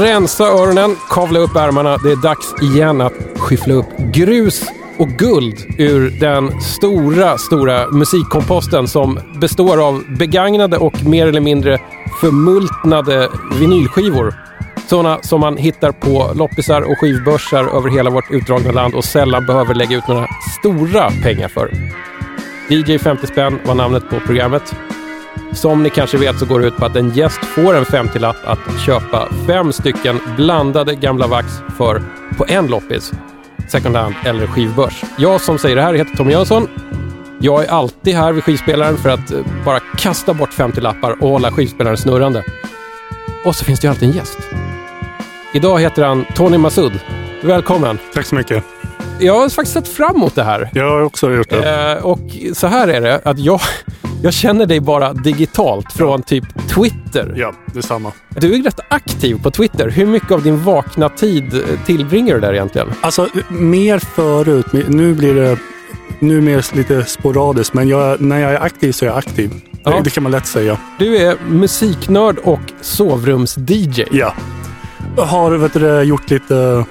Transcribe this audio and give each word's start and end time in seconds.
Rensa 0.00 0.44
öronen, 0.44 0.96
kavla 1.10 1.38
upp 1.38 1.56
ärmarna. 1.56 1.96
Det 1.96 2.12
är 2.12 2.16
dags 2.16 2.54
igen 2.62 3.00
att 3.00 3.12
skyffla 3.36 3.74
upp 3.74 3.98
grus 3.98 4.64
och 4.98 5.08
guld 5.08 5.74
ur 5.78 6.10
den 6.20 6.60
stora, 6.60 7.38
stora 7.38 7.90
musikkomposten 7.90 8.88
som 8.88 9.20
består 9.40 9.86
av 9.88 10.04
begagnade 10.18 10.76
och 10.76 11.04
mer 11.04 11.26
eller 11.26 11.40
mindre 11.40 11.78
förmultnade 12.20 13.30
vinylskivor. 13.60 14.34
Sådana 14.86 15.18
som 15.22 15.40
man 15.40 15.56
hittar 15.56 15.92
på 15.92 16.30
loppisar 16.34 16.82
och 16.82 16.98
skivbörsar 16.98 17.76
över 17.76 17.90
hela 17.90 18.10
vårt 18.10 18.30
utdragna 18.30 18.72
land 18.72 18.94
och 18.94 19.04
sällan 19.04 19.46
behöver 19.46 19.74
lägga 19.74 19.96
ut 19.96 20.08
några 20.08 20.26
stora 20.58 21.10
pengar 21.22 21.48
för. 21.48 21.70
DJ 22.68 22.98
50 22.98 23.26
spänn 23.26 23.58
var 23.64 23.74
namnet 23.74 24.10
på 24.10 24.20
programmet. 24.20 24.74
Som 25.56 25.82
ni 25.82 25.90
kanske 25.90 26.16
vet 26.16 26.38
så 26.38 26.46
går 26.46 26.60
det 26.60 26.66
ut 26.66 26.76
på 26.76 26.84
att 26.84 26.96
en 26.96 27.10
gäst 27.10 27.44
får 27.44 27.74
en 27.76 27.84
50-lapp 27.84 28.36
att 28.44 28.80
köpa 28.86 29.28
fem 29.46 29.72
stycken 29.72 30.20
blandade 30.36 30.94
gamla 30.94 31.26
vax 31.26 31.46
för 31.76 32.02
på 32.38 32.44
en 32.48 32.66
loppis, 32.66 33.12
second 33.68 33.96
hand 33.96 34.14
eller 34.24 34.46
skivbörs. 34.46 35.02
Jag 35.18 35.40
som 35.40 35.58
säger 35.58 35.76
det 35.76 35.82
här 35.82 35.94
heter 35.94 36.16
Tom 36.16 36.30
Jönsson. 36.30 36.68
Jag 37.40 37.64
är 37.64 37.68
alltid 37.68 38.14
här 38.14 38.32
vid 38.32 38.44
skivspelaren 38.44 38.96
för 38.96 39.08
att 39.08 39.30
eh, 39.30 39.38
bara 39.64 39.80
kasta 39.80 40.34
bort 40.34 40.50
50-lappar 40.50 41.22
och 41.22 41.28
hålla 41.28 41.52
skivspelaren 41.52 41.96
snurrande. 41.96 42.44
Och 43.44 43.56
så 43.56 43.64
finns 43.64 43.80
det 43.80 43.86
ju 43.86 43.90
alltid 43.90 44.08
en 44.08 44.16
gäst. 44.16 44.38
Idag 45.54 45.80
heter 45.80 46.04
han 46.04 46.24
Tony 46.34 46.58
Masud. 46.58 47.00
Välkommen! 47.42 47.98
Tack 48.14 48.26
så 48.26 48.34
mycket. 48.34 48.64
Jag 49.18 49.34
har 49.34 49.48
faktiskt 49.48 49.72
sett 49.72 49.88
fram 49.88 50.16
emot 50.16 50.34
det 50.34 50.44
här. 50.44 50.70
Jag 50.72 50.90
har 50.90 51.00
också 51.00 51.32
gjort 51.32 51.50
det. 51.50 51.92
Eh, 51.92 52.04
och 52.04 52.20
så 52.54 52.66
här 52.66 52.88
är 52.88 53.00
det, 53.00 53.20
att 53.24 53.38
jag, 53.38 53.60
jag 54.26 54.34
känner 54.34 54.66
dig 54.66 54.80
bara 54.80 55.12
digitalt 55.12 55.92
från 55.92 56.22
typ 56.22 56.44
Twitter. 56.68 57.34
Ja, 57.36 57.52
detsamma. 57.74 58.12
Du 58.28 58.54
är 58.54 58.62
rätt 58.62 58.80
aktiv 58.88 59.42
på 59.42 59.50
Twitter. 59.50 59.90
Hur 59.90 60.06
mycket 60.06 60.30
av 60.30 60.42
din 60.42 60.64
vakna 60.64 61.08
tid 61.08 61.54
eh, 61.54 61.84
tillbringar 61.86 62.34
du 62.34 62.40
där 62.40 62.52
egentligen? 62.52 62.88
Alltså, 63.00 63.28
mer 63.48 63.98
förut. 63.98 64.66
Nu 64.88 65.14
blir 65.14 65.34
det 65.34 65.58
nu 66.18 66.40
mer 66.40 66.76
lite 66.76 67.04
sporadiskt, 67.04 67.74
men 67.74 67.88
jag, 67.88 68.20
när 68.20 68.38
jag 68.38 68.52
är 68.52 68.60
aktiv 68.60 68.92
så 68.92 69.04
är 69.04 69.08
jag 69.08 69.18
aktiv. 69.18 69.50
Ja. 69.84 70.00
Det, 70.04 70.10
kan 70.10 70.22
man 70.22 70.32
lätt 70.32 70.46
säga. 70.46 70.78
Du 70.98 71.16
är 71.16 71.36
musiknörd 71.48 72.38
och 72.38 72.72
sovrums-DJ. 72.82 74.04
Ja. 74.10 74.34
Har 75.16 75.50
vet 75.50 75.72
du, 75.72 76.02
gjort 76.02 76.30
lite... 76.30 76.84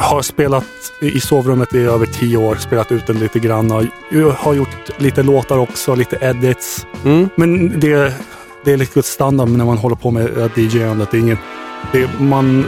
Har 0.00 0.22
spelat 0.22 0.64
i 1.00 1.20
sovrummet 1.20 1.74
i 1.74 1.78
över 1.78 2.06
tio 2.06 2.36
år, 2.36 2.54
spelat 2.54 2.92
ut 2.92 3.06
den 3.06 3.18
lite 3.18 3.38
grann. 3.38 3.90
Jag 4.10 4.30
har 4.30 4.54
gjort 4.54 5.00
lite 5.00 5.22
låtar 5.22 5.58
också, 5.58 5.94
lite 5.94 6.18
edits. 6.20 6.86
Mm. 7.04 7.28
Men 7.36 7.80
det, 7.80 8.14
det 8.64 8.72
är 8.72 8.76
lite 8.76 9.02
standard 9.02 9.48
när 9.48 9.64
man 9.64 9.78
håller 9.78 9.96
på 9.96 10.10
med 10.10 10.38
eh, 10.38 10.58
DJ-andet. 10.58 11.10
Det 11.10 11.16
är 11.16 11.20
ingen, 11.20 11.38
det, 11.92 12.20
man, 12.20 12.66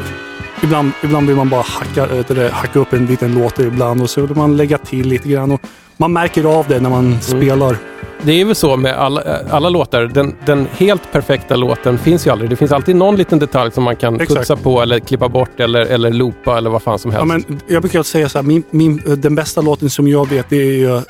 ibland, 0.62 0.92
ibland 1.02 1.26
vill 1.26 1.36
man 1.36 1.48
bara 1.48 1.62
hacka, 1.62 2.06
du 2.06 2.34
det, 2.34 2.50
hacka 2.50 2.78
upp 2.78 2.92
en 2.92 3.06
liten 3.06 3.34
låt 3.34 3.58
ibland 3.58 4.02
och 4.02 4.10
så 4.10 4.26
vill 4.26 4.36
man 4.36 4.56
lägga 4.56 4.78
till 4.78 5.08
lite 5.08 5.28
grann. 5.28 5.52
Och 5.52 5.60
man 5.96 6.12
märker 6.12 6.44
av 6.58 6.66
det 6.68 6.80
när 6.80 6.90
man 6.90 7.06
Mm. 7.06 7.20
spelar. 7.20 7.76
Det 8.24 8.40
är 8.40 8.44
väl 8.44 8.54
så 8.54 8.76
med 8.76 8.94
alla, 8.96 9.22
alla 9.50 9.68
låtar. 9.68 10.04
Den, 10.14 10.34
den 10.46 10.66
helt 10.78 11.12
perfekta 11.12 11.56
låten 11.56 11.98
finns 11.98 12.26
ju 12.26 12.30
aldrig. 12.30 12.50
Det 12.50 12.56
finns 12.56 12.72
alltid 12.72 12.96
någon 12.96 13.16
liten 13.16 13.38
detalj 13.38 13.70
som 13.72 13.84
man 13.84 13.96
kan 13.96 14.20
Exakt. 14.20 14.38
putsa 14.40 14.56
på 14.56 14.82
eller 14.82 14.98
klippa 14.98 15.28
bort 15.28 15.60
eller, 15.60 15.80
eller 15.80 16.10
loopa 16.10 16.58
eller 16.58 16.70
vad 16.70 16.82
fan 16.82 16.98
som 16.98 17.10
helst. 17.10 17.20
Ja, 17.20 17.24
men 17.48 17.60
jag 17.66 17.82
brukar 17.82 18.02
säga 18.02 18.28
så 18.28 18.38
här, 18.38 18.42
min, 18.42 18.62
min, 18.70 19.02
den 19.16 19.34
bästa 19.34 19.60
låten 19.60 19.90
som 19.90 20.08
jag 20.08 20.28
vet 20.28 20.46
det 20.50 20.56
är 20.56 20.72
ju 20.72 20.96
eh, 20.96 21.02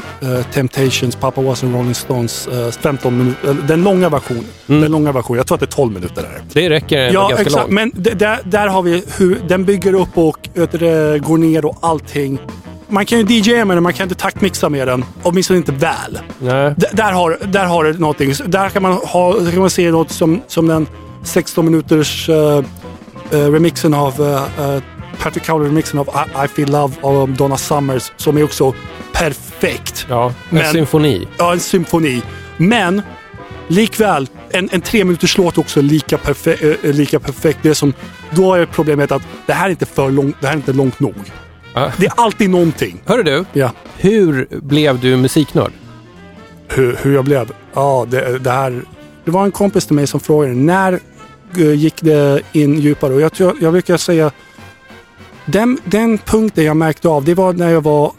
Temptations, 0.53 1.17
Papa 1.17 1.41
Was 1.41 1.63
and 1.65 1.75
Rolling 1.75 1.95
Stones, 1.95 2.49
uh, 2.53 2.71
15 2.71 3.19
minuter, 3.19 3.57
den 3.69 3.83
långa 3.83 4.09
versionen. 4.09 4.45
Den 4.67 4.93
långa 4.93 5.13
versionen. 5.13 5.37
Jag 5.39 5.47
tror 5.47 5.57
att 5.57 5.61
det 5.61 5.65
är 5.67 5.77
12 5.77 5.93
minuter 5.93 6.23
där. 6.23 6.43
det 6.53 6.71
räcker 6.71 6.99
ändå 6.99 7.21
Ja, 7.21 7.29
ganska 7.29 7.43
exakt. 7.43 7.71
långt. 7.71 7.95
Men 7.95 8.19
där, 8.19 8.39
där 8.45 8.67
har 8.69 8.83
vi 8.83 9.03
hur 9.19 9.41
den 9.49 9.65
bygger 9.65 9.95
upp 9.95 10.19
och 10.19 10.49
det, 10.55 11.19
går 11.27 11.39
ner 11.39 11.65
och 11.65 11.79
allting. 11.81 12.39
Man 12.93 13.07
kan 13.07 13.19
ju 13.19 13.25
DJa 13.41 13.65
med 13.65 13.77
den, 13.77 13.83
man 13.83 13.93
kan 13.93 14.05
inte 14.05 14.15
taktmixa 14.15 14.69
med 14.69 14.89
den. 14.89 15.05
Åtminstone 15.23 15.57
inte 15.59 15.73
väl. 15.73 16.19
Nej. 16.39 16.75
D- 16.77 16.87
där, 16.93 17.13
har, 17.13 17.39
där 17.47 17.65
har 17.65 17.85
det 17.85 17.93
någonting. 17.99 18.33
Där 18.47 18.69
kan 18.69 18.83
man, 18.83 18.93
ha, 18.93 19.33
kan 19.35 19.59
man 19.61 19.71
se 19.71 19.91
något 19.91 20.11
som, 20.11 20.41
som 20.47 20.67
den 20.69 20.87
16 21.25 21.65
minuters 21.65 22.29
eh, 22.29 22.37
eh, 23.31 23.39
remixen 23.51 23.95
av 23.95 24.21
uh, 24.21 24.43
Patrick 25.23 25.45
Cowley-remixen 25.49 25.99
av 25.99 26.09
I, 26.09 26.45
I 26.45 26.49
Feel 26.49 26.71
Love 26.71 26.95
av 27.03 27.33
Donna 27.35 27.57
Summers 27.57 28.13
som 28.17 28.37
är 28.39 28.45
också 28.45 28.75
perfekt. 29.13 30.07
Ja, 30.09 30.27
en 30.27 30.33
Men- 30.51 30.73
symfoni. 30.73 31.29
Ja, 31.39 31.53
en 31.53 31.61
symfoni. 31.61 32.23
Men 32.57 33.03
likväl, 33.69 34.29
en, 34.51 34.69
en 34.73 34.81
tre 34.81 35.05
minuters 35.05 35.39
låt 35.39 35.59
också 35.59 35.81
lika, 35.81 36.17
perfe- 36.17 36.93
lika 36.93 37.21
perfekt. 37.21 37.59
Det 37.63 37.75
som, 37.75 37.93
då 38.31 38.55
är 38.55 38.67
problemet 38.67 39.13
att 39.13 39.23
det 39.47 39.53
här 39.53 39.67
är 39.67 39.71
inte 39.71 39.87
för 39.87 40.11
långt, 40.11 40.37
det 40.41 40.47
här 40.47 40.55
är 40.55 40.57
inte 40.59 40.73
långt 40.73 41.01
nog. 41.01 41.15
Det 41.75 42.07
är 42.07 42.13
alltid 42.17 42.51
någonting. 42.51 43.01
Hörru 43.05 43.23
du, 43.23 43.45
Ja. 43.53 43.71
hur 43.97 44.49
blev 44.51 45.01
du 45.01 45.17
musiknörd? 45.17 45.73
hur, 46.75 46.99
hur 47.03 47.15
jag 47.15 47.25
blev. 47.25 47.53
Ja, 47.75 48.07
det, 48.11 48.39
det 48.39 48.51
här. 48.51 48.83
Det 49.25 49.31
var 49.31 49.45
en 49.45 49.53
kompis 49.53 49.87
till 49.87 49.97
mig 49.97 50.07
som 50.07 50.21
frågade 50.21 50.55
när 50.55 51.01
eh, 51.57 51.75
gick 51.75 52.03
det 52.03 52.43
in 52.53 52.79
djupare? 52.79 53.15
Och 53.15 53.21
jag, 53.21 53.33
tror, 53.33 53.57
jag 53.61 53.73
brukar 53.73 53.97
säga 53.97 54.31
den, 55.45 55.79
den 55.85 56.19
punkten 56.19 56.65
jag 56.65 56.77
märkte 56.77 57.09
av 57.09 57.25
det 57.25 57.35
var 57.35 57.53
när 57.53 57.71
jag 57.71 57.81
var 57.81 58.13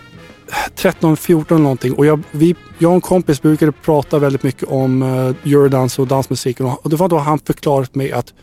13, 0.75 1.17
14 1.17 1.63
någonting 1.63 1.93
och 1.93 2.05
jag, 2.05 2.23
vi, 2.31 2.55
jag 2.77 2.89
och 2.89 2.95
en 2.95 3.01
kompis 3.01 3.41
brukade 3.41 3.71
prata 3.71 4.19
väldigt 4.19 4.43
mycket 4.43 4.63
om 4.63 5.01
uh, 5.01 5.35
eurodance 5.45 6.01
och 6.01 6.07
dansmusiken 6.07 6.65
och 6.65 6.89
det 6.89 6.95
var 6.95 7.09
då 7.09 7.17
han 7.17 7.39
förklarade 7.39 7.87
för 7.91 7.97
mig 7.97 8.11
att 8.11 8.33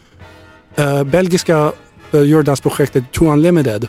uh, 0.79 1.05
belgiska 1.05 1.59
uh, 2.15 2.21
eurodance-projektet 2.21 3.13
Too 3.13 3.33
Unlimited 3.33 3.89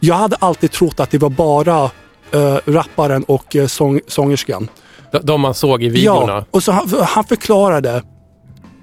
jag 0.00 0.14
hade 0.14 0.36
alltid 0.36 0.70
trott 0.70 1.00
att 1.00 1.10
det 1.10 1.18
var 1.18 1.30
bara 1.30 1.84
uh, 1.84 2.58
rapparen 2.66 3.24
och 3.24 3.54
uh, 3.54 3.66
sång, 3.66 4.00
sångerskan. 4.06 4.68
De, 5.12 5.18
de 5.18 5.40
man 5.40 5.54
såg 5.54 5.82
i 5.82 5.88
videorna? 5.88 6.32
Ja, 6.32 6.44
och 6.50 6.62
så 6.62 6.72
han, 6.72 6.88
han 7.00 7.24
förklarade. 7.24 8.02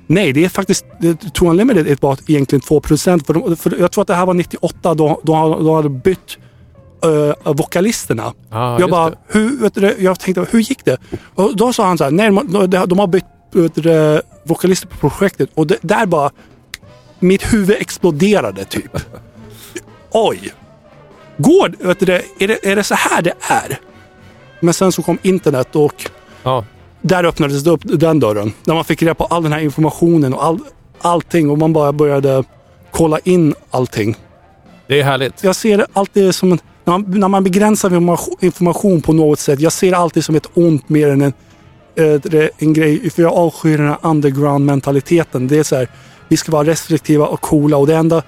Nej, 0.08 0.34
det 0.34 0.46
är 0.46 0.50
faktiskt, 0.50 0.86
Too 1.34 1.50
Unlimited 1.50 1.88
är 1.88 1.96
bara 1.96 2.18
egentligen 2.28 2.62
2 2.62 2.80
procent. 2.80 3.30
Jag 3.80 3.92
tror 3.92 4.02
att 4.02 4.08
det 4.08 4.16
här 4.16 4.26
var 4.26 4.34
98, 4.34 4.94
då, 4.94 5.22
då, 5.24 5.60
då 5.62 5.76
hade 5.76 5.90
bytt 5.90 6.38
uh, 7.06 7.54
vokalisterna. 7.54 8.34
Ja, 8.50 8.80
jag 8.80 8.90
bara, 8.90 9.10
det. 9.10 9.18
hur, 9.28 9.70
du, 9.74 9.96
jag 10.00 10.20
tänkte, 10.20 10.46
hur 10.52 10.60
gick 10.60 10.86
det? 10.86 10.98
Och 11.36 11.56
då 11.56 11.74
sa 11.74 11.86
han 11.86 11.98
så 11.98 12.04
här, 12.04 12.12
nej, 12.12 12.32
de, 12.32 12.70
de, 12.70 12.86
de 12.88 13.00
har 13.00 13.08
bytt 13.08 13.26
du, 13.52 14.22
vokalister 14.44 14.88
på 14.88 15.10
projektet. 15.10 15.50
Och 15.54 15.68
det, 15.68 15.78
där 15.82 16.06
bara, 16.06 16.32
mitt 17.20 17.54
huvud 17.54 17.78
exploderade 17.80 18.66
typ. 18.66 18.98
Oj! 20.12 20.54
Går 21.38 21.74
vet 21.80 22.00
du, 22.00 22.14
är, 22.40 22.48
det, 22.48 22.66
är 22.72 22.76
det 22.76 22.84
så 22.84 22.96
här 22.96 23.22
det 23.22 23.34
är? 23.50 23.80
Men 24.60 24.74
sen 24.74 24.92
så 24.92 25.04
kom 25.04 25.18
internet 25.22 25.76
och 25.76 26.10
Ja. 26.44 26.66
där 27.02 27.24
öppnades 27.24 27.64
det 27.64 27.70
upp 27.72 27.82
den 27.84 28.20
dörren. 28.20 28.54
När 28.64 28.76
man 28.76 28.86
fick 28.86 29.02
reda 29.02 29.16
på 29.16 29.26
all 29.26 29.44
den 29.44 29.54
här 29.54 29.60
informationen 29.60 30.34
och 30.34 30.46
all, 30.46 30.60
allting 31.02 31.50
och 31.50 31.58
man 31.58 31.74
bara 31.74 31.94
började 31.94 32.44
kolla 32.92 33.20
in 33.20 33.56
allting. 33.72 34.16
Det 34.88 35.00
är 35.00 35.04
härligt. 35.04 35.44
Jag 35.44 35.56
ser 35.56 35.78
det 35.78 35.88
alltid 35.94 36.36
som 36.36 36.52
en, 36.52 36.60
när, 36.84 36.98
man, 36.98 37.20
när 37.20 37.28
man 37.28 37.44
begränsar 37.44 37.94
information, 38.42 39.02
på 39.02 39.14
något 39.14 39.40
sätt. 39.40 39.60
Jag 39.60 39.72
ser 39.72 39.92
det 39.92 39.98
alltid 39.98 40.24
som 40.24 40.36
ett 40.36 40.48
ont 40.54 40.90
mer 40.90 41.08
än 41.08 41.22
en, 41.22 41.34
en 42.58 42.74
grej. 42.74 43.10
För 43.10 43.22
jag 43.22 43.34
avskyr 43.34 43.78
den 43.78 43.88
här 43.88 43.98
underground-mentaliteten. 44.02 45.48
Det 45.48 45.58
är 45.58 45.64
så 45.64 45.76
här, 45.76 45.88
vi 46.28 46.38
ska 46.38 46.52
vara 46.52 46.68
restriktiva 46.68 47.26
och 47.26 47.42
coola 47.42 47.78
och 47.78 47.88
det 47.88 47.96
enda 47.96 48.24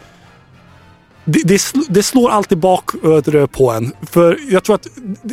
det, 1.31 1.41
det, 1.45 1.57
sl- 1.57 1.85
det 1.89 2.03
slår 2.03 2.29
alltid 2.29 2.57
bak 2.57 2.89
äh, 3.33 3.45
på 3.45 3.71
en. 3.71 3.91
För 4.11 4.37
jag 4.49 4.63
tror 4.63 4.75
att 4.75 4.87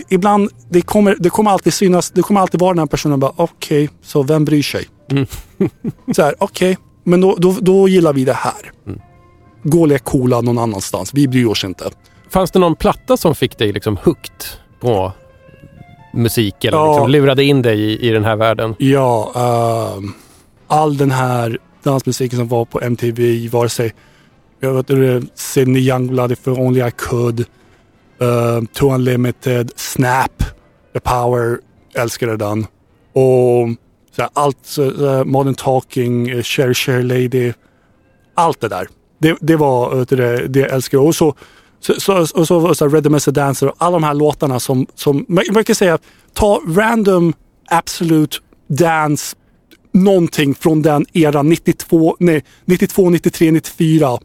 ibland, 0.08 0.50
det 0.70 0.82
kommer, 0.82 1.16
det 1.18 1.30
kommer 1.30 1.50
alltid 1.50 1.72
synas, 1.74 2.10
det 2.10 2.22
kommer 2.22 2.40
alltid 2.40 2.60
vara 2.60 2.70
den 2.72 2.78
här 2.78 2.86
personen 2.86 3.20
bara 3.20 3.32
okej, 3.36 3.90
så 4.02 4.22
vem 4.22 4.44
bryr 4.44 4.62
sig? 4.62 4.88
så 6.16 6.22
här, 6.22 6.34
okej, 6.38 6.78
men 7.04 7.20
då, 7.20 7.36
då, 7.38 7.56
då 7.60 7.88
gillar 7.88 8.12
vi 8.12 8.24
det 8.24 8.32
här. 8.32 8.72
Gå 9.62 9.80
och 9.80 9.88
lek 9.88 10.04
coola 10.04 10.40
någon 10.40 10.58
annanstans, 10.58 11.14
vi 11.14 11.28
bryr 11.28 11.46
oss 11.46 11.64
inte. 11.64 11.90
Fanns 12.30 12.50
det 12.50 12.58
någon 12.58 12.76
platta 12.76 13.16
som 13.16 13.34
fick 13.34 13.58
dig 13.58 13.72
liksom 13.72 13.96
hooked 13.96 14.44
på 14.80 15.12
musik 16.14 16.64
eller 16.64 16.78
Ja. 16.78 16.92
liksom 16.92 17.10
lurade 17.10 17.44
in 17.44 17.62
dig 17.62 17.80
i, 17.80 18.08
i 18.08 18.10
den 18.10 18.24
här 18.24 18.36
världen? 18.36 18.74
Ja, 18.78 19.32
ehm, 19.36 20.12
all 20.66 20.96
den 20.96 21.10
här 21.10 21.58
dansmusiken 21.82 22.38
som 22.38 22.48
var 22.48 22.64
på 22.64 22.80
MTV, 22.80 23.48
vare 23.48 23.68
sig 23.68 23.94
jag 24.60 24.74
vet 24.74 24.90
inte, 24.90 25.22
Sydney 25.34 25.82
Youngblood, 25.82 26.32
If 26.32 26.48
Only 26.48 26.80
I 26.80 26.90
Could, 26.90 27.40
uh, 27.40 28.64
Too 28.72 28.94
Unlimited, 28.94 29.72
Snap, 29.76 30.44
The 30.92 31.00
Power, 31.00 31.58
älskade 31.94 32.36
den. 32.36 32.66
Och 33.12 33.68
Så 34.16 34.22
här, 34.22 34.30
allt, 34.32 34.76
uh, 34.78 35.24
Modern 35.24 35.54
Talking, 35.54 36.28
eh, 36.28 36.36
uh, 36.36 36.42
Share 36.42 36.74
Share 36.74 37.02
Lady. 37.02 37.52
Allt 38.34 38.60
det 38.60 38.68
där. 38.68 38.88
Det, 39.18 39.36
det 39.40 39.56
var 39.56 39.94
uh, 39.94 40.04
det, 40.04 40.48
det 40.48 40.60
jag 40.60 40.70
älskade. 40.70 41.02
Och 41.02 41.14
så, 41.14 41.34
så, 41.80 41.94
så, 42.00 42.40
och 42.40 42.46
så, 42.46 42.74
så 42.74 42.88
Red 42.88 43.10
Mesa 43.10 43.30
Dancer 43.30 43.68
och 43.68 43.74
alla 43.78 43.96
de 43.96 44.04
här 44.04 44.14
låtarna 44.14 44.60
som, 44.60 44.86
som 44.94 45.24
man, 45.28 45.44
man 45.50 45.64
kan 45.64 45.74
säga, 45.74 45.98
ta 46.32 46.62
random 46.66 47.32
Absolute 47.70 48.38
Dance 48.68 49.36
någonting 49.92 50.54
från 50.54 50.82
den 50.82 51.06
eran 51.12 51.48
92, 51.48 52.16
nej, 52.20 52.44
92, 52.64 53.10
93, 53.10 53.50
94. 53.50 54.18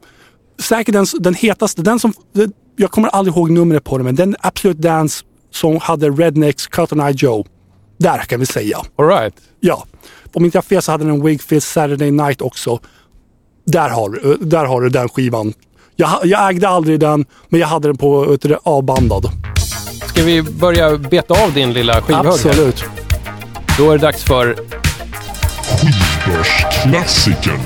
Säkert 0.61 0.93
den, 0.93 1.05
den 1.19 1.33
hetaste, 1.33 1.81
den 1.81 1.99
som, 1.99 2.13
jag 2.75 2.91
kommer 2.91 3.07
aldrig 3.07 3.35
ihåg 3.37 3.51
numret 3.51 3.83
på 3.83 3.97
den, 3.97 4.05
men 4.05 4.15
den 4.15 4.35
Absolute 4.39 4.81
Dance 4.81 5.23
som 5.53 5.77
hade 5.81 6.09
Rednecks 6.09 6.67
Cotton 6.67 6.99
Eye 6.99 7.13
Joe. 7.17 7.45
Där 7.99 8.17
kan 8.17 8.39
vi 8.39 8.45
säga. 8.45 8.77
All 8.97 9.07
right. 9.07 9.33
Ja. 9.59 9.85
Om 10.33 10.45
inte 10.45 10.57
jag 10.57 10.65
fel 10.65 10.81
så 10.81 10.91
hade 10.91 11.05
den 11.05 11.23
Wigfield 11.25 11.63
Saturday 11.63 12.11
Night 12.11 12.41
också. 12.41 12.79
Där 13.65 13.89
har, 13.89 14.09
du- 14.09 14.37
där 14.41 14.65
har 14.65 14.81
du 14.81 14.89
den 14.89 15.09
skivan. 15.09 15.53
Jag, 15.95 16.19
jag 16.25 16.49
ägde 16.49 16.69
aldrig 16.69 16.99
den, 16.99 17.25
men 17.49 17.59
jag 17.59 17.67
hade 17.67 17.87
den 17.87 17.97
på 17.97 18.21
vet 18.25 18.41
du 18.41 18.57
avbandad. 18.63 19.25
Ska 20.07 20.23
vi 20.23 20.41
börja 20.43 20.97
beta 20.97 21.43
av 21.43 21.53
din 21.53 21.73
lilla 21.73 22.01
skivhög? 22.01 22.25
Absolut. 22.27 22.83
Då 23.77 23.91
är 23.91 23.97
det 23.97 24.01
dags 24.05 24.23
för 24.23 24.55
Skivbörsklassikern. 25.63 27.59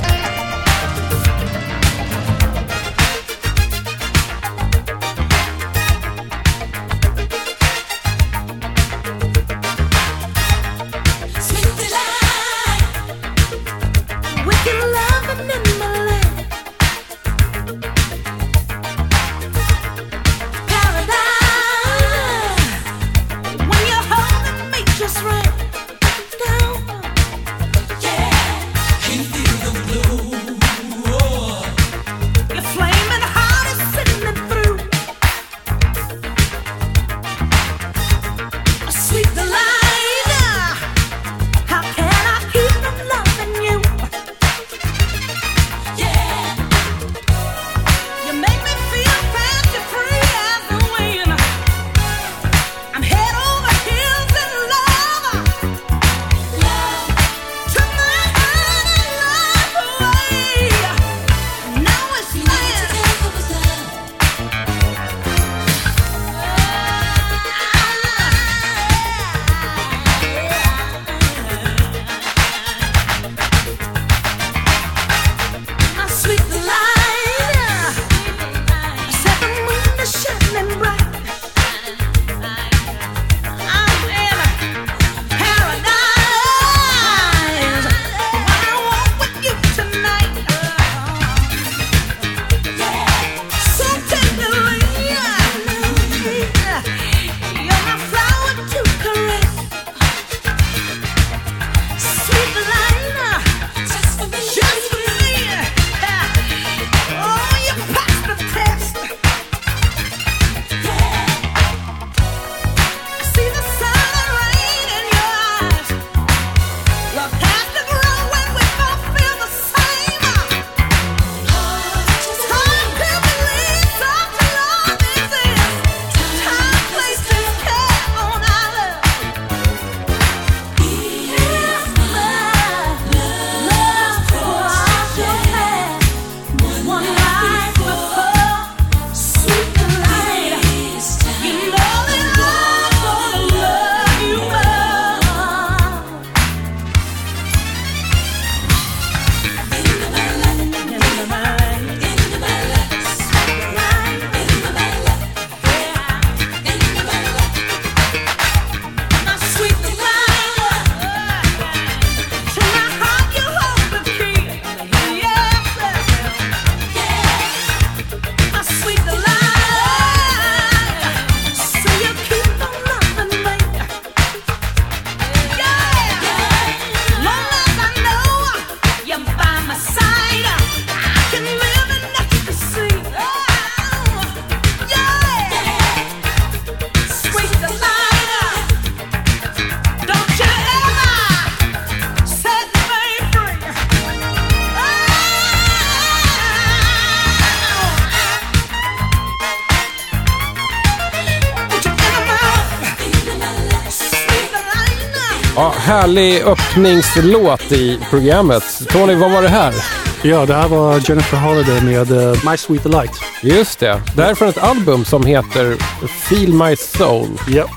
Härlig 206.06 206.42
öppningslåt 206.42 207.72
i 207.72 208.00
programmet. 208.10 208.64
Tony, 208.90 209.16
vad 209.16 209.32
var 209.32 209.42
det 209.42 209.50
här? 209.50 209.74
Ja, 210.22 210.46
det 210.46 210.54
här 210.54 210.68
var 210.68 211.10
Jennifer 211.10 211.38
Holiday 211.38 211.82
med 211.82 212.12
eh, 212.12 212.50
My 212.52 212.58
Sweet 212.58 212.84
Delight. 212.84 213.12
Just 213.42 213.80
det. 213.80 214.02
Det 214.16 214.22
här 214.22 214.32
är 214.32 214.36
från 214.36 214.50
ett 214.50 214.58
album 214.58 215.06
som 215.06 215.26
heter 215.26 215.76
Feel 216.08 216.54
My 216.54 216.76
Soul. 216.76 217.28
Ja. 217.48 217.70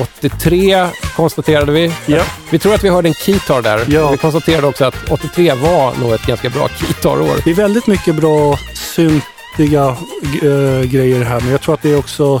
83 0.00 0.86
konstaterade 1.16 1.72
vi. 1.72 1.92
Ja. 2.06 2.22
Vi 2.50 2.58
tror 2.58 2.74
att 2.74 2.84
vi 2.84 2.88
hörde 2.88 3.08
en 3.08 3.14
keytar 3.14 3.62
där. 3.62 3.84
Ja. 3.88 4.10
Vi 4.10 4.16
konstaterade 4.16 4.66
också 4.66 4.84
att 4.84 5.10
83 5.10 5.54
var 5.54 5.94
nog 5.94 6.12
ett 6.12 6.26
ganska 6.26 6.50
bra 6.50 6.68
keytar-år. 6.68 7.36
Det 7.44 7.50
är 7.50 7.54
väldigt 7.54 7.86
mycket 7.86 8.14
bra 8.14 8.58
syntiga 8.74 9.96
äh, 10.42 10.82
grejer 10.82 11.24
här, 11.24 11.40
men 11.40 11.50
jag 11.50 11.60
tror 11.60 11.74
att 11.74 11.82
det 11.82 11.92
är 11.92 11.98
också 11.98 12.40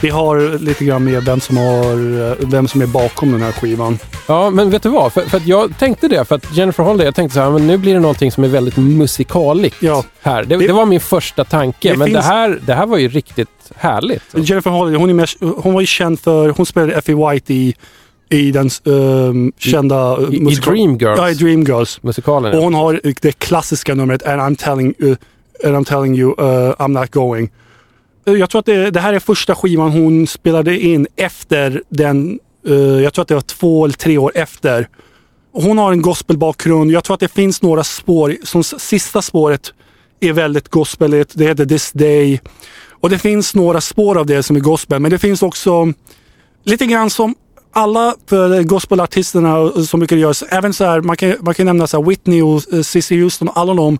det 0.00 0.08
har 0.10 0.58
lite 0.58 0.84
grann 0.84 1.04
med 1.04 1.24
vem 1.24 1.40
som, 1.40 1.56
har, 1.56 2.46
vem 2.50 2.68
som 2.68 2.82
är 2.82 2.86
bakom 2.86 3.32
den 3.32 3.42
här 3.42 3.52
skivan. 3.52 3.98
Ja, 4.26 4.50
men 4.50 4.70
vet 4.70 4.82
du 4.82 4.88
vad? 4.88 5.12
För, 5.12 5.22
för 5.22 5.36
att 5.36 5.46
jag 5.46 5.78
tänkte 5.78 6.08
det, 6.08 6.24
för 6.24 6.34
att 6.34 6.56
Jennifer 6.56 6.82
Holiday, 6.82 7.04
jag 7.06 7.14
tänkte 7.14 7.34
så 7.34 7.40
här, 7.40 7.50
men 7.50 7.66
nu 7.66 7.76
blir 7.78 7.94
det 7.94 8.00
någonting 8.00 8.32
som 8.32 8.44
är 8.44 8.48
väldigt 8.48 8.76
musikaligt 8.76 9.76
Ja. 9.80 10.04
här. 10.22 10.44
Det, 10.44 10.56
Det- 10.56 10.66
det 10.66 10.72
var 10.72 10.86
min 10.86 11.00
första 11.00 11.44
tanke, 11.44 11.90
Det 11.90 11.96
men 11.96 12.08
det, 12.08 12.14
finns- 12.14 12.26
här, 12.26 12.60
det 12.66 12.74
här 12.74 12.86
var 12.86 12.98
ju 12.98 13.08
riktigt 13.08 13.48
härligt. 13.76 14.22
Jennifer 14.34 14.70
Holiday, 14.70 15.00
hon, 15.00 15.10
är 15.10 15.14
mest, 15.14 15.38
hon 15.40 15.74
var 15.74 15.80
ju 15.80 15.86
känd 15.86 16.20
för, 16.20 16.48
hon 16.48 16.66
spelade 16.66 16.92
Effie 16.94 17.14
White 17.30 17.54
i 17.54 17.74
i 18.32 18.50
den 18.52 18.70
ehm, 18.86 19.52
kända 19.58 20.12
eh, 20.12 20.28
I, 20.30 20.36
i 20.36 20.54
Dreamgirls, 20.54 21.18
Ja, 21.18 21.30
i 21.30 21.34
Dreamgirls. 21.34 22.02
musikalen. 22.02 22.52
Och 22.52 22.58
Ja. 22.58 22.62
hon 22.64 22.74
har 22.74 23.00
det 23.20 23.32
klassiska 23.38 23.94
numret 23.94 24.26
And 24.26 24.40
I'm 24.40 24.56
telling, 24.56 24.94
uh, 25.02 25.16
and 25.64 25.76
I'm 25.76 25.84
telling 25.84 26.18
you 26.18 26.30
uh, 26.30 26.72
I'm 26.78 27.00
not 27.00 27.10
going. 27.10 27.50
Eh, 28.26 28.34
jag 28.34 28.50
tror 28.50 28.58
att 28.58 28.66
det, 28.66 28.90
det 28.90 29.00
här 29.00 29.12
är 29.12 29.18
första 29.18 29.54
skivan 29.54 29.90
hon 29.90 30.26
spelade 30.26 30.80
in 30.80 31.06
efter 31.16 31.82
den, 31.88 32.38
uh, 32.68 33.02
jag 33.02 33.14
tror 33.14 33.22
att 33.22 33.28
det 33.28 33.34
var 33.34 33.40
två 33.40 33.84
eller 33.84 33.94
tre 33.94 34.18
år 34.18 34.32
efter. 34.34 34.88
Hon 35.52 35.78
har 35.78 35.92
en 35.92 36.02
gospelbakgrund. 36.02 36.90
Jag 36.90 37.04
tror 37.04 37.14
att 37.14 37.20
det 37.20 37.32
finns 37.32 37.62
några 37.62 37.84
spår. 37.84 38.36
Som 38.44 38.64
sista 38.64 39.22
spåret 39.22 39.72
är 40.20 40.32
väldigt 40.32 40.68
gospeligt. 40.68 41.32
Det 41.34 41.44
heter 41.44 41.66
This 41.66 41.92
Day. 41.92 42.40
Och 43.00 43.10
det 43.10 43.18
finns 43.18 43.54
några 43.54 43.80
spår 43.80 44.18
av 44.18 44.26
det 44.26 44.42
som 44.42 44.56
är 44.56 44.60
gospel. 44.60 45.00
Men 45.00 45.10
det 45.10 45.18
finns 45.18 45.42
också 45.42 45.92
lite 46.64 46.86
grann 46.86 47.10
som 47.10 47.34
alla 47.72 48.14
för 48.26 48.62
gospelartisterna 48.62 49.58
eh, 49.58 49.82
som 49.82 50.00
brukar 50.00 50.16
göra, 50.16 50.34
även 50.50 50.72
så 50.72 50.84
här, 50.84 51.00
man 51.00 51.16
kan, 51.16 51.34
man 51.40 51.54
kan 51.54 51.66
nämna 51.66 51.86
så 51.86 52.00
här 52.00 52.08
Whitney 52.08 52.42
och 52.42 52.62
Cissi 52.62 52.84
Cissy 52.84 53.22
Houston 53.22 53.48
och 53.48 53.58
alla 53.58 53.74
de 53.74 53.98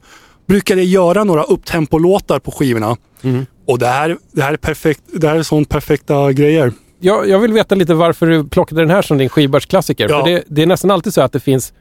brukade 0.51 0.83
göra 0.83 1.25
några 1.25 1.43
upptempo-låtar 1.43 2.39
på 2.39 2.51
skivorna. 2.51 2.97
Mm. 3.23 3.47
Och 3.67 3.79
det 3.79 3.87
här, 3.87 4.17
det 4.33 4.43
här 4.43 4.53
är 4.53 4.57
perfekt, 4.57 5.01
det 5.13 5.29
här 5.29 5.37
är 5.37 5.43
sånt 5.43 5.69
perfekta 5.69 6.33
grejer. 6.33 6.73
Jag, 7.01 7.29
jag 7.29 7.39
vill 7.39 7.53
veta 7.53 7.75
lite 7.75 7.95
varför 7.95 8.27
du 8.27 8.45
plockade 8.45 8.81
den 8.81 8.91
här 8.91 9.03
som 9.03 9.19
din 9.19 9.29
skivbörsklassiker. 9.29 10.09
Ja. 10.09 10.19
För 10.25 10.31
det, 10.31 10.45
det 10.49 10.63
är 10.63 10.67
nästan 10.67 10.91
alltid 10.91 11.15
så 11.15 11.21
att 11.21 11.33
det 11.33 11.41
finns 11.41 11.73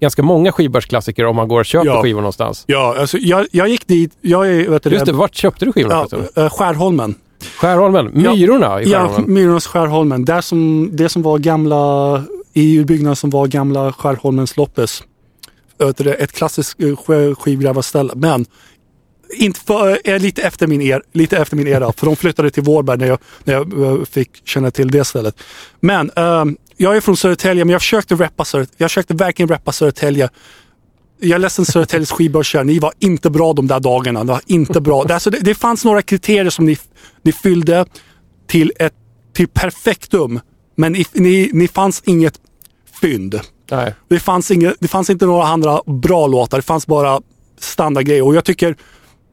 ganska 0.00 0.22
många 0.22 0.52
skivbörsklassiker 0.52 1.24
om 1.26 1.36
man 1.36 1.48
går 1.48 1.60
och 1.60 1.66
köper 1.66 1.86
Ja. 1.86 2.02
skivor 2.02 2.20
någonstans. 2.20 2.64
Ja, 2.66 2.96
alltså 2.98 3.18
jag, 3.18 3.46
jag 3.52 3.68
gick 3.68 3.86
dit, 3.86 4.12
jag 4.20 4.48
är, 4.50 4.68
vet 4.68 4.82
du 4.82 4.90
Just 4.90 5.06
det, 5.06 5.12
vart 5.12 5.34
köpte 5.34 5.64
du 5.64 5.72
skivorna? 5.72 6.06
ja, 6.10 6.42
eh, 6.42 6.50
Skärholmen. 6.50 7.14
Skärholmen? 7.60 8.12
Ja. 8.14 8.34
Myrorna 8.34 8.82
i 8.82 8.90
Ja, 8.90 8.98
Skärholmen? 8.98 9.34
Myrornas 9.34 9.66
Skärholmen. 9.66 10.24
Där 10.24 10.40
som, 10.40 10.88
det 10.92 11.08
som 11.08 11.22
var 11.22 11.38
gamla, 11.38 12.22
i 12.52 12.84
byggnaden 12.84 13.16
som 13.16 13.30
var 13.30 13.46
gamla 13.46 13.92
Skärholmens 13.92 14.56
loppis. 14.56 15.02
Ett 16.18 16.32
klassiskt 16.32 16.80
eh, 16.80 17.34
skivgrävarställe. 17.34 18.12
Men 18.16 18.46
inte 19.34 19.60
för, 19.60 19.98
eh, 20.04 20.18
lite, 20.18 20.42
efter 20.42 20.66
min 20.66 20.82
er, 20.82 21.02
lite 21.12 21.36
efter 21.36 21.56
min 21.56 21.66
era, 21.66 21.92
för 21.92 22.06
de 22.06 22.16
flyttade 22.16 22.50
till 22.50 22.62
Vårberg 22.62 22.98
när 22.98 23.06
jag, 23.06 23.18
när 23.44 23.54
jag 23.54 23.82
eh, 23.82 24.04
fick 24.04 24.48
känna 24.48 24.70
till 24.70 24.90
det 24.90 25.04
stället. 25.04 25.40
Men 25.80 26.10
um, 26.16 26.56
jag 26.76 26.96
är 26.96 27.00
från 27.00 27.16
Södertälje, 27.16 27.64
men 27.64 27.72
jag 27.72 27.80
försökte, 27.80 28.14
rappa 28.14 28.44
Södertälje. 28.44 28.76
jag 28.76 28.90
försökte 28.90 29.14
verkligen 29.14 29.48
rappa 29.48 29.72
Södertälje. 29.72 30.28
Jag 31.20 31.34
är 31.34 31.38
ledsen 31.38 31.64
Södertäljes 31.64 32.10
skivbörsare, 32.10 32.64
ni 32.64 32.78
var 32.78 32.92
inte 32.98 33.30
bra 33.30 33.52
de 33.52 33.66
där 33.66 33.80
dagarna. 33.80 34.24
Det 34.24 34.32
var 34.32 34.40
inte 34.46 34.80
bra. 34.80 35.04
Det, 35.04 35.14
alltså, 35.14 35.30
det, 35.30 35.38
det 35.40 35.54
fanns 35.54 35.84
några 35.84 36.02
kriterier 36.02 36.50
som 36.50 36.64
ni, 36.64 36.78
ni 37.22 37.32
fyllde 37.32 37.86
till 38.46 38.72
ett 38.78 38.94
till 39.34 39.48
perfektum. 39.48 40.40
Men 40.74 40.92
ni, 40.92 41.04
ni, 41.12 41.50
ni 41.52 41.68
fanns 41.68 42.02
inget 42.06 42.40
fynd. 43.00 43.40
Nej. 43.70 43.94
Det 44.08 44.18
fanns, 44.20 44.50
inget, 44.50 44.74
det 44.80 44.88
fanns 44.88 45.10
inte 45.10 45.26
några 45.26 45.46
andra 45.46 45.80
bra 45.86 46.26
låtar. 46.26 46.58
Det 46.58 46.62
fanns 46.62 46.86
bara 46.86 47.20
standardgrejer. 47.60 48.22
Och 48.26 48.34
jag 48.34 48.44
tycker, 48.44 48.76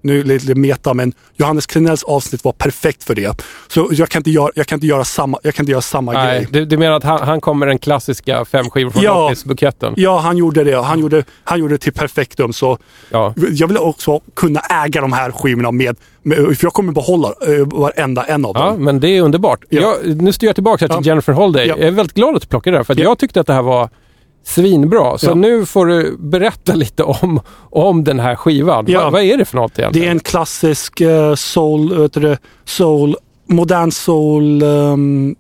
nu 0.01 0.24
lite 0.24 0.56
meta, 0.56 0.94
men 0.94 1.13
Johannes 1.36 1.65
Klenells 1.65 2.04
avsnitt 2.04 2.44
var 2.44 2.51
perfekt 2.51 3.04
för 3.04 3.15
det. 3.15 3.42
Så 3.68 3.88
jag 3.92 4.10
kan 4.10 4.20
inte 4.20 4.32
göra, 4.32 4.50
jag 4.56 4.68
kan 4.68 4.75
inte 4.77 4.88
göra 4.88 5.04
samma, 5.04 5.38
jag 5.44 5.56
kan 5.56 5.63
inte 5.63 5.72
göra 5.72 5.82
samma 5.82 6.12
Nej. 6.12 6.38
grej. 6.39 6.48
Du, 6.51 6.65
du 6.65 6.77
menar 6.77 6.96
att 6.98 7.04
han, 7.04 7.20
han 7.27 7.42
kom 7.42 7.60
med 7.60 7.68
den 7.68 7.80
klassiska 7.80 8.46
fem 8.46 8.70
skivor 8.70 8.92
från 8.92 9.04
Ja. 9.04 9.30
Loppis-buketten? 9.30 9.94
Ja, 9.98 10.20
han 10.20 10.38
gjorde 10.38 10.63
det. 10.63 10.82
Han 10.82 11.00
gjorde, 11.00 11.24
han 11.44 11.60
gjorde 11.60 11.74
det 11.74 11.77
till 11.77 11.94
perfektum. 11.94 12.54
Så 12.54 12.77
Ja. 13.12 13.34
jag 13.51 13.68
vill 13.68 13.77
också 13.77 14.20
kunna 14.34 14.60
äga 14.86 15.01
de 15.01 15.13
här 15.13 15.32
skivorna 15.32 15.72
med, 15.72 15.98
med 16.24 16.38
för 16.38 16.58
jag 16.65 16.74
kommer 16.74 16.94
behålla 16.94 17.34
uh, 17.48 17.68
varenda 17.68 18.24
en 18.24 18.46
av 18.46 18.51
Ja, 18.56 18.65
dem. 18.65 18.84
men 18.84 19.00
det 19.00 19.10
är 19.10 19.22
underbart. 19.22 19.60
Ja. 19.70 19.82
Jag, 20.04 20.15
nu 20.22 20.34
styr 20.34 20.48
jag 20.48 20.56
tillbaka 20.56 20.88
till 20.88 20.96
Ja. 21.00 21.01
Jennifer 21.04 21.34
Holday. 21.34 21.68
Ja. 21.68 21.75
Jag 21.77 21.88
är 21.88 21.92
väldigt 21.92 22.15
glad 22.15 22.36
att 22.36 22.42
du 22.42 22.48
plockade 22.48 22.74
det 22.75 22.80
här, 22.80 22.84
för 22.84 22.96
Ja. 22.98 23.04
jag 23.04 23.18
tyckte 23.20 23.39
att 23.39 23.48
det 23.48 23.54
här 23.54 23.62
var 23.62 23.89
svinbra. 24.46 25.18
Så 25.18 25.25
Ja. 25.30 25.34
nu 25.34 25.66
får 25.66 25.86
du 25.86 26.18
berätta 26.20 26.74
lite 26.75 27.04
om, 27.04 27.40
om 27.72 28.04
den 28.04 28.20
här 28.20 28.36
skivan. 28.36 28.86
Ja. 28.88 29.04
Va, 29.04 29.10
vad 29.10 29.22
är 29.24 29.38
det 29.38 29.46
för 29.46 29.56
något 29.58 29.74
Det 29.75 29.82
egentligen? 29.82 30.08
är 30.08 30.12
en 30.12 30.20
klassisk 30.20 31.02
eh, 31.02 31.36
soul, 31.36 31.98
vet 32.02 32.14
du, 32.14 32.20
det, 32.20 32.38
soul, 32.66 33.16
modern 33.50 33.92
soul, 33.92 34.64
um, 34.64 35.36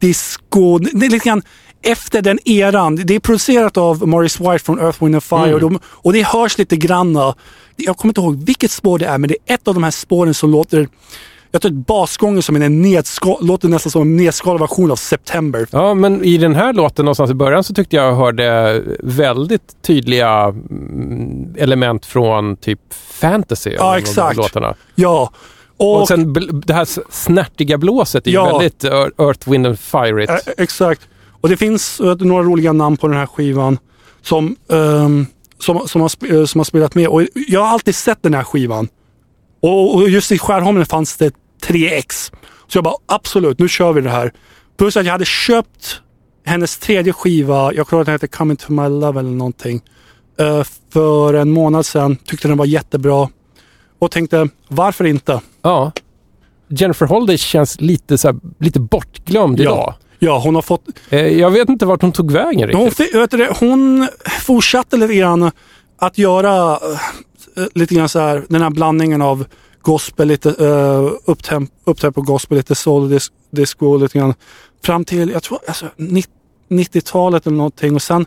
disco. 0.00 0.78
Det 0.78 1.06
är 1.06 1.10
lite 1.10 1.28
grann 1.28 1.42
efter 1.82 2.22
den 2.22 2.38
eran. 2.48 2.96
Det 2.96 3.14
är 3.14 3.20
producerat 3.20 3.76
av 3.76 4.08
Maurice 4.08 4.42
White 4.52 4.64
från 4.64 4.80
Earth, 4.80 5.04
Wind 5.04 5.22
Fire 5.22 5.38
Mm. 5.42 5.54
och, 5.54 5.60
de, 5.60 5.78
och 5.84 6.12
det 6.12 6.22
hörs 6.26 6.58
lite 6.58 6.76
granna. 6.76 7.34
Jag 7.76 7.96
kommer 7.96 8.10
inte 8.10 8.20
ihåg 8.20 8.44
vilket 8.44 8.70
spår 8.70 8.98
det 8.98 9.06
är, 9.06 9.18
men 9.18 9.28
det 9.28 9.36
är 9.46 9.54
ett 9.54 9.68
av 9.68 9.74
de 9.74 9.82
här 9.82 9.90
spåren 9.90 10.34
som 10.34 10.50
låter 10.50 10.88
jag 11.54 11.62
tror 11.62 11.72
att 11.72 11.86
basgången 11.86 12.42
som 12.42 12.56
en 12.56 12.82
låter 13.40 13.68
nästan 13.68 13.90
som 13.90 14.02
en 14.02 14.16
nedskalad 14.16 14.60
version 14.60 14.90
av 14.90 14.96
September. 14.96 15.66
Ja, 15.70 15.94
men 15.94 16.24
i 16.24 16.36
den 16.38 16.54
här 16.54 16.72
låten 16.72 17.04
någonstans 17.04 17.30
i 17.30 17.34
början 17.34 17.64
så 17.64 17.74
tyckte 17.74 17.96
jag 17.96 18.14
hörde 18.14 18.82
väldigt 19.02 19.82
tydliga 19.82 20.30
mm, 20.30 21.54
element 21.58 22.06
från 22.06 22.56
typ 22.56 22.80
fantasy. 22.94 23.70
Ja, 23.70 23.98
exakt. 23.98 24.36
Låtarna. 24.36 24.74
Ja. 24.94 25.30
Och, 25.76 26.00
Och, 26.00 26.08
sen 26.08 26.32
det 26.66 26.74
här 26.74 26.88
snärtiga 27.12 27.78
blåset 27.78 28.26
är 28.26 28.30
ju 28.30 28.34
Ja. 28.34 28.44
väldigt 28.58 28.84
Ear- 28.84 29.22
Earth, 29.22 29.50
Wind 29.50 29.66
and 29.66 29.78
Fire-igt. 29.78 30.30
Eh, 30.30 30.38
exakt. 30.58 31.08
Och 31.40 31.48
det 31.48 31.56
finns 31.56 32.00
några 32.20 32.42
roliga 32.42 32.72
namn 32.72 32.96
på 32.96 33.08
den 33.08 33.16
här 33.16 33.26
skivan 33.26 33.78
som, 34.22 34.56
ehm, 34.72 35.26
som, 35.58 35.88
som, 35.88 36.00
har, 36.00 36.34
eh, 36.34 36.44
som 36.44 36.58
har 36.58 36.64
spelat 36.64 36.94
med. 36.94 37.08
Och 37.08 37.22
jag 37.48 37.60
har 37.60 37.68
alltid 37.68 37.94
sett 37.94 38.22
den 38.22 38.34
här 38.34 38.44
skivan. 38.44 38.88
Och, 39.62 39.94
och 39.94 40.08
just 40.10 40.32
i 40.32 40.38
Skärholmen 40.38 40.86
fanns 40.86 41.16
det 41.16 41.34
3X. 41.66 42.32
Så 42.68 42.76
jag 42.78 42.84
bara 42.84 42.94
absolut, 43.06 43.58
nu 43.58 43.68
kör 43.68 43.92
vi 43.92 44.00
det 44.00 44.10
här. 44.10 44.32
Plus 44.78 44.96
att 44.96 45.04
jag 45.04 45.12
hade 45.12 45.24
köpt 45.24 46.00
hennes 46.46 46.78
tredje 46.78 47.12
skiva, 47.12 47.72
jag 47.72 47.86
tror 47.88 48.00
att 48.00 48.06
den 48.06 48.12
heter 48.14 48.26
Coming 48.26 48.56
to 48.56 48.72
my 48.72 48.88
love 48.88 49.20
eller 49.20 49.30
någonting. 49.30 49.80
eh, 50.38 50.62
för 50.92 51.34
en 51.34 51.50
månad 51.50 51.86
sedan. 51.86 52.16
Tyckte 52.16 52.48
den 52.48 52.56
var 52.56 52.66
jättebra. 52.66 53.28
Och 53.98 54.10
tänkte, 54.10 54.48
varför 54.68 55.04
inte? 55.04 55.40
Ja. 55.62 55.92
Jennifer 56.68 57.06
Holday 57.06 57.38
känns 57.38 57.80
lite, 57.80 58.18
så 58.18 58.28
här, 58.28 58.36
lite 58.60 58.80
bortglömd 58.80 59.60
idag. 59.60 59.94
Ja, 60.18 60.38
hon 60.38 60.54
har 60.54 60.62
fått 60.62 60.84
Eh, 61.10 61.26
Jag 61.26 61.50
vet 61.50 61.68
inte 61.68 61.86
vart 61.86 62.02
hon 62.02 62.12
tog 62.12 62.30
vägen 62.32 62.70
Hon, 62.74 62.84
riktigt. 62.86 63.14
vet 63.14 63.30
du, 63.30 63.48
hon 63.60 64.08
fortsatte 64.40 64.96
lite 64.96 65.14
grann 65.14 65.50
att 65.98 66.18
göra 66.18 66.72
eh, 67.56 67.64
lite 67.74 67.94
grann 67.94 68.08
så 68.08 68.18
här, 68.18 68.44
den 68.48 68.62
här 68.62 68.70
blandningen 68.70 69.22
av 69.22 69.44
gospel, 69.84 70.28
lite 70.28 70.48
uh, 70.48 71.12
upptemp, 71.24 71.70
upptempo 71.84 72.22
gospel, 72.22 72.56
lite 72.56 72.74
soul, 72.74 73.10
dis, 73.10 73.32
disco, 73.50 73.96
lite 73.96 74.18
grann. 74.18 74.34
Fram 74.84 75.04
till, 75.04 75.30
jag 75.30 75.42
tror, 75.42 75.58
alltså, 75.66 75.86
90 75.96 76.30
90-talet 76.68 77.46
eller 77.46 77.56
någonting 77.56 77.94
och 77.94 78.02
sen, 78.02 78.26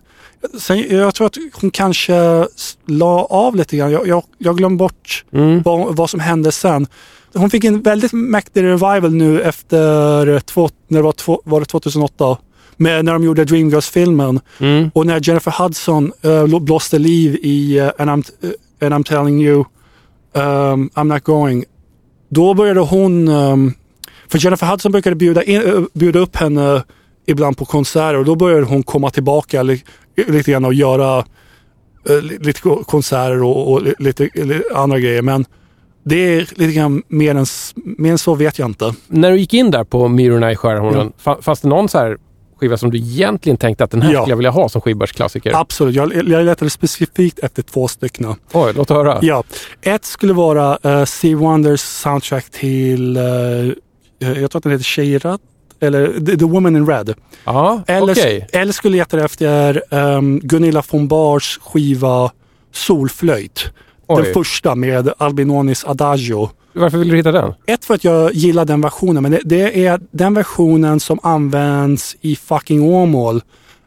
sen 0.59 0.97
jag 0.97 1.15
tror 1.15 1.27
att 1.27 1.37
hon 1.53 1.71
kanske 1.71 2.47
la 2.85 3.25
av 3.25 3.55
lite 3.55 3.77
grann. 3.77 3.91
Jag, 3.91 4.07
jag, 4.07 4.23
jag 4.37 4.57
glömde 4.57 4.77
bort 4.77 5.23
Mm. 5.33 5.61
vad, 5.61 5.95
vad 5.95 6.09
som 6.09 6.19
hände 6.19 6.51
sen. 6.51 6.87
Hon 7.33 7.49
fick 7.49 7.63
en 7.63 7.81
väldigt 7.81 8.13
mäktig 8.13 8.63
revival 8.63 9.13
nu 9.13 9.41
efter, 9.41 10.39
två, 10.39 10.69
när 10.87 10.99
det 10.99 11.03
var, 11.03 11.11
två, 11.11 11.41
var 11.43 11.59
det 11.59 11.65
2008? 11.65 12.37
Med, 12.77 13.05
när 13.05 13.13
de 13.13 13.23
gjorde 13.23 13.45
Dreamgirls-filmen. 13.45 14.39
Mm. 14.59 14.91
Och 14.93 15.05
när 15.05 15.19
Jennifer 15.23 15.63
Hudson 15.63 16.11
uh, 16.25 16.59
blåste 16.59 16.99
liv 16.99 17.39
i 17.41 17.79
uh, 17.81 17.91
and, 17.97 18.09
I'm, 18.09 18.23
uh, 18.43 18.51
and 18.81 18.93
I'm 18.93 19.03
telling 19.03 19.41
you 19.41 19.65
um, 20.37 20.89
I'm 20.95 21.03
not 21.13 21.23
going. 21.23 21.63
Då 22.29 22.53
började 22.53 22.79
hon, 22.79 23.27
um, 23.27 23.73
för 24.27 24.37
Jennifer 24.39 24.67
Hudson 24.67 24.91
brukade 24.91 25.15
bjuda, 25.15 25.43
in, 25.43 25.61
uh, 25.61 25.83
bjuda 25.93 26.19
upp 26.19 26.35
henne 26.35 26.83
ibland 27.25 27.57
på 27.57 27.65
konserter 27.65 28.15
och 28.17 28.25
då 28.25 28.35
började 28.35 28.63
hon 28.65 28.83
komma 28.83 29.09
tillbaka 29.09 29.63
li, 29.63 29.83
lite 30.27 30.51
grann 30.51 30.65
och 30.65 30.73
göra 30.73 31.17
uh, 32.09 32.21
li- 32.21 32.37
lite 32.41 32.61
ko- 32.61 32.83
konserter 32.83 33.43
och, 33.43 33.71
och 33.71 33.81
li- 33.81 33.93
lite, 33.99 34.23
lite 34.33 34.63
andra 34.75 34.99
grejer. 34.99 35.21
Men 35.21 35.45
det 36.03 36.15
är 36.15 36.39
lite 36.39 36.71
grann 36.73 37.03
mer 37.07 37.35
än, 37.35 37.45
mer 37.75 38.11
än 38.11 38.17
så 38.17 38.35
vet 38.35 38.59
jag 38.59 38.69
inte. 38.69 38.93
När 39.07 39.31
du 39.31 39.37
gick 39.39 39.53
in 39.53 39.71
där 39.71 39.83
på 39.83 40.07
Myrorna 40.07 40.51
i 40.51 40.55
Skärholmen, 40.55 41.11
fa- 41.23 41.41
fanns 41.41 41.61
det 41.61 41.67
någon 41.67 41.89
så 41.89 41.97
här 41.97 42.17
skiva 42.59 42.77
som 42.77 42.91
du 42.91 42.97
egentligen 42.97 43.57
tänkte 43.57 43.83
att 43.83 43.91
den 43.91 44.01
här 44.01 44.13
Ja. 44.13 44.19
skulle 44.21 44.31
jag 44.31 44.37
vilja 44.37 44.51
ha 44.51 44.69
som 44.69 44.81
skivbörsklassiker? 44.81 45.51
Absolut, 45.55 45.95
jag, 45.95 46.13
jag 46.15 46.45
letade 46.45 46.69
specifikt 46.69 47.39
efter 47.39 47.61
två 47.63 47.87
stycken. 47.87 48.35
Oj, 48.53 48.73
låt 48.75 48.89
höra. 48.89 49.19
Ja, 49.21 49.43
ett 49.81 50.05
skulle 50.05 50.33
vara 50.33 50.79
uh, 50.99 51.05
Steve 51.05 51.35
Wonders 51.35 51.81
soundtrack 51.81 52.49
till, 52.49 53.17
eh, 53.17 53.23
jag 54.19 54.35
tror 54.51 54.57
att 54.57 54.63
den 54.63 54.71
heter 54.71 54.83
Sheirat, 54.85 55.41
eller 55.79 56.07
The, 56.25 56.37
The 56.37 56.45
Woman 56.45 56.75
in 56.75 56.87
Red. 56.87 57.13
Ja, 57.45 57.83
Eller, 57.87 58.13
okej. 58.13 58.47
eller 58.51 58.73
skulle 58.73 58.97
jag 58.97 59.13
leta 59.13 59.25
efter 59.25 59.81
um, 59.93 60.39
Gunilla 60.39 60.83
von 60.91 61.07
Bars 61.07 61.59
skiva 61.63 62.31
Solflöjt. 62.73 63.65
Den 64.07 64.17
Oj. 64.17 64.33
första 64.33 64.75
med 64.75 65.13
Albinonis 65.17 65.85
Adagio. 65.85 66.49
Varför 66.73 66.97
vill 66.97 67.09
du 67.09 67.15
hitta 67.15 67.31
den? 67.31 67.53
Ett 67.65 67.85
för 67.85 67.93
att 67.93 68.03
jag 68.03 68.33
gillar 68.33 68.65
den 68.65 68.81
versionen, 68.81 69.23
men 69.23 69.31
det, 69.31 69.41
det 69.45 69.85
är 69.85 69.99
den 70.11 70.33
versionen 70.33 70.99
som 70.99 71.19
används 71.23 72.15
i 72.21 72.35
fucking 72.35 72.83
Åmål 72.83 73.41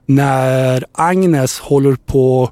när 0.06 0.84
Agnes 0.92 1.58
håller 1.58 1.96
på 2.06 2.50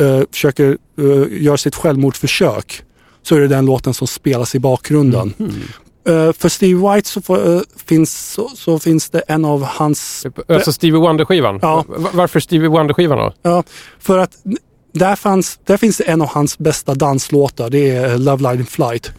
uh, 0.00 0.22
försöker 0.32 0.76
uh, 0.98 1.42
göra 1.42 1.56
sitt 1.56 1.74
självmordsförsök. 1.74 2.82
Så 3.22 3.36
är 3.36 3.40
det 3.40 3.48
den 3.48 3.66
låten 3.66 3.94
som 3.94 4.06
spelas 4.06 4.54
i 4.54 4.58
bakgrunden. 4.58 5.34
Eh, 6.08 6.32
för 6.32 6.48
Steve 6.48 6.94
White 6.94 7.08
så, 7.08 7.36
eh, 7.36 7.60
finns, 7.86 8.32
så, 8.32 8.48
så 8.48 8.78
finns 8.78 9.10
det 9.10 9.20
en 9.20 9.44
av 9.44 9.62
hans... 9.62 10.26
Alltså 10.48 10.72
Stevie 10.72 11.00
Wonder-skivan. 11.00 11.58
Ja. 11.62 11.84
Va- 11.88 12.10
Varför 12.12 12.40
Stevie 12.40 12.68
Wonder-skivan 12.68 13.18
då? 13.18 13.32
Ja, 13.42 13.62
för 13.98 14.18
att 14.18 14.32
där, 14.92 15.16
fanns, 15.16 15.58
där 15.64 15.76
finns 15.76 16.00
en 16.06 16.22
av 16.22 16.28
hans 16.28 16.58
bästa 16.58 16.94
danslåtar. 16.94 17.70
Det 17.70 17.90
är 17.90 18.10
eh, 18.10 18.18
Love 18.18 18.52
Line 18.52 18.66
Flight. 18.66 19.10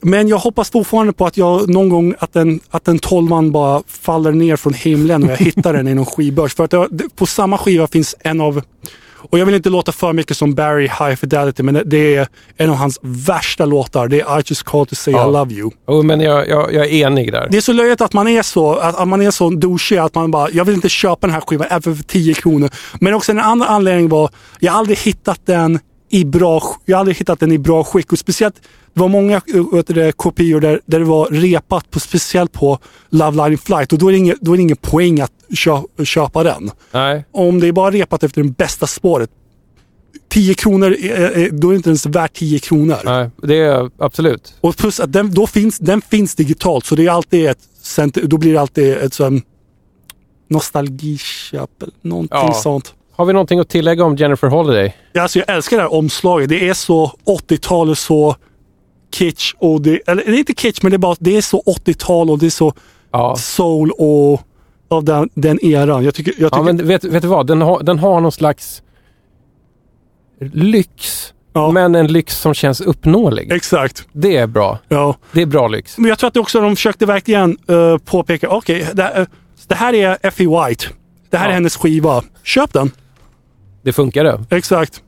Men 0.00 0.28
jag 0.28 0.38
hoppas 0.38 0.70
fortfarande 0.70 1.12
på 1.12 1.26
att 1.26 1.36
jag 1.36 1.68
någon 1.70 1.88
gång 1.88 2.14
att 2.18 2.36
en, 2.36 2.60
att 2.70 2.88
en 2.88 2.98
tolvan 2.98 3.52
bara 3.52 3.82
faller 3.86 4.32
ner 4.32 4.56
från 4.56 4.74
himlen 4.74 5.24
och 5.24 5.30
jag 5.30 5.36
hittar 5.36 5.72
den 5.72 5.88
i 5.88 5.94
någon 5.94 6.06
skivbörs. 6.06 6.54
För 6.54 6.64
att 6.64 6.70
det- 6.90 7.08
på 7.16 7.26
samma 7.26 7.58
skiva 7.58 7.86
finns 7.86 8.14
en 8.20 8.40
av, 8.40 8.62
och 9.18 9.38
jag 9.38 9.46
vill 9.46 9.54
inte 9.54 9.70
låta 9.70 9.92
för 9.92 10.12
mycket 10.12 10.36
som 10.36 10.54
Barry 10.54 10.82
High 10.82 11.14
Fidelity, 11.14 11.62
men 11.62 11.82
det- 11.86 12.16
är 12.16 12.28
en 12.56 12.70
av 12.70 12.76
hans 12.76 12.98
värsta 13.02 13.64
låtar. 13.64 14.08
Det 14.08 14.20
är 14.20 14.38
I 14.38 14.42
just 14.46 14.62
called 14.62 14.88
to 14.88 14.94
say 14.94 15.14
Ja. 15.14 15.28
I 15.28 15.32
love 15.32 15.54
you. 15.54 15.70
Oh, 15.86 16.02
men 16.02 16.20
jag, 16.20 16.48
jag, 16.48 16.74
jag 16.74 16.86
är 16.86 16.92
enig 17.06 17.32
där. 17.32 17.48
Det 17.50 17.56
är 17.56 17.60
så 17.60 17.72
löjligt 17.72 18.00
att 18.00 18.12
man 18.12 18.28
är 18.28 18.42
så, 18.42 18.74
att, 18.74 18.96
att 18.96 19.08
man 19.08 19.22
är 19.22 19.30
så 19.30 19.50
douchig 19.50 19.96
att 19.98 20.14
man 20.14 20.30
bara, 20.30 20.50
jag 20.50 20.64
vill 20.64 20.74
inte 20.74 20.88
köpa 20.88 21.26
den 21.26 21.34
här 21.34 21.40
skivan 21.40 21.66
även 21.70 21.96
för 21.96 22.02
10 22.04 22.34
kronor. 22.34 22.70
Men 23.00 23.14
också 23.14 23.32
en 23.32 23.38
annan 23.40 23.68
anledning 23.68 24.08
var, 24.08 24.30
jag 24.60 24.72
har 24.72 24.78
aldrig 24.78 24.98
hittat 24.98 25.40
den 25.46 25.78
i 26.10 26.24
bra, 26.24 26.62
jag 26.84 26.96
har 26.96 27.00
aldrig 27.00 27.16
hittat 27.16 27.40
den 27.40 27.52
i 27.52 27.58
bra 27.58 27.84
skick. 27.84 28.12
Och 28.12 28.18
speciellt, 28.18 28.54
det 28.94 29.00
var 29.00 29.08
många 29.08 29.40
du 29.46 29.82
det, 29.86 30.12
kopior 30.12 30.60
där, 30.60 30.80
där 30.86 30.98
det 30.98 31.04
var 31.04 31.26
repat, 31.30 31.90
på, 31.90 32.00
speciellt 32.00 32.52
på 32.52 32.78
Love 33.08 33.44
Line 33.48 33.58
Flight. 33.58 33.92
Och 33.92 33.98
då 33.98 34.08
är 34.08 34.12
det 34.12 34.18
ingen, 34.18 34.36
då 34.40 34.52
är 34.52 34.56
det 34.56 34.62
ingen 34.62 34.76
poäng 34.76 35.20
att 35.20 35.32
kö, 35.56 36.04
köpa 36.04 36.42
den. 36.42 36.70
Nej. 36.92 37.24
Om 37.32 37.60
det 37.60 37.66
är 37.68 37.72
bara 37.72 37.90
repat 37.90 38.22
efter 38.22 38.42
det 38.42 38.48
bästa 38.50 38.86
spåret, 38.86 39.30
10 40.28 40.54
kronor, 40.54 40.92
är- 40.92 41.30
är- 41.38 41.50
då 41.50 41.68
är 41.68 41.72
det 41.72 41.76
inte 41.76 41.88
ens 41.88 42.06
värt 42.06 42.32
10 42.34 42.58
kronor. 42.58 42.96
Nej, 43.04 43.30
det 43.42 43.56
är 43.58 43.90
absolut. 43.98 44.54
Och 44.60 44.76
plus 44.76 45.00
att 45.00 45.12
den, 45.12 45.30
då 45.34 45.46
finns, 45.46 45.78
den 45.78 46.00
finns 46.00 46.34
digitalt 46.34 46.86
så 46.86 46.94
det 46.94 47.06
är 47.06 47.10
alltid 47.10 47.46
ett, 47.46 47.58
då 48.14 48.36
blir 48.38 48.52
det 48.52 48.60
alltid 48.60 48.92
ett 48.96 49.14
sån 49.14 49.42
nostalgiköp 50.48 51.70
någonting 52.02 52.38
Ja. 52.38 52.52
sånt. 52.54 52.94
Har 53.18 53.24
vi 53.24 53.32
någonting 53.32 53.58
att 53.60 53.68
tillägga 53.68 54.04
om 54.04 54.16
Jennifer 54.16 54.48
Holiday? 54.48 54.96
Ja, 55.12 55.22
Alltså 55.22 55.38
jag 55.38 55.48
älskar 55.56 55.76
det 55.76 55.82
här 55.82 55.92
omslaget. 55.92 56.48
Det 56.48 56.68
är 56.68 56.74
så 56.74 57.12
80-tal 57.26 57.90
och 57.90 57.98
så 57.98 58.36
kitsch 59.14 59.54
och 59.58 59.80
det, 59.82 60.00
eller 60.08 60.24
det 60.24 60.30
är 60.30 60.38
inte 60.38 60.52
kitsch 60.54 60.78
men 60.82 60.90
det 60.90 60.96
är 60.96 60.98
bara, 60.98 61.16
det 61.20 61.36
är 61.36 61.42
så 61.42 61.62
80-tal 61.84 62.30
och 62.30 62.38
det 62.38 62.46
är 62.46 62.50
så 62.50 62.72
Ja. 63.12 63.36
soul 63.36 63.90
och 63.90 64.40
av 64.90 65.04
den, 65.04 65.28
den 65.34 65.64
eran. 65.64 66.04
Jag 66.04 66.14
tycker, 66.14 66.32
jag 66.38 66.52
tycker 66.52 66.56
Ja, 66.58 66.62
men 66.72 66.86
vet, 66.86 67.04
vet 67.04 67.22
du 67.22 67.28
vad? 67.28 67.46
Den 67.46 67.62
har, 67.62 67.82
den 67.82 67.98
har 67.98 68.20
någon 68.20 68.32
slags 68.32 68.82
lyx. 70.52 71.24
Ja. 71.52 71.70
Men 71.70 71.94
en 71.94 72.06
lyx 72.06 72.36
som 72.40 72.54
känns 72.54 72.80
uppnåelig. 72.80 73.52
exakt. 73.52 74.06
Det 74.12 74.36
är 74.36 74.46
bra. 74.46 74.78
Ja. 74.88 75.14
Det 75.32 75.42
är 75.42 75.46
bra 75.46 75.68
lyx. 75.68 75.98
Men 75.98 76.08
jag 76.08 76.18
tror 76.18 76.28
att 76.28 76.34
det 76.34 76.40
också 76.40 76.60
de 76.60 76.76
försökte 76.76 77.06
verkligen 77.06 77.56
uh, 77.70 77.98
påpeka, 77.98 78.48
okej, 78.48 78.86
det, 78.92 79.08
eh, 79.08 79.26
det 79.66 79.74
här 79.74 79.94
är 79.94 80.18
Effie 80.22 80.48
White. 80.48 80.84
Det 81.30 81.36
här 81.36 81.44
Ja. 81.44 81.50
är 81.50 81.54
hennes 81.54 81.76
skiva. 81.76 82.22
Köp 82.42 82.72
den. 82.72 82.90
Det 83.88 83.92
funkade. 83.92 84.44
Exakt. 84.50 85.02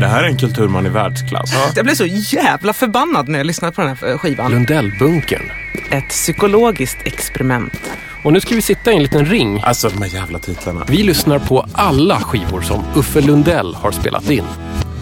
Det 0.00 0.06
här 0.06 0.22
är 0.22 0.28
en 0.28 0.36
kulturman 0.36 0.86
i 0.86 0.88
världsklass. 0.88 1.54
Jag 1.76 1.84
blev 1.84 1.94
så 1.94 2.06
jävla 2.06 2.72
förbannad 2.72 3.28
när 3.28 3.38
jag 3.38 3.46
lyssnade 3.46 3.72
på 3.72 3.80
den 3.80 3.90
här 3.90 4.18
skivan. 4.18 4.50
Lundellbunkern. 4.50 5.50
Ett 5.90 6.08
psykologiskt 6.08 6.98
experiment. 7.04 7.80
Och 8.24 8.32
nu 8.32 8.40
ska 8.40 8.54
vi 8.54 8.62
sitta 8.62 8.92
i 8.92 8.96
en 8.96 9.02
liten 9.02 9.24
ring. 9.24 9.60
Alltså 9.64 9.88
de 9.88 10.02
här 10.02 10.14
jävla 10.14 10.38
titlarna. 10.38 10.84
Vi 10.88 11.02
lyssnar 11.02 11.38
på 11.38 11.66
alla 11.72 12.20
skivor 12.20 12.60
som 12.60 12.84
Uffe 12.96 13.20
Lundell 13.20 13.74
har 13.74 13.90
spelat 13.90 14.30
in. 14.30 14.44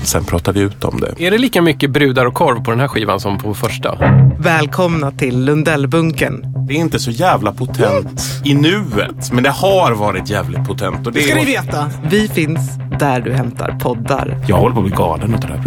Sen 0.05 0.25
pratar 0.25 0.53
vi 0.53 0.61
ut 0.61 0.85
om 0.85 1.01
det. 1.01 1.27
Är 1.27 1.31
det 1.31 1.39
lika 1.39 1.63
mycket 1.63 1.91
brudar 1.91 2.27
och 2.27 2.35
korv 2.35 2.65
på 2.65 2.71
den 2.71 2.81
här 2.81 2.89
skivan 2.89 3.21
som 3.21 3.39
på 3.39 3.55
första? 3.55 3.99
Välkomna 4.39 5.11
till 5.11 5.45
Lundellbunkern. 5.45 6.67
Det 6.69 6.75
är 6.75 6.79
inte 6.79 6.99
så 6.99 7.11
jävla 7.11 7.53
potent 7.53 8.23
i 8.45 8.55
nuet, 8.55 9.33
men 9.33 9.45
det 9.45 9.51
har 9.51 9.93
varit 9.93 10.31
jävligt 10.31 10.65
potent. 10.65 11.07
Och 11.07 11.13
det 11.13 11.21
Ska 11.21 11.35
ni 11.35 11.43
är... 11.43 11.47
veta? 11.47 11.91
Vi 12.11 12.29
finns 12.29 12.61
där 12.99 13.21
du 13.21 13.33
hämtar 13.33 13.79
poddar. 13.83 14.45
Jag 14.49 14.57
håller 14.57 14.75
på 14.75 14.81
att 14.81 14.87
bli 14.87 14.97
galen 14.97 15.35
utav 15.35 15.51
det 15.51 15.57
här. 15.57 15.65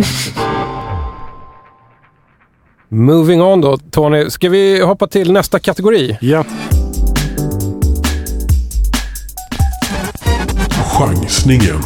Moving 2.90 3.42
on 3.42 3.62
då, 3.62 3.78
Tony. 3.78 4.30
Ska 4.30 4.50
vi 4.50 4.82
hoppa 4.82 5.08
till 5.08 5.32
nästa 5.32 5.60
kategori? 5.60 6.18
Ja. 6.22 6.44
Chansningen. 10.98 11.82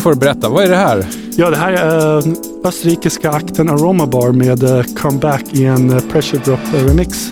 Nu 0.00 0.02
får 0.02 0.10
du 0.10 0.16
berätta. 0.16 0.48
Vad 0.48 0.64
är 0.64 0.68
det 0.68 0.76
här? 0.76 1.06
Ja, 1.36 1.50
det 1.50 1.56
här 1.56 1.72
är 1.72 2.22
österrikiska 2.64 3.30
akten 3.30 3.68
Aroma 3.68 4.06
Bar 4.06 4.32
med 4.32 4.62
uh, 4.62 4.82
Comeback 4.82 5.44
i 5.52 5.64
en 5.64 5.90
uh, 5.90 6.00
Pressure 6.12 6.40
Drop 6.44 6.60
eh, 6.74 6.84
remix. 6.84 7.30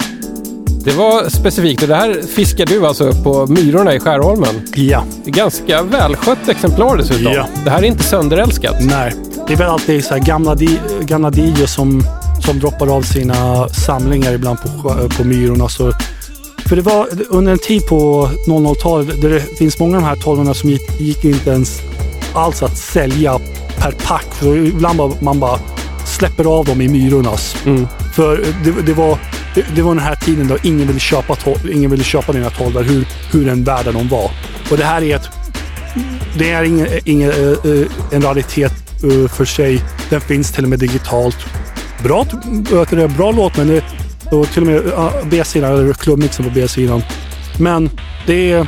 Det 0.84 0.90
var 0.90 1.28
specifikt. 1.28 1.82
och 1.82 1.88
Det 1.88 1.94
här 1.94 2.22
fiskar 2.22 2.66
du 2.66 2.86
alltså 2.86 3.12
på 3.12 3.46
Myrorna 3.46 3.94
i 3.94 4.00
Skärholmen. 4.00 4.48
Ja. 4.74 5.04
Ganska 5.24 5.82
välskött 5.82 6.48
exemplar 6.48 6.96
dessutom. 6.96 7.32
Ja. 7.32 7.46
Det 7.64 7.70
här 7.70 7.78
är 7.78 7.86
inte 7.86 8.02
sönderälskat. 8.02 8.76
Nej, 8.80 9.14
det 9.46 9.52
är 9.52 9.56
väl 9.56 9.68
alltid 9.68 10.04
så 10.04 10.14
här 10.14 10.20
gamla, 10.20 10.54
di, 10.54 10.78
gamla 11.00 11.30
DJs 11.30 11.74
som, 11.74 12.02
som 12.46 12.58
droppar 12.58 12.96
av 12.96 13.02
sina 13.02 13.68
samlingar 13.68 14.32
ibland 14.32 14.58
på, 14.60 14.94
på 15.16 15.24
Myrorna. 15.24 15.68
Så, 15.68 15.92
för 16.68 16.76
det 16.76 16.82
var 16.82 17.08
under 17.30 17.52
en 17.52 17.58
tid 17.58 17.86
på 17.86 18.30
00-talet 18.48 19.22
där 19.22 19.30
det 19.30 19.40
finns 19.40 19.78
många 19.78 19.96
av 19.96 20.02
de 20.02 20.08
här 20.08 20.16
tolvorna 20.16 20.54
som 20.54 20.70
gick, 20.70 21.00
gick 21.00 21.24
inte 21.24 21.50
ens 21.50 21.80
alls 22.38 22.62
att 22.62 22.76
sälja 22.76 23.38
per 23.78 23.90
pack. 23.90 24.26
För 24.34 24.56
ibland 24.56 24.98
bara, 24.98 25.12
man 25.20 25.40
bara 25.40 25.58
släpper 26.06 26.44
av 26.44 26.64
dem 26.64 26.80
i 26.80 26.88
Myrornas. 26.88 27.56
Mm. 27.66 27.86
För 28.14 28.44
det, 28.64 28.82
det, 28.86 28.94
var, 28.94 29.18
det, 29.54 29.64
det 29.74 29.82
var 29.82 29.94
den 29.94 30.04
här 30.04 30.14
tiden 30.14 30.48
då 30.48 30.56
ingen 30.62 30.86
ville 30.86 31.00
köpa, 31.00 31.36
ingen 31.72 31.90
ville 31.90 32.04
köpa 32.04 32.32
dina 32.32 32.50
tolvar 32.50 32.82
hur, 32.82 33.08
hur 33.32 33.48
en 33.48 33.64
värda 33.64 33.92
de 33.92 34.08
var. 34.08 34.30
Och 34.70 34.76
det 34.76 34.84
här 34.84 35.02
är 35.02 35.16
ett 35.16 35.28
det 36.38 36.50
är 36.50 36.62
ingen, 36.62 36.88
ingen, 37.04 37.30
eh, 37.30 37.72
eh, 37.72 37.86
en 38.12 38.22
raritet 38.22 38.72
eh, 39.04 39.28
för 39.28 39.44
sig. 39.44 39.82
Den 40.10 40.20
finns 40.20 40.52
till 40.52 40.64
och 40.64 40.70
med 40.70 40.78
digitalt. 40.78 41.36
Bra, 42.02 42.26
bra 43.16 43.32
låt, 43.32 43.56
men 43.56 43.68
det, 43.68 43.84
och 44.30 44.48
till 44.48 44.62
och 44.62 44.66
med 44.66 44.82
B-sidan, 45.30 45.72
eller 45.72 45.92
klubbmixen 45.92 46.44
på 46.44 46.50
B-sidan. 46.54 47.02
Men 47.58 47.90
det, 48.26 48.52
är, 48.52 48.66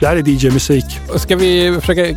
det 0.00 0.06
här 0.06 0.16
är 0.16 0.28
DJ-musik. 0.28 0.84
Ska 1.16 1.36
vi 1.36 1.78
försöka 1.80 2.16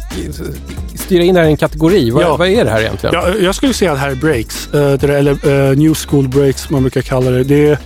styra 0.96 1.24
in 1.24 1.34
det 1.36 1.40
här 1.42 1.48
i 1.48 1.52
en 1.52 1.58
kategori? 1.58 2.10
Vad, 2.12 2.24
Ja. 2.24 2.38
vad 2.38 2.48
är 2.48 2.66
det 2.66 2.72
här 2.72 2.82
egentligen? 2.82 3.16
Jag, 3.16 3.42
jag 3.42 3.56
skulle 3.56 3.74
säga 3.74 3.92
att 3.92 3.98
det 3.98 4.02
här 4.02 4.12
är 4.12 4.16
breaks. 4.16 4.74
eh, 4.74 5.04
eller 5.18 5.32
eh, 5.72 5.78
new 5.78 5.94
school 5.94 6.28
breaks 6.28 6.70
man 6.70 6.82
brukar 6.82 7.02
kalla 7.02 7.32
det. 7.32 7.44
Det 7.44 7.68
är 7.70 7.78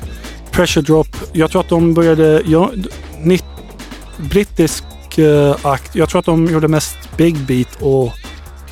pressure 0.51 0.81
drop. 0.81 1.07
Jag 1.33 1.51
tror 1.51 1.61
att 1.61 1.69
de 1.69 1.93
började... 1.93 2.41
Ja, 2.45 2.71
nitt, 3.23 3.43
brittisk 4.17 4.83
eh, 5.17 5.55
akt. 5.61 5.95
Jag 5.95 6.09
tror 6.09 6.19
att 6.19 6.25
de 6.25 6.45
gjorde 6.45 6.67
mest 6.67 6.97
big 7.17 7.35
beat 7.37 7.75
och, 7.79 8.03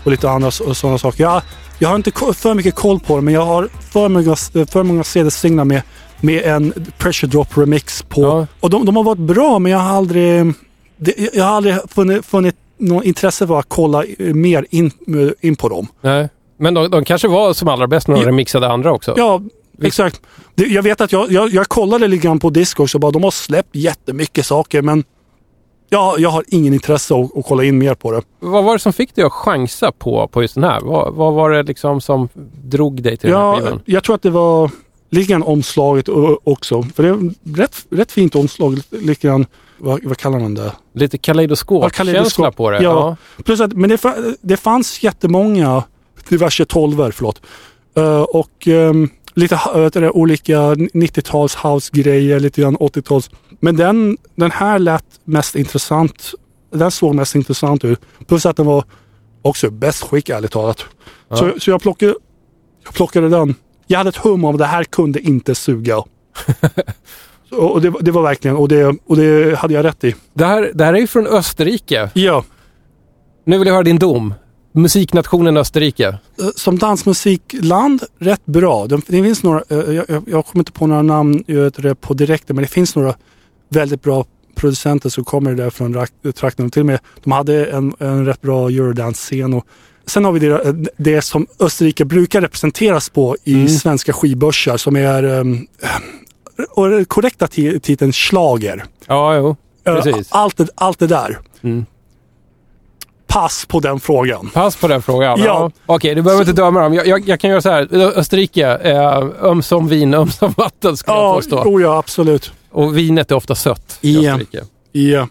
och 0.03 0.11
lite 0.11 0.29
andra 0.29 0.51
så- 0.51 0.73
sådana 0.73 0.97
saker. 0.97 1.23
Jag, 1.23 1.41
jag 1.79 1.89
har 1.89 1.95
inte 1.95 2.11
för 2.33 2.53
mycket 2.53 2.75
koll 2.75 2.99
på 2.99 3.15
det, 3.15 3.21
men 3.21 3.33
jag 3.33 3.45
har 3.45 3.69
för 3.91 4.09
många, 4.09 4.35
för 4.71 4.83
många 4.83 5.03
CD-singlar 5.03 5.65
med, 5.65 5.81
med 6.21 6.43
en 6.43 6.73
pressure 6.97 7.29
drop 7.31 7.57
remix 7.57 8.03
på. 8.09 8.21
Ja. 8.21 8.47
Och 8.59 8.69
de, 8.69 8.85
de 8.85 8.95
har 8.95 9.03
varit 9.03 9.19
bra, 9.19 9.59
men 9.59 9.71
jag 9.71 9.79
har 9.79 9.97
aldrig... 9.97 10.53
Det, 10.97 11.29
jag 11.35 11.43
har 11.43 11.51
aldrig 11.51 11.75
funnit, 11.89 12.25
funnit 12.25 12.55
något 12.77 13.03
intresse 13.05 13.47
för 13.47 13.59
att 13.59 13.65
kolla 13.69 14.03
eh, 14.03 14.33
mer 14.33 14.65
in, 14.69 14.91
in 15.41 15.55
på 15.55 15.69
dem. 15.69 15.87
Nej. 16.01 16.29
Men 16.59 16.73
de, 16.73 16.89
de 16.91 17.05
kanske 17.05 17.27
var 17.27 17.53
som 17.53 17.67
allra 17.67 17.87
bäst 17.87 18.07
när 18.07 18.15
de 18.15 18.21
Ja. 18.21 18.27
remixade 18.27 18.67
andra 18.67 18.93
också. 18.93 19.13
Ja, 19.17 19.41
exakt. 19.81 20.21
Det, 20.55 20.65
jag 20.65 20.83
vet 20.83 21.01
att 21.01 21.11
jag, 21.11 21.31
jag, 21.31 21.49
jag 21.49 21.67
kollade 21.67 22.07
lite 22.07 22.25
grann 22.25 22.39
på 22.39 22.49
Discord 22.49 22.91
så 22.91 22.99
bara 22.99 23.11
de 23.11 23.23
har 23.23 23.31
släppt 23.31 23.75
jättemycket 23.75 24.45
saker 24.45 24.81
men 24.81 25.03
ja, 25.89 26.15
jag 26.17 26.29
har 26.29 26.43
ingen 26.47 26.73
intresse 26.73 27.15
att, 27.15 27.37
att 27.37 27.45
kolla 27.45 27.63
in 27.63 27.77
mer 27.77 27.95
på 27.95 28.11
det. 28.11 28.21
Vad 28.39 28.63
var 28.63 28.73
det 28.73 28.79
som 28.79 28.93
fick 28.93 29.15
dig 29.15 29.23
att 29.25 29.31
chansa 29.33 29.91
på, 29.91 30.27
på 30.27 30.41
just 30.41 30.55
den 30.55 30.63
här? 30.63 30.79
Vad, 30.81 31.13
vad 31.13 31.33
var 31.33 31.49
det 31.51 31.63
liksom 31.63 32.01
som 32.01 32.29
drog 32.63 33.01
dig 33.03 33.17
till 33.17 33.29
den 33.29 33.39
här 33.39 33.45
Ja, 33.47 33.55
skivan? 33.57 33.81
jag 33.85 34.03
tror 34.03 34.15
att 34.15 34.21
det 34.21 34.29
var 34.29 34.71
lite 35.09 35.31
grann 35.31 35.43
omslaget 35.43 36.09
också. 36.43 36.83
För 36.83 37.03
det 37.03 37.09
är 37.09 37.33
rätt, 37.57 37.85
rätt 37.89 38.11
fint 38.11 38.35
omslag. 38.35 38.79
Lite 38.89 39.27
grann, 39.27 39.45
vad, 39.77 40.03
vad 40.03 40.17
kallar 40.17 40.39
man 40.39 40.53
det? 40.53 40.71
Lite 40.93 41.17
Ja, 41.17 41.19
kaleidoskopkänsla 41.21 42.13
kaleidoskop. 42.13 42.55
på 42.55 42.71
det. 42.71 42.83
Ja. 42.83 43.17
Plus 43.45 43.61
att, 43.61 43.73
men 43.73 43.89
det, 43.89 43.99
det 44.41 44.57
fanns 44.57 45.03
jättemånga 45.03 45.83
diverse 46.29 46.65
tolver, 46.65 47.11
förlåt. 47.11 47.41
Eh, 47.95 48.21
och 48.21 48.67
ehm, 48.67 49.09
lite 49.33 49.55
uh, 49.55 49.79
vet 49.79 49.93
du 49.93 50.09
olika 50.09 50.59
90-tals 50.73 51.55
house-grejer, 51.55 52.39
lite 52.39 52.61
grann 52.61 52.77
80-tals. 52.77 53.29
Men 53.59 53.77
den, 53.77 54.17
den 54.35 54.51
här 54.51 54.79
lät 54.79 55.05
mest 55.23 55.55
intressant. 55.55 56.31
Den 56.71 56.91
såg 56.91 57.15
mest 57.15 57.35
intressant 57.35 57.85
ut. 57.85 57.99
Plus 58.27 58.45
att 58.45 58.57
den 58.57 58.65
var 58.65 58.83
också 59.41 59.69
bäst 59.69 60.03
skick 60.03 60.29
ärligt 60.29 60.51
talat. 60.51 60.85
Så, 61.29 61.53
så 61.59 61.69
jag, 61.69 61.81
plockade, 61.81 62.15
jag 62.83 62.93
plockade 62.93 63.29
den. 63.29 63.55
Jag 63.87 63.97
hade 63.97 64.09
ett 64.09 64.17
hum 64.17 64.45
om 64.45 64.55
att 64.55 64.59
det 64.59 64.65
här 64.65 64.83
kunde 64.83 65.19
inte 65.19 65.55
suga. 65.55 66.03
Och 67.51 67.81
det, 67.81 67.93
det 68.01 68.11
var 68.11 68.21
verkligen, 68.21 68.57
och 68.57 68.67
det, 68.67 68.85
och 69.05 69.17
det 69.17 69.57
hade 69.57 69.73
jag 69.73 69.85
rätt 69.85 70.03
i. 70.03 70.15
Det, 70.33 70.45
här, 70.45 70.71
det 70.73 70.85
här 70.85 70.93
är 70.93 70.97
ju 70.97 71.07
från 71.07 71.27
Österrike. 71.27 72.09
Ja. 72.13 72.43
Nu 73.45 73.57
vill 73.57 73.67
jag 73.67 73.73
höra 73.73 73.83
din 73.83 73.99
dom. 73.99 74.33
Musiknationen 74.71 75.57
Österrike. 75.57 76.07
Eh, 76.07 76.47
som 76.55 76.77
dansmusikland 76.77 78.03
rätt 78.19 78.45
bra. 78.45 78.87
Det, 78.87 78.95
det 79.07 79.23
finns 79.23 79.43
några, 79.43 79.63
eh, 79.69 79.77
jag, 79.77 80.05
jag, 80.09 80.45
kommer 80.45 80.59
inte 80.59 80.71
på 80.71 80.87
några 80.87 81.01
namn 81.01 81.43
på 82.01 82.13
direkten, 82.13 82.55
men 82.55 82.63
det 82.63 82.71
finns 82.71 82.95
några 82.95 83.15
väldigt 83.69 84.01
bra 84.03 84.25
producenter 84.55 85.09
som 85.09 85.23
kommer 85.23 85.53
därifrån 85.55 85.95
rak- 85.95 86.31
trakten. 86.35 86.69
Till 86.69 86.79
och 86.79 86.85
med, 86.85 86.99
de 87.23 87.31
hade 87.31 87.65
en, 87.65 87.93
en 87.99 88.25
rätt 88.25 88.41
bra 88.41 88.69
eurodance-scen. 88.69 89.53
Och, 89.53 89.65
sen 90.05 90.25
har 90.25 90.31
vi 90.31 90.39
det, 90.39 90.85
det 90.97 91.21
som 91.21 91.47
Österrike 91.59 92.05
brukar 92.05 92.41
representeras 92.41 93.09
på 93.09 93.37
i 93.43 93.67
svenska 93.67 94.13
skivbörsar 94.13 94.77
som 94.77 94.95
är 94.95 95.23
um, 95.23 95.67
och 96.71 96.89
den 96.89 97.05
korrekta 97.05 97.45
ti- 97.45 97.79
titeln 97.79 98.13
slager. 98.13 98.85
Ja, 99.07 99.35
jo. 99.35 99.55
Eh, 99.85 99.95
Precis. 99.95 100.27
Allt, 100.31 100.57
det- 100.57 100.69
allt 100.75 100.99
det 100.99 101.07
där. 101.07 101.39
Mm. 101.63 101.85
Pass 103.27 103.65
på 103.65 103.79
den 103.79 103.99
frågan. 103.99 104.49
Pass 104.53 104.75
på 104.75 104.87
den 104.87 105.01
frågan. 105.01 105.39
Ja. 105.41 105.71
Okej, 105.85 106.15
du 106.15 106.21
behöver 106.21 106.41
inte 106.43 106.61
döma 106.61 106.81
dem. 106.81 106.93
Jag, 106.93 107.07
jag, 107.07 107.29
jag 107.29 107.39
kan 107.39 107.49
göra 107.49 107.61
så 107.61 107.69
här. 107.69 107.93
Österrike, 108.17 108.67
eh, 108.67 109.17
ömsom 109.41 109.87
vin, 109.87 110.13
ömsom 110.13 110.53
vatten 110.57 110.97
skulle 110.97 111.17
jag 111.17 111.23
Ja, 111.25 111.35
påstå. 111.35 111.57
oh 111.63 111.81
ja, 111.81 111.97
absolut. 111.97 112.51
Och 112.71 112.97
vinet 112.97 113.31
är 113.31 113.35
ofta 113.35 113.55
sött 113.55 113.97
i 114.01 114.23
Ja. 114.25 114.31
Österrike. 114.31 114.63
Ja. 114.91 115.27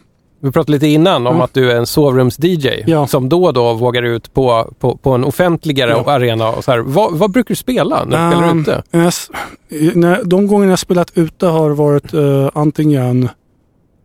Vi 0.46 0.52
pratade 0.52 0.72
lite 0.72 0.86
innan 0.86 1.26
om 1.26 1.36
Ja. 1.36 1.44
att 1.44 1.54
du 1.54 1.70
är 1.72 1.76
en 1.76 1.86
sovrums-DJ 1.86 2.84
Ja. 2.86 3.06
som 3.06 3.28
då 3.28 3.44
och 3.44 3.52
då 3.52 3.74
vågar 3.74 4.02
ut 4.02 4.34
på, 4.34 4.74
på, 4.78 4.96
på 4.96 5.10
en 5.12 5.24
offentligare 5.24 5.90
Ja. 5.90 6.12
arena. 6.12 6.48
Och 6.48 6.64
så 6.64 6.70
här. 6.70 6.78
Vad, 6.78 7.18
vad 7.18 7.30
brukar 7.30 7.48
du 7.48 7.56
spela 7.56 8.04
när 8.04 8.30
du 8.30 8.36
spelar 8.36 8.50
Um, 8.50 8.60
ute? 8.60 8.82
jag 8.90 9.96
när, 9.96 10.24
de 10.24 10.46
gånger 10.46 10.68
jag 10.68 10.78
spelat 10.78 11.10
ute 11.14 11.46
har 11.46 11.70
varit 11.70 12.14
eh, 12.14 12.48
antingen 12.54 13.28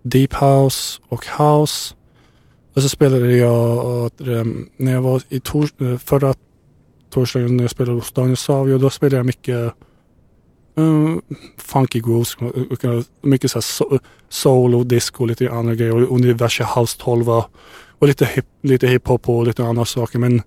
Deep 0.03 0.33
House 0.33 0.99
och 1.09 1.25
House. 1.37 1.93
Och 2.75 2.81
så 2.81 2.89
spelade 2.89 3.31
jag 3.37 3.77
eh, 4.05 4.43
när 4.77 4.91
jag 4.91 5.01
var 5.01 5.21
i 5.29 5.39
tors, 5.39 5.69
eh, 5.81 5.97
förra 5.97 6.33
torsdagen 7.13 7.57
när 7.57 7.63
jag 7.63 7.71
spelade 7.71 7.97
hos 7.97 8.11
Daniel 8.11 8.37
Savio. 8.37 8.77
Då 8.77 8.89
spelade 8.89 9.15
jag 9.17 9.25
mycket 9.25 9.73
eh, 10.77 11.15
funky 11.57 11.99
grooves. 11.99 12.37
Mycket 13.21 13.51
så 13.51 13.61
so, 13.61 13.99
soul 14.29 14.75
och 14.75 14.85
disco 14.85 15.25
lite 15.25 15.51
andra 15.51 15.75
grejer. 15.75 15.95
Och, 16.03 16.11
och 16.11 16.21
diverse 16.21 16.67
house 16.75 16.97
12 16.99 17.29
och 17.99 18.07
lite, 18.07 18.25
hip, 18.25 18.45
lite 18.63 18.87
hiphop 18.87 19.29
och 19.29 19.47
lite 19.47 19.63
andra 19.63 19.85
saker. 19.85 20.19
Men 20.19 20.41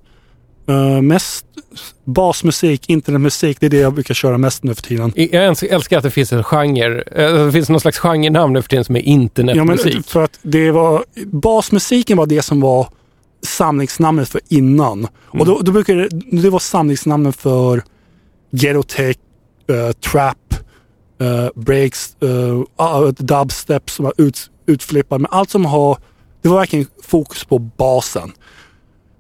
eh, 0.69 1.01
mest 1.03 1.47
basmusik, 2.05 2.89
internetmusik, 2.91 3.61
det 3.61 3.67
är 3.67 3.71
det 3.71 3.77
jag 3.79 3.93
brukar 3.95 4.15
köra 4.15 4.39
mest 4.39 4.63
nu 4.65 4.75
för 4.75 4.83
tiden. 4.83 5.13
Jag 5.17 5.45
älskar- 5.45 5.97
att 5.97 6.03
det 6.03 6.11
finns 6.11 6.33
en 6.33 6.45
genre. 6.45 7.03
eh, 7.13 7.47
Det 7.47 7.53
finns 7.53 7.69
någon 7.69 7.81
slags 7.81 7.99
genrenamn 7.99 8.53
nu 8.53 8.63
för 8.63 8.69
tiden 8.69 8.85
som 8.85 8.97
är 8.97 9.01
Ja, 9.01 9.05
men 9.07 9.21
internetmusik. 9.23 10.07
för 10.07 10.23
att 10.23 10.39
det 10.43 10.71
var, 10.71 11.05
basmusiken 11.27 12.17
var 12.19 12.27
det 12.27 12.43
som 12.43 12.61
var 12.61 12.89
samlingsnamnet 13.47 14.29
för 14.29 14.41
innan. 14.49 15.07
Och 15.27 15.47
då, 15.47 15.61
då 15.61 15.73
brukar 15.73 15.95
det, 15.97 16.09
det 16.43 16.51
var 16.51 16.59
samlingsnamnet 16.59 17.37
för 17.37 17.83
ghetto-tech, 18.51 19.17
uh, 19.71 19.93
trap, 19.93 20.55
uh, 21.23 21.49
breaks, 21.55 22.17
eh, 22.23 22.63
ah, 22.77 23.01
uh, 23.01 23.13
dubstep 23.13 23.91
som 23.91 24.05
var 24.05 24.13
ut, 24.19 24.51
utflippad. 24.67 25.21
Men 25.21 25.31
allt 25.31 25.51
som 25.51 25.65
har, 25.65 25.99
det 26.43 26.49
var 26.49 26.57
verkligen 26.57 26.87
fokus 27.03 27.45
på 27.45 27.59
basen. 27.59 28.33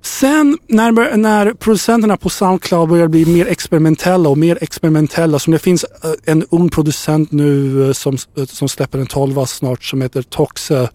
Sen 0.02 0.58
när, 0.66 1.16
när 1.16 1.52
producenterna 1.52 2.16
på 2.16 2.30
Soundcloud 2.30 2.88
börjar 2.88 3.08
bli 3.08 3.26
mer 3.26 3.46
experimentella 3.46 4.28
och 4.28 4.38
mer 4.38 4.58
experimentella, 4.60 5.38
som 5.38 5.52
det 5.52 5.58
finns 5.58 5.84
en 6.24 6.44
ung 6.50 6.68
producent 6.68 7.32
nu 7.32 7.94
som, 7.94 8.18
som 8.46 8.68
släpper 8.68 8.98
en 8.98 9.06
12 9.06 9.44
snart 9.44 9.84
som 9.84 10.02
heter 10.02 10.22
Toxe. 10.22 10.90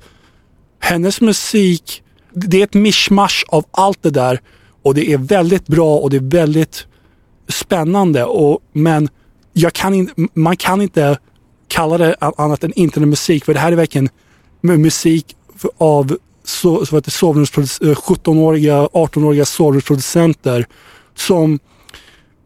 Hennes 0.79 1.21
musik, 1.21 2.03
det 2.33 2.59
är 2.59 2.63
ett 2.63 2.73
mischmasch 2.73 3.45
av 3.47 3.65
allt 3.71 4.03
det 4.03 4.09
där 4.09 4.41
och 4.83 4.93
det 4.93 5.13
är 5.13 5.17
väldigt 5.17 5.67
bra 5.67 5.97
och 5.97 6.09
det 6.09 6.17
är 6.17 6.31
väldigt 6.31 6.87
spännande. 7.47 8.23
Och, 8.23 8.59
men 8.73 9.09
jag 9.53 9.73
kan 9.73 9.93
in, 9.93 10.29
man 10.33 10.57
kan 10.57 10.81
inte 10.81 11.17
kalla 11.67 11.97
det 11.97 12.15
annat 12.19 12.63
än 12.63 12.73
internetmusik 12.73 13.45
för 13.45 13.53
det 13.53 13.59
här 13.59 13.71
är 13.71 13.75
verkligen 13.75 14.09
musik 14.61 15.35
av 15.77 16.17
så, 16.43 16.85
så 16.85 16.99
17-åriga, 16.99 18.85
18-åriga 18.85 19.45
sovrumsproducenter 19.45 20.65
som 21.15 21.59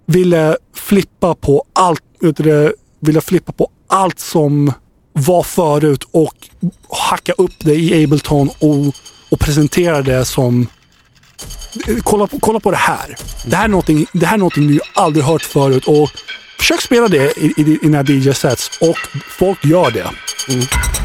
ville 0.06 0.58
flippa 0.76 1.36
på 1.36 1.64
allt, 1.74 2.04
det, 2.20 2.74
ville 3.00 3.22
flippa 3.22 3.52
på 3.52 3.70
allt 3.88 4.20
som 4.20 4.74
var 5.14 5.44
förut 5.44 6.04
och 6.12 6.50
hacka 6.90 7.34
upp 7.38 7.54
det 7.60 7.76
i 7.76 8.04
Ableton 8.04 8.50
och, 8.60 8.96
och 9.32 9.40
presentera 9.40 10.02
det 10.02 10.26
som 10.26 10.68
kolla, 12.04 12.28
på, 12.28 12.40
kolla 12.40 12.60
på 12.60 12.72
det 12.72 12.78
här. 12.78 13.16
Det 13.46 13.56
här 13.56 13.64
är 13.64 13.68
någonting, 13.68 14.06
det 14.14 14.26
här 14.26 14.34
är 14.34 14.40
någonting 14.40 14.68
du 14.68 14.80
aldrig 14.94 15.26
hört 15.26 15.42
förut. 15.42 15.88
Och 15.88 16.10
försök 16.64 16.82
spela 16.82 17.08
det 17.08 17.38
i, 17.38 17.46
i, 17.46 17.54
i 17.58 17.64
dina 17.64 18.04
DJ-sets. 18.04 18.78
Och 18.82 18.98
folk 19.28 19.66
gör 19.66 19.92
det. 19.92 20.10
Mm. 20.54 21.03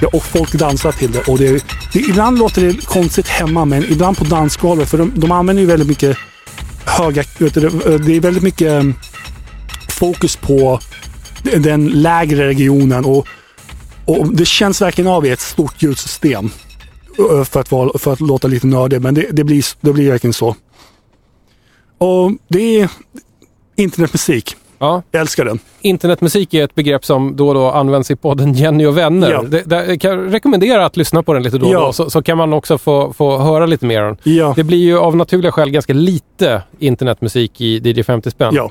Ja, 0.00 0.08
och 0.12 0.24
folk 0.24 0.52
dansar 0.52 0.92
till 0.92 1.12
det. 1.12 1.28
Och 1.28 1.38
det, 1.38 1.64
det 1.92 1.98
ibland 1.98 2.38
låter 2.38 2.62
det 2.62 2.86
konstigt 2.86 3.28
hemma, 3.28 3.64
men 3.64 3.84
ibland 3.84 4.16
på 4.16 4.24
dansgolvet. 4.24 4.88
För 4.88 4.98
de, 4.98 5.12
de 5.14 5.32
använder 5.32 5.60
ju 5.60 5.66
väldigt 5.66 5.88
mycket 5.88 6.16
höga... 6.84 7.24
vet 7.38 7.54
du, 7.54 7.60
Det 7.98 8.16
är 8.16 8.20
väldigt 8.20 8.42
mycket 8.42 8.68
mm, 8.68 8.94
fokus 9.88 10.36
på 10.36 10.80
den 11.42 11.88
lägre 11.88 12.46
regionen. 12.46 13.04
Och, 13.04 13.26
och 14.04 14.34
Det 14.34 14.44
känns 14.44 14.82
verkligen 14.82 15.10
av 15.10 15.26
i 15.26 15.30
ett 15.30 15.40
stort 15.40 15.82
ljudsystem. 15.82 16.50
För 17.44 17.60
att, 17.60 17.70
vara, 17.70 17.98
för 17.98 18.12
att 18.12 18.20
låta 18.20 18.48
lite 18.48 18.66
nördig, 18.66 19.02
men 19.02 19.14
det, 19.14 19.26
det, 19.32 19.44
blir, 19.44 19.64
det 19.80 19.92
blir 19.92 20.10
verkligen 20.10 20.34
så. 20.34 20.56
Och 21.98 22.32
det 22.48 22.80
är 22.80 22.90
internetmusik. 23.76 24.56
Ja. 24.78 25.02
Jag 25.10 25.20
älskar 25.20 25.44
den. 25.44 25.58
Internetmusik 25.80 26.54
är 26.54 26.64
ett 26.64 26.74
begrepp 26.74 27.04
som 27.04 27.36
då 27.36 27.48
och 27.48 27.54
då 27.54 27.70
används 27.70 28.10
i 28.10 28.16
podden 28.16 28.52
Jenny 28.54 28.86
och 28.86 28.96
vänner. 28.98 29.30
Ja. 29.30 29.42
Det, 29.42 29.62
det, 29.62 29.86
jag 29.86 30.00
kan 30.00 30.18
rekommendera 30.30 30.86
att 30.86 30.96
lyssna 30.96 31.22
på 31.22 31.32
den 31.34 31.42
lite 31.42 31.58
då 31.58 31.66
och 31.66 31.72
Ja. 31.72 31.80
då, 31.80 31.92
så, 31.92 32.10
så 32.10 32.22
kan 32.22 32.38
man 32.38 32.52
också 32.52 32.78
få, 32.78 33.12
få 33.12 33.38
höra 33.38 33.66
lite 33.66 33.86
mer 33.86 34.02
om 34.02 34.16
den. 34.24 34.34
Ja. 34.34 34.52
Det 34.56 34.64
blir 34.64 34.78
ju 34.78 34.98
av 34.98 35.16
naturliga 35.16 35.52
skäl 35.52 35.70
ganska 35.70 35.92
lite 35.92 36.62
internetmusik 36.78 37.60
i 37.60 37.78
DJ 37.90 38.02
50 38.02 38.30
spänn. 38.30 38.54
Ja. 38.54 38.70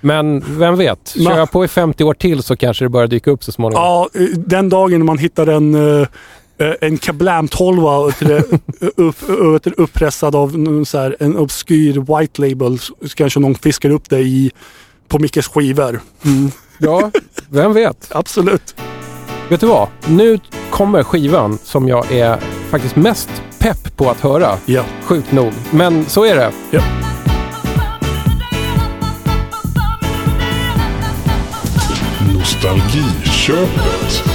Men 0.00 0.44
vem 0.58 0.76
vet, 0.76 1.08
kör 1.16 1.20
Ma- 1.30 1.38
jag 1.38 1.50
på 1.50 1.64
i 1.64 1.68
50 1.68 2.04
år 2.04 2.14
till 2.14 2.42
så 2.42 2.56
kanske 2.56 2.84
det 2.84 2.88
börjar 2.88 3.06
dyka 3.06 3.30
upp 3.30 3.44
så 3.44 3.52
småningom. 3.52 3.82
Ja, 3.84 4.08
eh, 4.14 4.20
den 4.38 4.68
dagen 4.68 5.04
man 5.04 5.18
hittar 5.18 5.46
en, 5.46 5.74
eh, 6.00 6.06
en 6.80 6.98
Kablam 6.98 7.48
12 7.48 7.82
vet 8.06 8.18
du 8.18 8.26
det, 8.26 8.42
upp, 9.02 9.16
uppressad 9.76 10.34
av 10.36 10.84
så 10.84 10.98
här, 10.98 11.16
en 11.20 11.36
obskyr 11.36 12.18
white 12.20 12.42
label 12.48 12.78
så 12.78 12.94
kanske 13.14 13.40
någon 13.40 13.54
fiskar 13.54 13.90
upp 13.90 14.10
det 14.10 14.20
i, 14.20 14.50
på 15.14 15.18
Mickes 15.18 15.48
skivor. 15.48 16.00
Ja, 16.78 17.10
vem 17.50 17.72
vet? 17.72 18.10
Absolut. 18.14 18.74
Vet 19.48 19.60
du 19.60 19.66
vad? 19.66 19.88
Nu 20.08 20.38
kommer 20.70 21.02
skivan 21.02 21.58
som 21.64 21.88
jag 21.88 22.12
är 22.12 22.38
faktiskt 22.70 22.96
mest 22.96 23.28
pepp 23.58 23.96
på 23.96 24.10
att 24.10 24.20
höra. 24.20 24.58
Ja. 24.66 24.84
Sjukt 25.04 25.32
nog. 25.32 25.52
Men 25.70 26.06
så 26.06 26.24
är 26.24 26.36
det. 26.36 26.52
ja. 26.70 26.82
Nostalgiköpet. 32.34 34.33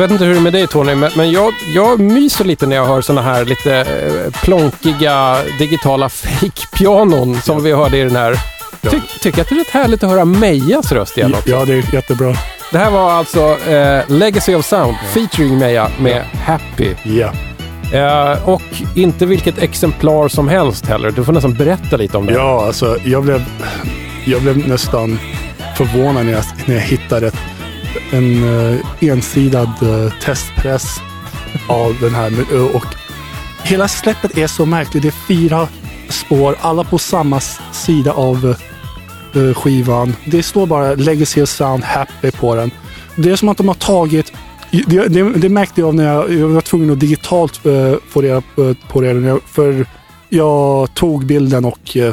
Jag 0.00 0.08
vet 0.08 0.12
inte 0.12 0.24
hur 0.24 0.32
det 0.32 0.38
är 0.38 0.42
med 0.42 0.52
dig 0.52 0.66
Tony, 0.66 0.94
men, 0.94 1.30
jag, 1.30 1.52
jag 1.74 2.00
myser 2.00 2.44
lite 2.44 2.66
när 2.66 2.76
jag 2.76 2.86
hör 2.86 3.00
såna 3.00 3.22
här 3.22 3.44
lite 3.44 3.76
eh, 3.76 4.42
plonkiga 4.42 5.36
digitala 5.58 6.08
fake-pianon 6.08 7.40
som 7.40 7.62
vi 7.62 7.72
hörde 7.72 7.98
i 7.98 8.02
den 8.02 8.16
här. 8.16 8.36
Ty, 8.80 9.00
tycker 9.20 9.42
att 9.42 9.48
det 9.48 9.54
är 9.54 9.58
rätt 9.58 9.70
härligt 9.70 10.02
att 10.02 10.10
höra 10.10 10.24
Mejas 10.24 10.92
röst 10.92 11.18
igen 11.18 11.34
också. 11.34 11.50
Ja, 11.50 11.64
det 11.64 11.72
är 11.72 11.94
jättebra. 11.94 12.34
Det 12.72 12.78
här 12.78 12.90
var 12.90 13.10
alltså 13.10 13.58
eh, 13.68 14.02
Legacy 14.08 14.54
of 14.54 14.66
Sound 14.66 14.96
featuring 15.14 15.58
Meja 15.58 15.90
med 15.98 16.24
Happy. 16.44 16.94
Ja. 17.02 17.32
Eh, 17.92 18.48
och 18.48 18.62
inte 18.96 19.26
vilket 19.26 19.58
exemplar 19.58 20.28
som 20.28 20.48
helst 20.48 20.86
heller. 20.86 21.10
Du 21.10 21.24
får 21.24 21.32
nästan 21.32 21.54
berätta 21.54 21.96
lite 21.96 22.16
om 22.16 22.26
det. 22.26 22.32
Ja, 22.32 22.66
alltså 22.66 22.96
jag 23.04 23.22
blev, 23.22 23.44
jag 24.24 24.42
blev 24.42 24.68
nästan 24.68 25.18
förvånad 25.76 26.26
när 26.26 26.32
jag, 26.32 26.44
när 26.66 26.74
jag 26.74 26.82
hittade 26.82 27.26
ett, 27.26 27.36
en 28.12 28.44
eh, 28.44 28.72
uh, 28.74 28.80
ensidad 29.00 29.68
eh, 29.82 30.12
testpress 30.24 31.00
av 31.68 31.96
den 32.00 32.14
här. 32.14 32.32
Eh, 32.54 32.76
och 32.76 32.84
hela 33.62 33.88
släppet 33.88 34.38
är 34.38 34.46
så 34.46 34.66
märkligt. 34.66 35.02
Det 35.02 35.08
är 35.08 35.26
fyra 35.28 35.68
spår, 36.08 36.56
alla 36.60 36.84
på 36.84 36.98
samma 36.98 37.40
sida 37.72 38.12
av 38.12 38.54
skivan. 39.56 40.16
Det 40.24 40.42
står 40.42 40.66
bara 40.66 40.94
Legacy 40.94 41.42
of 41.42 41.48
Sound 41.48 41.84
Happy 41.84 42.30
på 42.30 42.54
den. 42.54 42.70
Det 43.16 43.30
är 43.30 43.36
som 43.36 43.48
att 43.48 43.56
de 43.56 43.68
har 43.68 43.74
tagit 43.74 44.32
det, 44.70 45.08
det, 45.08 45.22
det 45.32 45.48
märkte 45.48 45.80
jag 45.80 45.94
när 45.94 46.04
jag, 46.14 46.32
jag 46.32 46.48
var 46.48 46.60
tvungen 46.60 46.90
att 46.90 47.00
digitalt 47.00 47.66
eh, 47.66 47.94
få 48.08 48.20
reda 48.22 48.42
på, 48.88 49.00
det. 49.00 49.06
jag- 49.12 49.42
För 49.46 49.86
jag 50.28 50.94
tog 50.94 51.26
bilden 51.26 51.64
och 51.64 51.96
uh, 51.96 52.12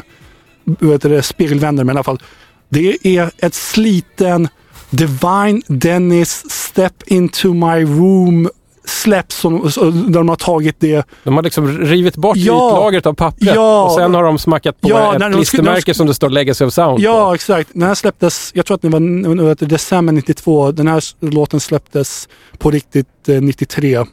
vet 0.63 1.02
du, 1.02 1.22
spegelvände 1.22 1.84
men 1.84 1.94
i 1.96 1.98
alla 1.98 2.04
fall. 2.04 2.22
Det 2.70 2.98
är 3.18 3.32
ett 3.38 3.54
sliten 3.54 4.48
Divine 4.89 5.62
Dennis 5.67 6.43
Step 6.52 6.93
Into 7.06 7.54
My 7.54 7.84
Room 7.84 8.50
släpps 8.86 9.36
som, 9.36 9.62
där 10.08 10.13
de 10.19 10.30
har 10.30 10.36
tagit 10.36 10.80
det. 10.80 11.06
De 11.23 11.36
har 11.36 11.43
liksom 11.43 11.67
rivit 11.78 12.15
bort 12.15 12.38
Ja. 12.38 12.69
ytlagret 12.71 13.06
av 13.06 13.13
pappret 13.13 13.56
Ja. 13.56 13.84
och 13.86 13.91
sen 13.91 14.13
har 14.13 14.23
de 14.23 14.38
smackat 14.38 14.82
på 14.82 14.89
Ja, 14.89 15.15
ett 15.28 15.34
klistermärke 15.34 15.91
de- 15.91 15.93
som 15.93 16.08
det 16.08 16.13
står 16.13 16.30
Legacy 16.30 16.65
of 16.65 16.73
Sound 16.73 17.00
Ja, 17.00 17.28
på. 17.30 17.34
exakt. 17.36 17.69
Den 17.73 17.82
här 17.84 17.95
släpptes, 17.95 18.52
jag 18.56 18.65
tror 18.65 18.76
att 18.76 18.82
det 18.82 18.89
var 18.89 19.65
december 19.65 20.13
92. 20.13 20.71
Den 20.71 20.88
här 20.88 21.04
låten 21.19 21.60
släpptes 21.60 22.30
på 22.58 22.71
riktigt 22.71 23.30
eh, 23.30 23.41
93. 23.41 24.04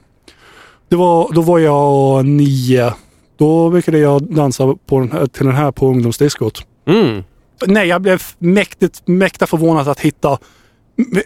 Det 0.88 0.96
var, 0.96 1.32
då 1.32 1.40
var 1.40 1.58
jag 1.58 2.24
nio. 2.26 2.94
Då 3.38 3.70
brukade 3.70 3.98
jag 3.98 4.22
dansa 4.34 4.74
på 4.86 5.00
den 5.00 5.12
här, 5.12 5.26
till 5.26 5.46
den 5.46 5.54
här 5.54 5.70
på 5.72 5.88
ungdomsdiskot. 5.88 6.62
Mm. 6.86 7.22
Nej, 7.66 7.88
jag 7.88 8.02
blev 8.02 8.22
mäktigt, 8.38 9.02
mäkta 9.06 9.46
förvånad 9.46 9.88
att 9.88 10.00
hitta 10.00 10.38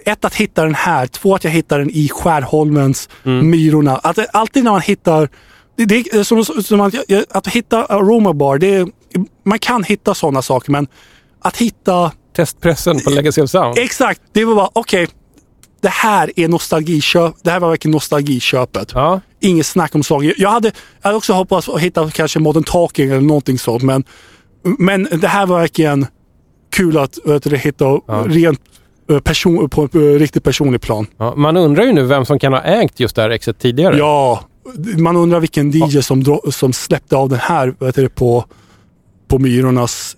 ett, 0.05 0.25
att 0.25 0.35
hitta 0.35 0.65
den 0.65 0.75
här. 0.75 1.07
Två, 1.07 1.35
att 1.35 1.45
jag 1.45 1.51
hittar 1.51 1.79
den 1.79 1.91
i 1.91 2.09
Skärholmens 2.09 3.09
Myrorna. 3.23 3.97
Att, 3.97 4.19
alltid 4.33 4.65
när 4.65 4.71
man 4.71 4.81
hittar... 4.81 5.29
Det, 5.77 5.95
är 5.95 6.23
som, 6.23 6.45
som 6.45 6.81
att, 6.81 6.95
att 7.31 7.47
hitta 7.47 7.85
Aroma 7.85 8.33
Bar, 8.33 8.59
det 8.59 8.75
är, 8.75 8.89
man 9.45 9.59
kan 9.59 9.85
hitta 9.85 10.15
sådana 10.15 10.43
saker, 10.43 10.73
men 10.73 10.87
att 11.41 11.57
hitta... 11.57 12.13
Testpressen 12.37 13.01
på 13.01 13.11
Legacy 13.11 13.43
of 13.43 13.51
Sound. 13.51 13.79
Exakt! 13.79 14.21
Det 14.33 14.45
var 14.45 14.55
bara, 14.55 14.71
okej. 14.73 15.09
det 15.81 15.89
här 15.89 16.33
är 16.37 16.49
nostalgiköp. 16.49 17.35
Det 17.43 17.51
här 17.51 17.61
var 17.61 17.69
verkligen 17.69 17.93
nostalgiköpet. 17.93 18.93
Ja. 18.95 19.21
Inget 19.41 19.67
snack 19.67 19.95
om 19.95 20.03
saker. 20.03 20.35
Jag 20.39 20.51
hade, 20.51 20.69
jag 20.69 21.09
hade 21.09 21.17
också 21.17 21.33
hoppats 21.33 21.69
att 21.69 21.81
hitta 21.81 22.11
kanske 22.11 22.39
Modern 22.39 22.65
Talking 22.65 23.11
eller 23.11 23.21
någonting 23.21 23.59
sånt, 23.59 23.83
men, 23.83 24.05
men 24.79 25.09
det 25.13 25.29
här 25.29 25.47
var 25.47 25.61
verkligen 25.61 26.07
kul 26.71 26.99
att 26.99 27.19
vet 27.25 27.43
du, 27.43 27.57
hitta 27.57 27.85
rent 28.27 28.59
eh, 28.59 28.65
person, 29.25 29.69
på 29.71 29.85
ett 29.85 29.95
eh, 29.95 30.01
riktigt 30.01 30.45
personligt 30.45 30.83
plan. 30.83 31.07
Ja, 31.17 31.35
man 31.37 31.57
undrar 31.57 31.85
ju 31.85 31.93
nu 31.93 32.03
vem 32.03 32.25
som 32.25 32.39
kan 32.39 32.53
ha 32.53 32.61
ägt 32.63 33.01
just 33.01 33.17
det 33.17 33.23
här 33.23 33.31
exet 33.31 33.59
tidigare. 33.59 33.97
Ja, 33.99 34.41
man 34.99 35.17
undrar 35.17 35.41
vilken 35.41 35.71
DJ 35.71 36.01
som, 36.03 36.23
dro- 36.23 36.51
som 36.51 36.73
släppte 36.73 37.17
av 37.17 37.29
den 37.29 37.39
här 37.39 37.75
vet 37.79 37.95
du, 37.95 38.09
på, 38.09 38.45
på 39.29 39.39
Myrornas. 39.39 40.17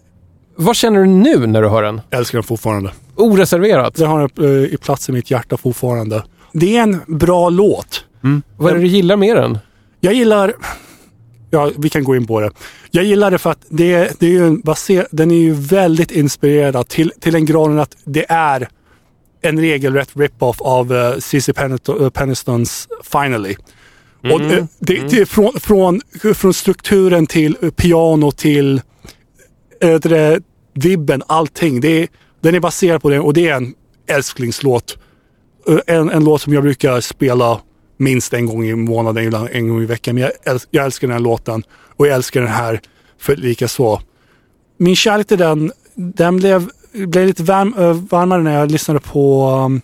Vad 0.56 0.76
känner 0.76 1.00
du 1.00 1.06
nu 1.06 1.46
när 1.46 1.62
du 1.62 1.68
hör 1.68 1.82
den? 1.82 2.00
Jag 2.10 2.18
älskar 2.18 2.38
den 2.38 2.42
fortfarande. 2.42 2.90
Oreserverat. 3.16 3.94
Det 3.94 4.06
har 4.06 4.30
den 4.34 4.44
eh, 4.64 4.74
i 4.74 4.76
plats 4.76 5.08
i 5.08 5.12
mitt 5.12 5.30
hjärta 5.30 5.56
fortfarande. 5.56 6.22
Det 6.52 6.76
är 6.76 6.82
en 6.82 7.00
bra 7.06 7.48
låt. 7.50 8.04
Vad 8.56 8.70
är 8.70 8.74
det 8.76 8.80
du 8.80 8.86
gillar 8.86 9.16
med 9.16 9.36
den? 9.36 9.58
Jag 10.00 10.14
gillar... 10.14 10.52
Ja, 11.52 11.70
vi 11.78 11.88
kan 11.88 12.04
gå 12.04 12.16
in 12.16 12.26
på 12.26 12.40
det. 12.40 12.50
Jag 12.90 13.04
gillar 13.04 13.30
det 13.30 13.38
för 13.38 13.50
att 13.50 13.58
det, 13.68 14.20
det 14.20 14.26
är 14.26 14.30
ju 14.30 14.46
en 14.46 14.60
baser, 14.60 15.06
den 15.10 15.30
är 15.30 15.36
ju 15.36 15.52
väldigt 15.52 16.10
inspirerad 16.10 16.88
till, 16.88 17.12
till 17.20 17.32
den 17.32 17.44
graden 17.44 17.78
att 17.78 17.96
det 18.04 18.26
är 18.28 18.68
en 19.42 19.60
regelrätt 19.60 20.10
rip-off 20.16 20.60
av 20.60 20.92
uh, 20.92 21.18
CC 21.18 21.52
Penniston, 21.52 21.98
uh, 22.02 22.10
Pennistons 22.10 22.88
Finally. 23.04 23.56
Och, 24.32 24.40
eh, 24.40 24.64
det, 24.78 24.94
det 25.10 25.18
är 25.20 25.24
från, 25.24 25.60
från, 25.60 26.00
från 26.34 26.54
strukturen 26.54 27.26
till 27.26 27.56
eh, 27.62 27.70
piano 27.70 28.30
till 28.32 28.80
äh, 29.80 29.94
det, 29.94 30.40
vibben, 30.74 31.22
allting. 31.26 31.80
Det 31.80 32.02
är, 32.02 32.08
den 32.40 32.54
är 32.54 32.60
baserad 32.60 33.02
på 33.02 33.10
det 33.10 33.20
och 33.20 33.32
det 33.34 33.48
är 33.48 33.54
en 33.56 33.74
älsklingslåt. 34.08 34.98
Eh, 35.68 35.96
En, 35.96 36.10
en 36.10 36.24
låt 36.24 36.42
som 36.42 36.52
jag 36.54 36.62
brukar 36.62 37.00
spela 37.00 37.60
minst 37.96 38.32
en 38.34 38.46
gång 38.46 38.64
i 38.64 38.74
månaden, 38.74 39.24
ibland 39.24 39.48
en 39.52 39.68
gång 39.68 39.82
i 39.82 39.86
veckan. 39.86 40.14
Men 40.14 40.22
jag, 40.24 40.54
äls- 40.54 40.66
jag 40.70 40.84
älskar 40.84 41.08
den 41.08 41.12
här 41.16 41.22
låten 41.22 41.62
och 41.96 42.06
jag 42.06 42.14
älskar 42.14 42.40
den 42.40 42.50
här 42.50 42.80
för 43.18 43.36
lika 43.36 43.68
så. 43.68 44.00
Min 44.78 44.96
kärlek 44.96 45.26
till 45.26 45.38
den, 45.38 45.72
den 45.94 46.36
blev, 46.36 46.70
blev 46.92 47.26
lite 47.26 47.42
varm, 47.42 47.74
eh, 47.78 47.92
varmare 47.92 48.42
när 48.42 48.58
jag 48.58 48.70
lyssnade 48.70 49.00
på, 49.00 49.46
um, 49.66 49.80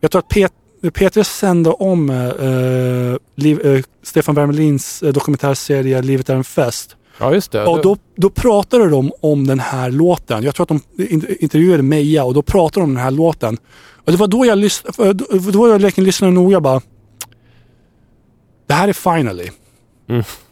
jag 0.00 0.10
tror 0.10 0.18
att 0.18 0.28
Pet, 0.28 0.52
Peter 0.92 1.22
sände 1.22 1.70
om 1.70 2.10
uh, 2.10 3.16
liv, 3.34 3.66
eh, 3.66 3.82
Stefan 4.02 4.34
Wermelins 4.34 5.02
uh, 5.02 5.12
dokumentärserie 5.12 6.02
Livet 6.02 6.28
är 6.28 6.34
en 6.34 6.44
fest. 6.44 6.96
Ja, 7.18 7.34
just 7.34 7.52
det. 7.52 7.66
Och 7.66 7.82
då, 7.82 7.96
då 8.16 8.30
pratade 8.30 8.88
de 8.88 9.12
om 9.20 9.46
den 9.46 9.60
här 9.60 9.90
låten. 9.90 10.42
Jag 10.42 10.54
tror 10.54 10.64
att 10.64 10.82
de 10.96 11.02
in- 11.02 11.36
intervjuade 11.40 11.82
Meja 11.82 12.24
och 12.24 12.34
då 12.34 12.42
pratade 12.42 12.80
de 12.80 12.84
om 12.84 12.94
den 12.94 13.02
här 13.04 13.10
låten. 13.10 13.58
Och 14.04 14.12
det 14.12 14.18
var 14.18 14.26
då 14.26 14.46
jag, 14.46 14.58
lys- 14.58 14.92
för- 14.92 15.12
då- 15.14 15.50
då 15.50 15.68
jag 15.68 15.78
verkligen 15.78 16.06
lyssnade 16.06 16.32
noga 16.32 16.60
bara. 16.60 16.80
Det 18.66 18.74
här 18.74 18.88
är 18.88 18.92
finally. 18.92 19.50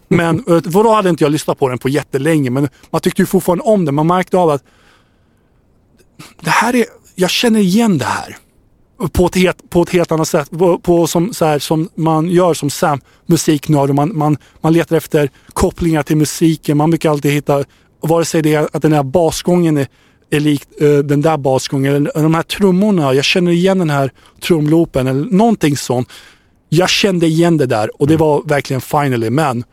Men 0.08 0.44
eh, 0.48 0.60
vadå 0.64 0.92
hade 0.94 1.08
inte 1.10 1.24
jag 1.24 1.32
lyssnat 1.32 1.58
på 1.58 1.68
den 1.68 1.78
på 1.78 1.88
jättelänge 1.88 2.50
men 2.50 2.68
man 2.90 3.00
tyckte 3.00 3.22
ju 3.22 3.26
fortfarande 3.26 3.64
om 3.64 3.84
den. 3.84 3.94
Man 3.94 4.06
märkte 4.06 4.38
av 4.38 4.50
att 4.50 4.64
det 6.40 6.50
här 6.50 6.76
är, 6.76 6.84
jag 7.14 7.30
känner 7.30 7.60
igen 7.60 7.98
det 7.98 8.04
här. 8.04 8.36
På 9.12 9.26
ett 9.26 9.34
helt, 9.34 9.70
på 9.70 9.82
ett 9.82 9.90
helt 9.90 10.12
annat 10.12 10.28
sätt. 10.28 10.50
På, 10.50 10.78
på 10.78 11.06
som, 11.06 11.32
så 11.32 11.44
här, 11.44 11.58
som 11.58 11.88
man 11.94 12.28
gör 12.28 12.54
som 12.54 12.70
Sam, 12.70 13.00
musiknörd. 13.26 13.90
Man, 13.90 14.18
man, 14.18 14.36
man 14.60 14.72
letar 14.72 14.96
efter 14.96 15.30
kopplingar 15.52 16.02
till 16.02 16.16
musiken. 16.16 16.76
Man 16.76 16.90
brukar 16.90 17.10
alltid 17.10 17.32
hitta, 17.32 17.64
vare 18.00 18.24
sig 18.24 18.42
det 18.42 18.54
är 18.54 18.68
att 18.72 18.82
den 18.82 18.92
här 18.92 19.02
basgången 19.02 19.76
är, 19.76 19.86
är 20.30 20.40
likt 20.40 20.68
eh, 20.80 20.98
den 20.98 21.22
där 21.22 21.36
basgången. 21.36 21.94
Eller 21.94 22.22
de 22.22 22.34
här 22.34 22.42
trummorna, 22.42 23.14
jag 23.14 23.24
känner 23.24 23.52
igen 23.52 23.78
den 23.78 23.90
här 23.90 24.12
trumloopen 24.42 25.06
eller 25.06 25.24
någonting 25.24 25.76
sånt. 25.76 26.08
Jag 26.68 26.88
kände 26.88 27.26
igen 27.26 27.56
det 27.56 27.66
där 27.66 28.00
och 28.00 28.06
det 28.06 28.16
var 28.16 28.42
verkligen 28.42 28.80
finally. 28.80 29.30
Men 29.30 29.64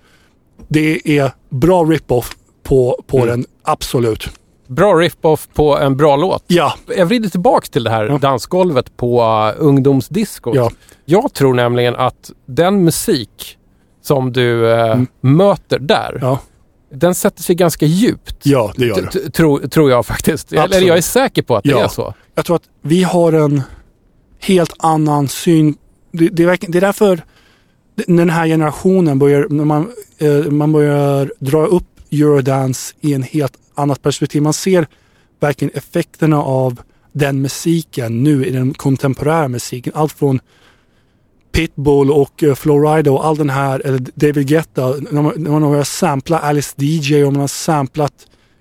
det 0.68 1.18
är 1.20 1.32
bra 1.50 1.84
rip-off 1.84 2.36
på, 2.64 3.04
på 3.08 3.26
den, 3.26 3.46
absolut. 3.64 4.30
Bra 4.68 4.94
rip-off 4.94 5.48
på 5.54 5.78
en 5.78 5.98
bra 5.98 6.16
låt. 6.16 6.44
Ja, 6.48 6.74
Jag 6.98 7.06
vrider 7.06 7.30
tillbaka 7.30 7.68
till 7.72 7.84
det 7.84 7.90
här 7.90 8.06
Ja. 8.06 8.18
dansgolvet 8.18 8.98
på 8.98 9.22
uh, 9.24 9.66
ungdomsdiskot. 9.68 10.56
Ja. 10.56 10.72
Jag 11.06 11.34
tror 11.34 11.54
nämligen 11.54 11.96
att 11.96 12.32
den 12.46 12.84
musik 12.84 13.58
som 14.02 14.32
du 14.34 14.72
eh, 14.72 15.00
möter 15.22 15.80
där, 15.80 16.10
Mm. 16.10 16.22
ja, 16.22 16.40
den 16.94 17.16
sätter 17.16 17.44
sig 17.44 17.56
ganska 17.56 17.86
djupt. 17.86 18.36
ja 18.44 18.74
det 18.78 18.86
gör 18.86 19.02
det. 19.14 19.30
t- 19.30 19.70
Tror, 19.70 19.90
jag 19.92 20.06
faktiskt. 20.06 20.52
Eller 20.52 20.64
Absolut. 20.64 20.88
jag 20.88 20.98
är 20.98 21.02
säker 21.02 21.42
på 21.42 21.56
att 21.56 21.64
det 21.64 21.72
är 21.72 21.88
så. 21.88 22.14
Jag 22.36 22.46
tror 22.46 22.56
att 22.56 22.70
vi 22.82 23.04
har 23.04 23.34
en 23.34 23.62
helt 24.40 24.74
annan 24.80 25.28
syn. 25.28 25.76
Det, 26.12 26.28
det, 26.30 26.44
är, 26.44 26.58
det 26.68 26.78
är 26.78 26.82
därför 26.82 27.24
den 28.08 28.30
här 28.30 28.48
generationen 28.48 29.20
börjar, 29.20 29.48
när 29.50 29.66
man, 29.66 29.92
eh, 30.18 30.30
man 30.52 30.72
börjar 30.72 31.32
dra 31.40 31.66
upp 31.66 31.84
Eurodance 32.12 32.96
i 33.02 33.14
en 33.14 33.24
helt 33.24 33.54
annat 33.76 34.02
perspektiv. 34.02 34.42
Man 34.42 34.54
ser 34.54 34.88
verkligen 35.40 35.78
effekterna 35.78 36.42
av 36.44 36.82
den 37.12 37.42
musiken 37.42 38.24
nu 38.24 38.46
i 38.46 38.52
den 38.52 38.74
kontemporära 38.74 39.48
musiken. 39.48 39.94
Allt 39.96 40.14
från 40.14 40.40
Pitbull 41.52 42.12
och 42.12 42.44
uh, 42.44 42.56
Flowrider 42.56 43.12
och 43.12 43.26
all 43.26 43.38
den 43.38 43.50
här, 43.50 43.80
eller 43.86 44.00
David 44.16 44.48
Guetta, 44.48 44.96
när 45.12 45.22
man, 45.22 45.34
när 45.38 45.52
man 45.52 45.64
har 45.64 45.84
samplat 45.84 46.44
Alice 46.44 46.76
DJ 46.78 47.24
och 47.24 47.34
man 47.34 47.42
har 47.42 47.48
samplat, 47.48 48.14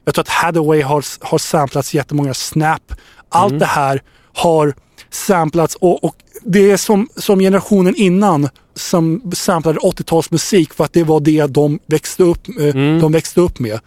jag 0.05 0.15
tror 0.15 0.23
att 0.23 0.29
Hathaway 0.29 0.83
har, 0.83 1.05
har 1.21 1.39
samplats 1.39 1.95
jättemånga 1.95 2.35
Snap. 2.35 2.93
Allt 3.29 3.59
det 3.59 3.67
här 3.67 4.03
har 4.33 4.75
samplats 5.11 5.75
och, 5.75 6.05
och 6.05 6.17
det 6.45 6.71
är 6.71 6.77
som, 6.77 7.09
som 7.17 7.39
generationen 7.39 7.95
innan 7.97 8.49
som 8.75 9.33
samplade 9.35 9.79
80-talsmusik 9.79 10.75
för 10.75 10.85
att 10.85 10.93
det 10.93 11.05
var 11.05 11.21
det 11.21 11.47
de 11.47 11.79
växte 11.87 12.23
upp, 12.23 12.49
eh, 12.49 12.75
de 12.75 13.13
växte 13.13 13.41
upp 13.41 13.59
med. 13.59 13.81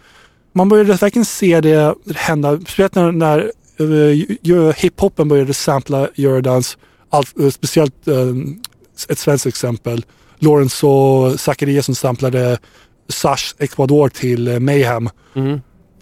Man 0.56 0.68
började 0.68 0.94
verkligen 0.94 1.24
se 1.24 1.60
det 1.60 1.94
hända, 2.14 2.60
speciellt 2.60 2.94
när, 2.94 3.12
när 3.12 3.50
uh, 3.80 4.72
hiphopen 4.76 5.28
började 5.28 5.54
sampla 5.54 6.08
Eurodance, 6.16 6.78
allt, 7.10 7.38
eh, 7.40 7.50
speciellt 7.50 8.08
eh, 8.08 8.34
ett 9.08 9.18
svenskt 9.18 9.46
exempel. 9.46 10.04
Lawrence 10.38 10.86
och 10.86 11.40
Zacharias 11.40 11.86
som 11.86 11.94
samplade 11.94 12.58
Sash 13.08 13.54
Ecuador 13.58 14.08
till 14.08 14.60
Mayhem. 14.60 15.10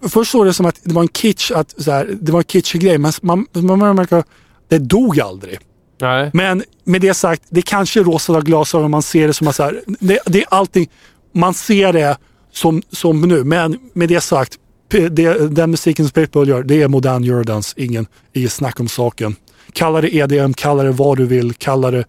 Först 0.08 0.30
såg 0.30 0.46
det 0.46 0.52
som 0.52 0.66
att 0.66 0.80
det 0.82 0.94
var 0.94 1.02
en 1.02 1.08
kitsch, 1.08 1.50
att, 1.50 1.74
så 1.82 1.90
här, 1.90 2.08
det 2.20 2.32
var 2.32 2.40
en 2.40 2.44
kitschig 2.44 2.80
grej, 2.80 2.98
men 2.98 3.12
man, 3.22 3.46
man 3.52 3.96
märka 3.96 4.18
att 4.18 4.28
det 4.68 4.78
dog 4.78 5.20
aldrig. 5.20 5.58
Nej. 6.00 6.30
Men 6.32 6.62
med 6.84 7.00
det 7.00 7.14
sagt, 7.14 7.42
det 7.48 7.62
kanske 7.62 8.00
är 8.00 8.04
rosa 8.04 8.40
glasögon, 8.40 8.90
man 8.90 9.02
ser 9.02 9.26
det 9.26 9.34
som 9.34 9.48
att 9.48 9.56
så 9.56 9.62
här, 9.62 9.80
det, 9.86 10.18
det 10.26 10.42
är 10.42 10.46
allting, 10.50 10.90
man 11.32 11.54
ser 11.54 11.92
det 11.92 12.16
som, 12.54 12.82
som 12.90 13.20
nu. 13.20 13.44
Men 13.44 13.78
med 13.92 14.08
det 14.08 14.20
sagt, 14.20 14.58
det, 14.88 15.54
den 15.56 15.70
musiken 15.70 16.04
som 16.04 16.12
Pitbull 16.12 16.48
gör, 16.48 16.62
det 16.62 16.82
är 16.82 16.88
modern 16.88 17.24
eurodance, 17.24 17.74
ingen, 17.76 18.06
inget 18.32 18.52
snack 18.52 18.80
om 18.80 18.88
saken. 18.88 19.36
Kalla 19.72 20.00
det 20.00 20.14
EDM, 20.16 20.52
kalla 20.54 20.82
det 20.82 20.90
vad 20.92 21.16
du 21.18 21.26
vill, 21.26 21.54
kalla 21.54 21.90
det, 21.90 22.04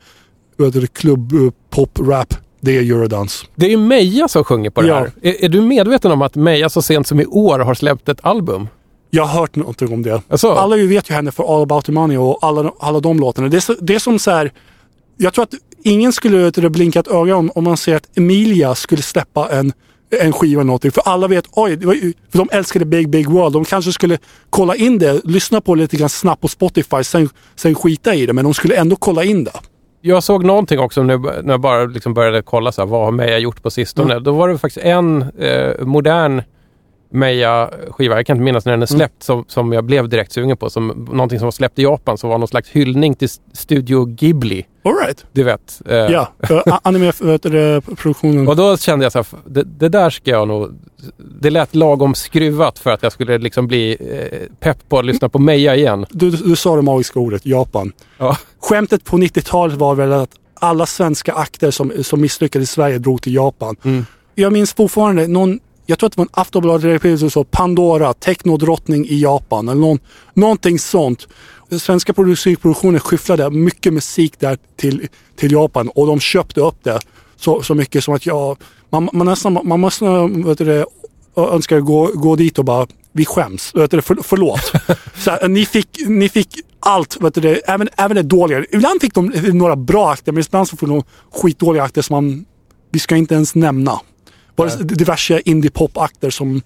klubb, 0.94 1.34
eh, 1.34 1.40
pop, 1.70 2.00
rap, 2.00 2.34
det 2.62 2.78
är 2.78 2.82
eurodance. 2.82 3.46
Det 3.56 3.66
är 3.66 3.70
ju 3.70 3.78
Meja 3.78 4.28
som 4.28 4.44
sjunger 4.44 4.70
på 4.70 4.82
det 4.82 4.88
Ja. 4.88 4.96
här. 4.96 5.12
Är, 5.22 5.44
är 5.46 5.50
du 5.50 5.62
medveten 5.62 6.12
om 6.12 6.22
att 6.22 6.36
Meja 6.36 6.70
så 6.70 6.82
sent 6.82 7.08
som 7.08 7.20
i 7.20 7.26
år 7.26 7.60
har 7.60 7.74
släppt 7.74 8.10
ett 8.10 8.20
album? 8.26 8.68
Jag 9.10 9.24
har 9.26 9.40
hört 9.40 9.56
någonting 9.56 9.94
om 9.94 10.04
det. 10.04 10.22
Alltså? 10.28 10.50
Alla 10.52 10.76
vet 10.76 11.10
ju 11.10 11.14
henne 11.14 11.32
för 11.32 11.56
All 11.56 11.64
about 11.64 11.86
the 11.86 11.92
money 11.92 12.18
och 12.18 12.40
alla, 12.42 12.72
alla 12.80 13.00
de 13.00 13.20
låtarna. 13.20 13.48
Det 13.48 13.58
är, 13.58 13.62
så, 13.62 13.74
det 13.82 13.96
är 13.96 14.00
som 14.00 14.20
så 14.20 14.32
här, 14.32 14.52
jag 15.18 15.34
tror 15.34 15.44
att 15.44 15.54
ingen 15.84 16.14
skulle 16.14 16.52
blinka 16.52 17.00
ett 17.00 17.08
öga 17.08 17.36
om, 17.36 17.52
om 17.56 17.64
man 17.64 17.78
ser 17.78 17.96
att 17.96 18.18
Emilia 18.18 18.76
skulle 18.76 19.02
släppa 19.02 19.50
en 19.50 19.74
en 20.10 20.34
skiva 20.34 20.62
eller 20.62 20.68
någonting. 20.68 20.92
För 20.92 21.02
alla 21.06 21.28
vet, 21.28 21.46
oj, 21.52 21.80
för 22.30 22.38
de 22.38 22.50
älskade 22.52 22.86
Big 22.86 23.10
Big 23.10 23.30
World. 23.30 23.54
De 23.54 23.66
kanske 23.66 23.92
skulle 23.92 24.18
kolla 24.50 24.76
in 24.76 25.00
det, 25.00 25.22
lyssna 25.24 25.62
på 25.62 25.76
det 25.76 25.82
lite 25.82 25.98
grann 25.98 26.10
snabbt 26.10 26.42
på 26.42 26.48
Spotify, 26.48 27.04
sen, 27.04 27.30
sen 27.56 27.76
skita 27.76 28.16
i 28.16 28.26
det. 28.26 28.34
Men 28.34 28.44
de 28.44 28.54
skulle 28.54 28.76
ändå 28.76 28.96
kolla 28.96 29.24
in 29.24 29.44
det. 29.44 29.52
Jag 30.02 30.24
såg 30.24 30.44
någonting 30.44 30.80
också 30.80 31.04
nu 31.04 31.18
när 31.18 31.54
jag 31.54 31.62
bara 31.62 31.86
liksom 31.86 32.14
började 32.14 32.42
kolla 32.42 32.72
så 32.72 32.82
här, 32.82 32.88
vad 32.88 33.06
har 33.06 33.12
Meja 33.12 33.40
gjort 33.40 33.64
på 33.64 33.72
sistone. 33.72 34.20
Då 34.20 34.32
var 34.32 34.50
det 34.50 34.58
faktiskt 34.58 34.86
en 34.86 35.22
eh, 35.22 35.86
modern 35.86 36.42
Meja-skiva, 37.10 38.16
jag 38.16 38.26
kan 38.26 38.38
inte 38.38 38.44
minnas 38.44 38.66
när 38.66 38.74
den 38.74 38.82
är 38.82 38.86
släppt, 38.86 39.24
som, 39.24 39.46
som 39.48 39.74
jag 39.74 39.84
blev 39.84 40.10
direkt 40.10 40.32
sugen 40.32 40.58
på. 40.58 40.70
Som, 40.70 41.08
någonting 41.12 41.40
som 41.40 41.46
var 41.46 41.52
släppt 41.52 41.80
i 41.80 41.84
Japan 41.84 42.18
som 42.18 42.30
var 42.30 42.38
någon 42.38 42.48
slags 42.48 42.70
hyllning 42.70 43.16
till 43.16 43.30
Studio 43.54 44.06
Ghibli. 44.06 44.66
All 44.84 44.96
right. 44.96 45.26
Du 45.32 45.44
vet. 45.44 45.82
Eh, 45.86 45.96
Ja, 45.96 46.32
uh, 46.52 46.80
anime-produktionen. 46.82 48.48
Och 48.48 48.56
då 48.56 48.78
kände 48.78 49.06
jag 49.06 49.12
så 49.12 49.18
här, 49.18 49.28
det, 49.46 49.64
det 49.64 49.90
där 49.90 50.10
ska 50.10 50.32
jag 50.32 50.48
nog... 50.48 50.70
Det 51.18 51.50
lät 51.50 51.76
lagom 51.76 52.16
skruvat 52.16 52.80
för 52.80 52.92
att 52.92 53.04
jag 53.04 53.12
skulle 53.12 53.38
liksom 53.38 53.68
bli 53.68 53.98
eh, 54.00 54.40
pepp 54.60 54.90
på 54.90 55.00
att 55.00 55.06
lyssna 55.06 55.30
på 55.30 55.40
Meja 55.40 55.76
igen. 55.76 56.06
Du, 56.10 56.30
du 56.30 56.56
sa 56.56 56.76
det 56.76 56.82
magiska 56.82 57.20
ordet, 57.20 57.46
Japan. 57.46 57.92
Ja. 58.18 58.38
Skämtet 58.62 59.04
på 59.06 59.18
90-talet 59.18 59.78
var 59.78 59.96
väl 59.96 60.14
att 60.14 60.30
alla 60.54 60.86
svenska 60.86 61.34
akter 61.34 61.72
som, 61.72 61.92
som 62.04 62.22
misslyckades 62.22 62.70
i 62.70 62.74
Sverige 62.74 62.98
drog 62.98 63.22
till 63.22 63.36
Japan. 63.36 63.76
Mm. 63.84 64.06
Jag 64.36 64.54
minns 64.54 64.74
fortfarande 64.74 65.28
någon, 65.28 65.60
jag 65.86 66.00
tror 66.00 66.08
att 66.08 66.14
det 66.14 66.18
var 66.18 66.26
en 66.26 66.30
Aftonbladet 66.34 67.20
som 67.20 67.30
sa 67.30 67.44
Pandora, 67.44 68.14
technodrottning 68.14 69.06
i 69.08 69.20
Japan 69.20 69.70
eller 69.70 69.82
någon, 69.82 70.00
någonting 70.34 70.80
sånt. 70.80 71.28
Den 71.70 71.80
svenska 71.80 72.14
musikproduktionen 72.18 73.00
skyfflade 73.00 73.50
mycket 73.50 73.94
musik 73.94 74.40
där 74.40 74.58
till, 74.76 75.08
till 75.36 75.52
Japan 75.52 75.90
och 75.90 76.08
de 76.08 76.20
köpte 76.20 76.62
upp 76.62 76.84
det 76.84 77.00
så, 77.36 77.62
så 77.62 77.76
mycket 77.76 78.04
som 78.04 78.14
att 78.14 78.26
jag, 78.26 78.58
man, 78.90 79.10
man 79.14 79.28
nästan, 79.28 79.60
man 79.64 79.80
måste 79.80 80.06
vet 80.28 80.58
du, 80.58 80.66
det, 80.66 80.86
önskar 81.36 81.80
gå, 81.80 82.12
gå 82.14 82.36
dit 82.36 82.60
och 82.60 82.66
bara, 82.66 82.88
vi 83.12 83.26
skäms. 83.26 83.76
Vet 83.76 83.92
du, 83.92 84.02
för, 84.02 84.18
förlåt. 84.24 84.62
så 85.18 85.32
här, 85.32 85.48
ni, 85.48 85.66
fick, 85.66 85.90
ni 86.08 86.30
fick 86.30 86.50
allt, 86.80 87.22
vet 87.22 87.34
du, 87.34 87.62
även, 87.68 87.90
även 87.98 88.16
det 88.16 88.24
dåliga. 88.24 88.66
Ibland 88.72 89.02
fick 89.02 89.14
de 89.14 89.26
några 89.54 89.76
bra 89.76 90.12
akter 90.12 90.32
men 90.32 90.44
ibland 90.44 90.68
så 90.68 90.78
får 90.78 90.88
de 90.88 91.04
skitdåliga 91.34 91.84
akter 91.84 92.02
som 92.02 92.14
man, 92.14 92.46
vi 92.92 93.00
ska 93.00 93.16
inte 93.16 93.36
ens 93.36 93.56
nämna. 93.56 94.00
Bara 94.56 94.70
diverse 94.76 95.42
indie-pop-akter 95.46 96.30
som... 96.30 96.62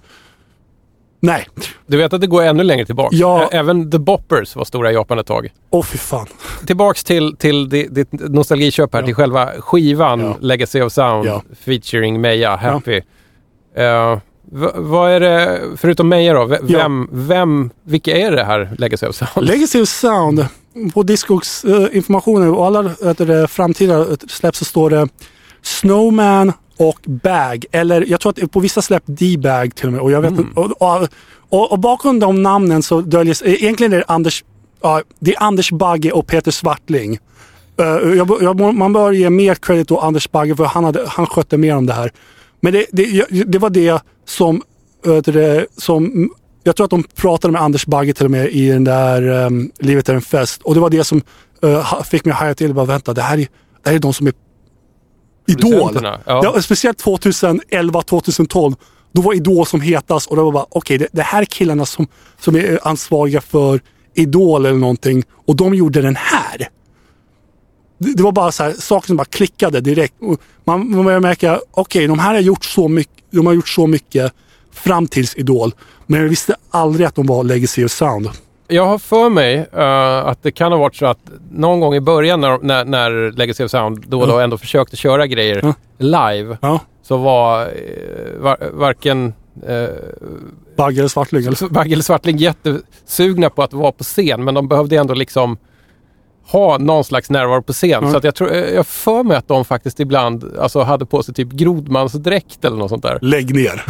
Nej. 1.21 1.47
Du 1.87 1.97
vet 1.97 2.13
att 2.13 2.21
det 2.21 2.27
går 2.27 2.43
ännu 2.43 2.63
längre 2.63 2.85
tillbaka. 2.85 3.15
Ja. 3.15 3.43
Ä- 3.43 3.47
Även 3.57 3.91
The 3.91 3.99
Boppers 3.99 4.55
var 4.55 4.65
stora 4.65 4.91
i 4.91 4.93
Japan 4.93 5.19
ett 5.19 5.25
tag. 5.27 5.47
Åh 5.69 5.83
fy 5.83 5.97
fan. 5.97 6.27
Tillbaks 6.65 7.03
till, 7.03 7.35
till 7.35 7.69
di- 7.69 7.87
ditt 7.91 8.09
nostalgiköp 8.11 8.93
här, 8.93 9.03
till 9.03 9.15
själva 9.15 9.49
skivan 9.59 10.19
Ja. 10.19 10.37
Legacy 10.41 10.81
of 10.81 10.93
Sound 10.93 11.25
Ja. 11.25 11.43
featuring 11.65 12.21
Meja, 12.21 12.55
Happy. 12.55 13.01
Eh, 13.75 14.17
v- 14.51 14.67
vad 14.75 15.11
är 15.11 15.19
det, 15.19 15.61
förutom 15.77 16.09
Meja 16.09 16.33
då, 16.33 16.45
v- 16.45 16.57
Ja. 16.67 16.77
vem, 16.79 17.07
vem, 17.11 17.69
vilka 17.83 18.17
är 18.17 18.31
det 18.31 18.43
här 18.43 18.69
Legacy 18.77 19.05
of 19.07 19.15
Sound? 19.15 19.47
Legacy 19.47 19.81
of 19.81 19.89
Sound. 19.89 20.45
På 20.93 21.03
Discogs 21.03 21.65
uh, 21.65 21.87
informationen 21.95 22.49
och 22.49 22.65
alla 22.65 22.81
det, 23.17 23.47
framtida 23.47 23.99
eh, 23.99 24.05
släpp 24.27 24.55
så 24.55 24.65
står 24.65 24.89
det 24.89 25.07
Snowman 25.61 26.53
och 26.79 26.99
Bag. 27.05 27.65
Eller 27.71 28.05
jag 28.09 28.19
tror 28.19 28.43
att 28.43 28.51
på 28.51 28.59
vissa 28.59 28.81
släpp 28.81 29.03
D-Bag 29.05 29.75
till 29.75 29.87
och 29.87 29.93
med. 29.93 30.01
Och, 30.01 30.11
jag 30.11 30.21
vet, 30.21 30.33
och, 30.55 30.81
och, 30.81 31.07
och, 31.49 31.71
och 31.71 31.79
bakom 31.79 32.19
de 32.19 32.43
namnen 32.43 32.83
så 32.83 33.01
döljer 33.01 33.33
sig, 33.33 33.63
egentligen 33.63 33.93
är 33.93 33.97
det 33.97 34.03
Anders, 34.07 34.43
ja, 34.81 35.01
det 35.19 35.35
är 35.35 35.43
Anders 35.43 35.71
Bagge 35.71 36.11
och 36.11 36.27
Peter 36.27 36.51
Svartling. 36.51 37.19
Eh, 37.79 37.85
jag, 38.17 38.37
jag, 38.41 38.75
man 38.75 38.93
bör 38.93 39.11
ge 39.11 39.29
mer 39.29 39.55
credit 39.55 39.91
åt 39.91 40.03
Anders 40.03 40.31
Bagge 40.31 40.55
för 40.55 40.65
han, 40.65 40.83
hade, 40.83 41.07
han 41.07 41.25
skötte 41.25 41.57
mer 41.57 41.75
om 41.75 41.85
det 41.85 41.93
här. 41.93 42.11
Men 42.61 42.73
det, 42.73 42.85
det, 42.91 43.25
det 43.29 43.57
var 43.57 43.69
det 43.69 44.01
som, 44.25 44.61
du 45.03 45.65
som 45.77 46.29
jag 46.63 46.75
tror 46.75 46.83
att 46.85 46.91
de 46.91 47.03
pratade 47.03 47.51
med 47.51 47.61
Anders 47.61 47.85
Bagge 47.85 48.13
till 48.13 48.25
och 48.25 48.31
med 48.31 48.49
i 48.49 48.69
den 48.69 48.83
där 48.83 49.27
um, 49.45 49.71
Livet 49.79 50.09
är 50.09 50.13
en 50.13 50.21
fest. 50.21 50.61
Och 50.61 50.73
det 50.73 50.79
var 50.79 50.89
det 50.89 51.03
som 51.03 51.21
eh, 51.63 51.81
ha- 51.81 52.03
fick 52.03 52.25
mig 52.25 52.31
att 52.31 52.39
haja 52.39 52.53
till. 52.53 52.73
Bara, 52.73 52.85
vänta, 52.85 53.13
det 53.13 53.21
här 53.21 53.37
är, 53.37 53.47
det 53.83 53.89
här 53.89 53.95
är 53.95 53.99
de 53.99 54.13
som 54.13 54.27
är 54.27 54.33
Idol. 55.49 55.99
Ja. 56.03 56.19
Ja. 56.25 56.61
speciellt 56.61 56.97
2011, 56.97 58.01
2012. 58.01 58.75
Då 59.11 59.21
var 59.21 59.33
Idol 59.33 59.65
som 59.65 59.81
hetast 59.81 60.27
och 60.27 60.35
det 60.35 60.41
var 60.41 60.51
bara, 60.51 60.65
okej, 60.69 60.97
det, 60.97 61.07
det 61.11 61.21
här 61.21 61.41
är 61.41 61.45
killarna 61.45 61.85
som, 61.85 62.07
som 62.39 62.55
är 62.55 62.87
ansvariga 62.87 63.41
för 63.41 63.81
Idol 64.13 64.65
eller 64.65 64.79
någonting. 64.79 65.23
Och 65.47 65.55
de 65.55 65.73
gjorde 65.73 66.01
den 66.01 66.15
här. 66.15 66.69
Det, 67.97 68.13
det 68.13 68.23
var 68.23 68.31
bara 68.31 68.51
så 68.51 68.63
här, 68.63 68.71
saker 68.71 69.07
som 69.07 69.17
bara 69.17 69.25
klickade 69.25 69.81
direkt. 69.81 70.13
Och 70.21 70.41
Man, 70.63 70.91
man 70.91 71.05
började 71.05 71.21
märka, 71.21 71.61
okej, 71.71 72.07
de 72.07 72.19
här 72.19 72.33
har 72.33 72.41
gjort 72.41 72.65
så 72.65 72.87
mycket, 72.87 73.23
de 73.31 73.45
har 73.45 73.53
gjort 73.53 73.69
så 73.69 73.87
mycket 73.87 74.33
fram 74.73 75.07
tills 75.07 75.35
Idol. 75.35 75.71
Men 76.07 76.21
jag 76.21 76.29
visste 76.29 76.55
aldrig 76.69 77.07
att 77.07 77.15
de 77.15 77.25
var 77.25 77.43
Legacy 77.43 77.85
of 77.85 77.91
Sound. 77.91 78.29
Jag 78.71 78.85
har 78.85 78.97
för 78.97 79.29
mig 79.29 79.65
eh, 79.73 80.25
att 80.27 80.43
det 80.43 80.51
kan 80.51 80.71
ha 80.71 80.79
varit 80.79 80.95
så 80.95 81.05
att 81.05 81.19
någon 81.51 81.79
gång 81.79 81.95
i 81.95 81.99
början 82.01 82.41
när, 82.41 82.57
när, 82.61 82.85
när 82.85 83.31
Legacy 83.37 83.63
of 83.63 83.71
Sound 83.71 84.05
då 84.07 84.21
och 84.21 84.27
då 84.27 84.39
ändå 84.39 84.57
försökte 84.57 84.95
köra 84.95 85.27
grejer 85.27 85.59
Ja. 85.63 85.73
live 85.97 86.57
Ja. 86.61 86.79
så 87.03 87.17
var 87.17 87.61
eh, 87.61 88.39
var, 88.39 88.57
varken 88.73 89.33
eh, 89.67 89.85
Bagge 90.77 90.99
eller 90.99 91.07
Svartling. 91.07 91.41
Eller? 91.41 91.69
Bagge 91.73 91.93
eller 91.93 92.03
Svartling 92.03 92.37
jättesugna 92.37 93.49
på 93.49 93.63
att 93.63 93.73
vara 93.73 93.91
på 93.91 94.03
scen 94.03 94.43
men 94.43 94.53
de 94.53 94.67
behövde 94.67 94.95
ändå 94.95 95.13
liksom 95.13 95.57
ha 96.51 96.77
någon 96.77 97.03
slags 97.03 97.29
närvaro 97.29 97.61
på 97.61 97.73
scen. 97.73 98.03
Ja. 98.03 98.11
Så 98.11 98.17
att 98.17 98.23
jag 98.23 98.35
tror, 98.35 98.51
jag 98.53 98.87
för 98.87 99.23
mig 99.23 99.37
att 99.37 99.47
de 99.47 99.65
faktiskt 99.65 99.99
ibland 99.99 100.57
alltså, 100.59 100.81
hade 100.81 101.05
på 101.05 101.23
sig 101.23 101.33
typ 101.33 101.49
grodmansdräkt 101.51 102.65
eller 102.65 102.77
något 102.77 102.89
sånt 102.89 103.03
där. 103.03 103.19
Lägg 103.21 103.55
ner. 103.55 103.85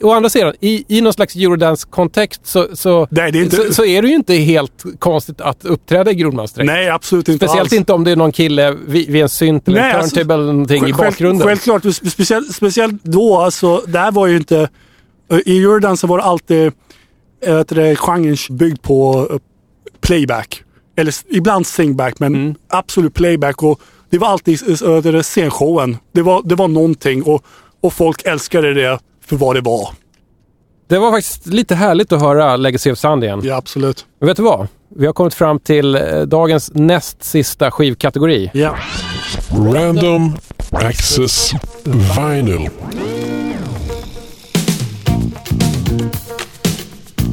Å 0.00 0.12
andra 0.12 0.30
sidan, 0.30 0.54
i, 0.60 0.84
i 0.98 1.00
någon 1.00 1.12
slags 1.12 1.36
eurodance-kontext 1.36 2.40
så, 2.46 2.66
så, 2.76 3.06
Nej, 3.10 3.42
inte- 3.42 3.56
så, 3.56 3.74
så 3.74 3.84
är 3.84 4.02
det 4.02 4.08
ju 4.08 4.14
inte 4.14 4.34
helt 4.34 4.84
konstigt 4.98 5.40
att 5.40 5.64
uppträda 5.64 6.10
i 6.10 6.14
grodmansdräkt. 6.14 6.66
Nej, 6.66 6.88
absolut 6.88 7.28
inte 7.28 7.46
Speciellt 7.46 7.66
alls. 7.66 7.72
inte 7.72 7.92
om 7.92 8.04
det 8.04 8.10
är 8.10 8.16
någon 8.16 8.32
kille 8.32 8.76
vid, 8.86 9.10
vid 9.10 9.22
en 9.22 9.28
synt 9.28 9.68
eller 9.68 9.80
Nej, 9.80 9.90
en 9.90 9.96
alltså, 9.96 10.14
turntable 10.16 10.34
eller 10.34 10.52
någonting 10.52 10.86
i 10.86 10.92
bakgrunden. 10.92 11.48
Självklart, 11.48 11.84
spe- 11.84 12.10
speciellt, 12.10 12.54
speciellt 12.54 13.04
då, 13.04 13.36
alltså, 13.38 13.76
där 13.86 14.12
var 14.12 14.26
ju 14.26 14.36
inte... 14.36 14.68
eh, 15.30 15.38
I 15.46 15.62
Eurodance 15.62 16.06
var 16.06 16.18
det 16.18 16.24
alltid 16.24 16.72
äh, 17.46 17.54
vet 17.56 17.68
det, 17.68 17.96
genren 17.96 18.36
byggd 18.50 18.82
på 18.82 19.28
eh, 19.30 19.36
playback. 20.00 20.62
Eller 20.96 21.14
ibland 21.30 21.66
singback, 21.66 22.18
men 22.20 22.34
Mm. 22.34 22.54
absolut 22.68 23.14
playback. 23.14 23.62
Och 23.62 23.80
det 24.10 24.18
var 24.18 24.28
alltid 24.28 24.58
det, 25.02 25.22
scenshowen. 25.22 25.96
Det 26.12 26.22
var, 26.22 26.42
det 26.44 26.54
var 26.54 26.68
någonting 26.68 27.22
och, 27.22 27.44
och 27.80 27.92
folk 27.92 28.22
älskade 28.26 28.74
det 28.74 28.98
för 29.38 29.44
vad 29.46 29.56
det 29.56 29.60
var. 29.60 29.88
Det 30.88 30.98
var 30.98 31.10
faktiskt 31.12 31.46
lite 31.46 31.74
härligt 31.74 32.12
att 32.12 32.20
höra 32.20 32.56
Legacy 32.56 32.92
of 32.92 32.98
Sound 32.98 33.24
igen. 33.24 33.40
Ja, 33.44 33.56
absolut. 33.56 34.06
Men 34.18 34.26
vet 34.26 34.36
du 34.36 34.42
vad? 34.42 34.66
Vi 34.96 35.06
har 35.06 35.12
kommit 35.12 35.34
fram 35.34 35.58
till 35.58 35.94
eh, 35.94 36.20
dagens 36.20 36.70
näst 36.74 37.24
sista 37.24 37.70
skivkategori. 37.70 38.50
Ja. 38.54 38.74
Random 39.74 40.36
Access 40.70 41.52
Vinyl. 41.84 42.68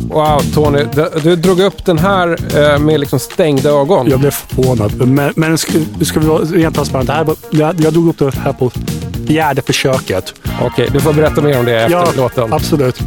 Wow, 0.10 0.41
Tony. 0.54 0.86
Du, 0.95 1.10
du 1.24 1.36
drog 1.36 1.60
upp 1.60 1.86
den 1.86 1.97
här 2.00 2.38
eh, 2.74 2.80
med 2.80 3.00
liksom 3.00 3.20
stängda 3.20 3.70
ögon. 3.70 4.10
Jag 4.10 4.20
blev 4.20 4.32
förvånad. 4.32 5.08
Men, 5.08 5.34
men 5.36 5.58
ska, 5.58 5.74
ska 6.02 6.20
vi 6.20 6.28
vara 6.28 6.43
rent 6.43 6.76
transparenta. 6.76 7.12
Det 7.14 7.18
här 7.18 7.26
var- 7.26 7.36
Jag, 7.52 7.80
jag 7.82 7.93
drog 7.93 8.08
upp 8.10 8.18
det 8.18 8.36
här 8.36 8.54
på 8.54 8.72
fjärde 9.30 9.61
försöket. 9.61 10.34
Okej, 10.61 10.89
du 10.93 10.99
får 10.99 11.13
berätta 11.13 11.41
mer 11.41 11.59
om 11.59 11.65
det 11.65 11.75
efter 11.82 11.91
Ja, 11.91 12.07
låten. 12.17 12.53
absolut. 12.53 12.99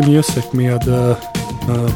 Roxy 0.00 0.10
Music 0.12 0.44
med 0.52 0.88
uh, 0.88 0.94
uh, 1.68 1.90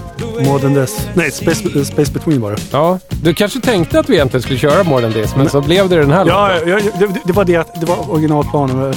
More 0.46 0.58
Than 0.60 0.74
This. 0.74 1.08
Nej, 1.14 1.30
Space, 1.30 1.68
uh, 1.78 1.84
Space 1.84 2.12
Between 2.12 2.40
var 2.40 2.50
det. 2.50 2.62
Ja, 2.70 2.98
du 3.22 3.34
kanske 3.34 3.60
tänkte 3.60 3.98
att 4.00 4.08
vi 4.08 4.14
egentligen 4.14 4.42
skulle 4.42 4.58
köra 4.58 4.82
More 4.84 5.00
Than 5.02 5.12
This, 5.12 5.36
men 5.36 5.48
så 5.50 5.60
blev 5.60 5.88
det 5.88 5.96
den 5.96 6.10
här 6.12 6.26
Ja, 6.26 6.48
låten. 6.54 6.68
ja, 6.68 6.78
ja, 6.84 6.90
det, 6.98 7.20
det 7.24 7.32
var 7.32 7.44
det. 7.44 7.56
att- 7.56 7.80
Det 7.80 7.86
var 7.86 8.10
originalplanen. 8.10 8.78
men 8.80 8.94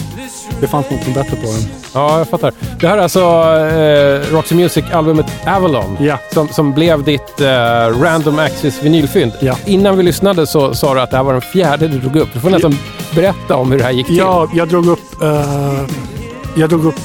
Det 0.62 0.68
fanns 0.68 0.86
något 0.92 1.06
bättre 1.16 1.36
på 1.36 1.42
den. 1.52 1.70
Ja, 1.94 2.18
jag 2.18 2.28
fattar. 2.28 2.52
Det 2.80 2.88
här 2.88 2.98
är 2.98 3.02
alltså 3.02 3.20
eh, 3.20 4.34
Roxy 4.36 4.56
Music-albumet 4.56 5.26
Avalon 5.48 5.98
Ja. 6.00 6.18
som, 6.34 6.48
som 6.48 6.74
blev 6.74 7.04
ditt 7.04 7.42
eh, 7.42 7.48
Random 8.02 8.40
Access 8.40 8.84
vinylfynd. 8.84 9.32
Ja. 9.40 9.56
Innan 9.66 9.98
vi 9.98 10.04
lyssnade 10.04 10.48
så 10.48 10.74
sa 10.76 10.94
du 10.94 11.02
att 11.02 11.12
det 11.12 11.18
här 11.18 11.24
var 11.24 11.34
den 11.34 11.42
fjärde 11.42 11.88
du 11.88 12.00
drog 12.00 12.16
upp. 12.16 12.30
Du 12.34 12.40
får 12.40 12.50
nästan 12.50 12.78
berätta 13.16 13.56
om 13.56 13.72
hur 13.72 13.78
det 13.78 13.84
här 13.84 13.92
gick 13.92 14.08
till. 14.08 14.18
Ja, 14.18 14.48
jag 14.56 14.68
drog 14.68 14.88
upp... 14.88 15.22
eh, 15.22 15.86
jag 16.56 16.70
drog 16.70 16.86
upp 16.86 17.00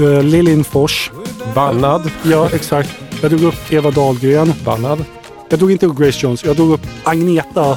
uh, 0.00 0.22
Liljenfors. 0.22 1.10
Bannad. 1.54 2.10
Ja, 2.22 2.48
exakt. 2.52 2.90
Jag 3.22 3.30
drog 3.30 3.42
upp 3.42 3.72
Eva 3.72 3.90
Dahlgren. 3.90 4.52
Bannad. 4.64 5.04
Jag 5.48 5.58
drog 5.58 5.72
inte 5.72 5.86
upp 5.86 5.96
Grace 5.96 6.18
Jones. 6.22 6.44
Jag 6.44 6.56
drog 6.56 6.70
upp 6.72 6.86
Agneta 7.04 7.70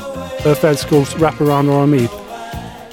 uh, 0.46 0.54
Fältskogs 0.54 1.18
Wraparound 1.18 1.70
on 1.70 1.90
Me. 1.90 2.08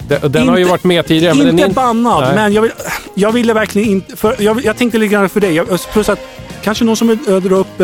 Den, 0.08 0.32
den 0.32 0.48
har 0.48 0.56
ju 0.56 0.62
Inte- 0.62 0.70
varit 0.70 0.84
med 0.84 1.06
tidigare. 1.06 1.34
men 1.34 1.48
inte 1.48 1.62
den 1.62 1.70
är 1.70 1.74
bannad, 1.74 2.24
Nej. 2.24 2.34
men 2.34 2.52
jag, 2.52 2.62
vill, 2.62 2.72
jag 3.14 3.32
ville 3.32 3.52
verkligen 3.52 3.88
inte... 3.88 4.16
För, 4.16 4.36
jag, 4.38 4.64
jag 4.64 4.76
tänkte 4.76 4.98
lite 4.98 5.12
grann 5.12 5.28
för 5.28 5.40
dig. 5.40 5.54
Jag, 5.54 5.66
plus 5.92 6.08
att 6.08 6.18
kanske 6.62 6.84
någon 6.84 6.96
som 6.96 7.10
äh, 7.10 7.16
drar 7.16 7.52
upp 7.52 7.80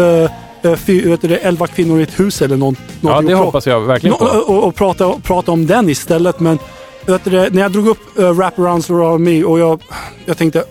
äh, 0.62 0.74
fy, 0.76 1.08
vet 1.08 1.20
du, 1.20 1.36
11 1.36 1.66
kvinnor 1.66 2.00
i 2.00 2.02
ett 2.02 2.20
hus 2.20 2.42
eller 2.42 2.56
något. 2.56 2.78
Ja, 3.00 3.20
det 3.20 3.34
hoppas 3.34 3.66
jag 3.66 3.80
verkligen 3.80 4.16
på. 4.16 4.24
och, 4.24 4.56
och, 4.56 4.64
och 4.64 4.74
prata, 4.74 5.06
och 5.06 5.22
prata 5.22 5.52
om 5.52 5.66
den 5.66 5.88
istället. 5.88 6.40
Men 6.40 6.58
vet 7.06 7.24
du, 7.24 7.30
när 7.50 7.62
jag 7.62 7.72
drog 7.72 7.88
upp 7.88 8.18
uh, 8.18 8.32
Wraparounds 8.32 8.90
Around 8.90 9.24
Me 9.24 9.44
och 9.44 9.58
jag, 9.58 9.82
jag 10.24 10.38
tänkte... 10.38 10.64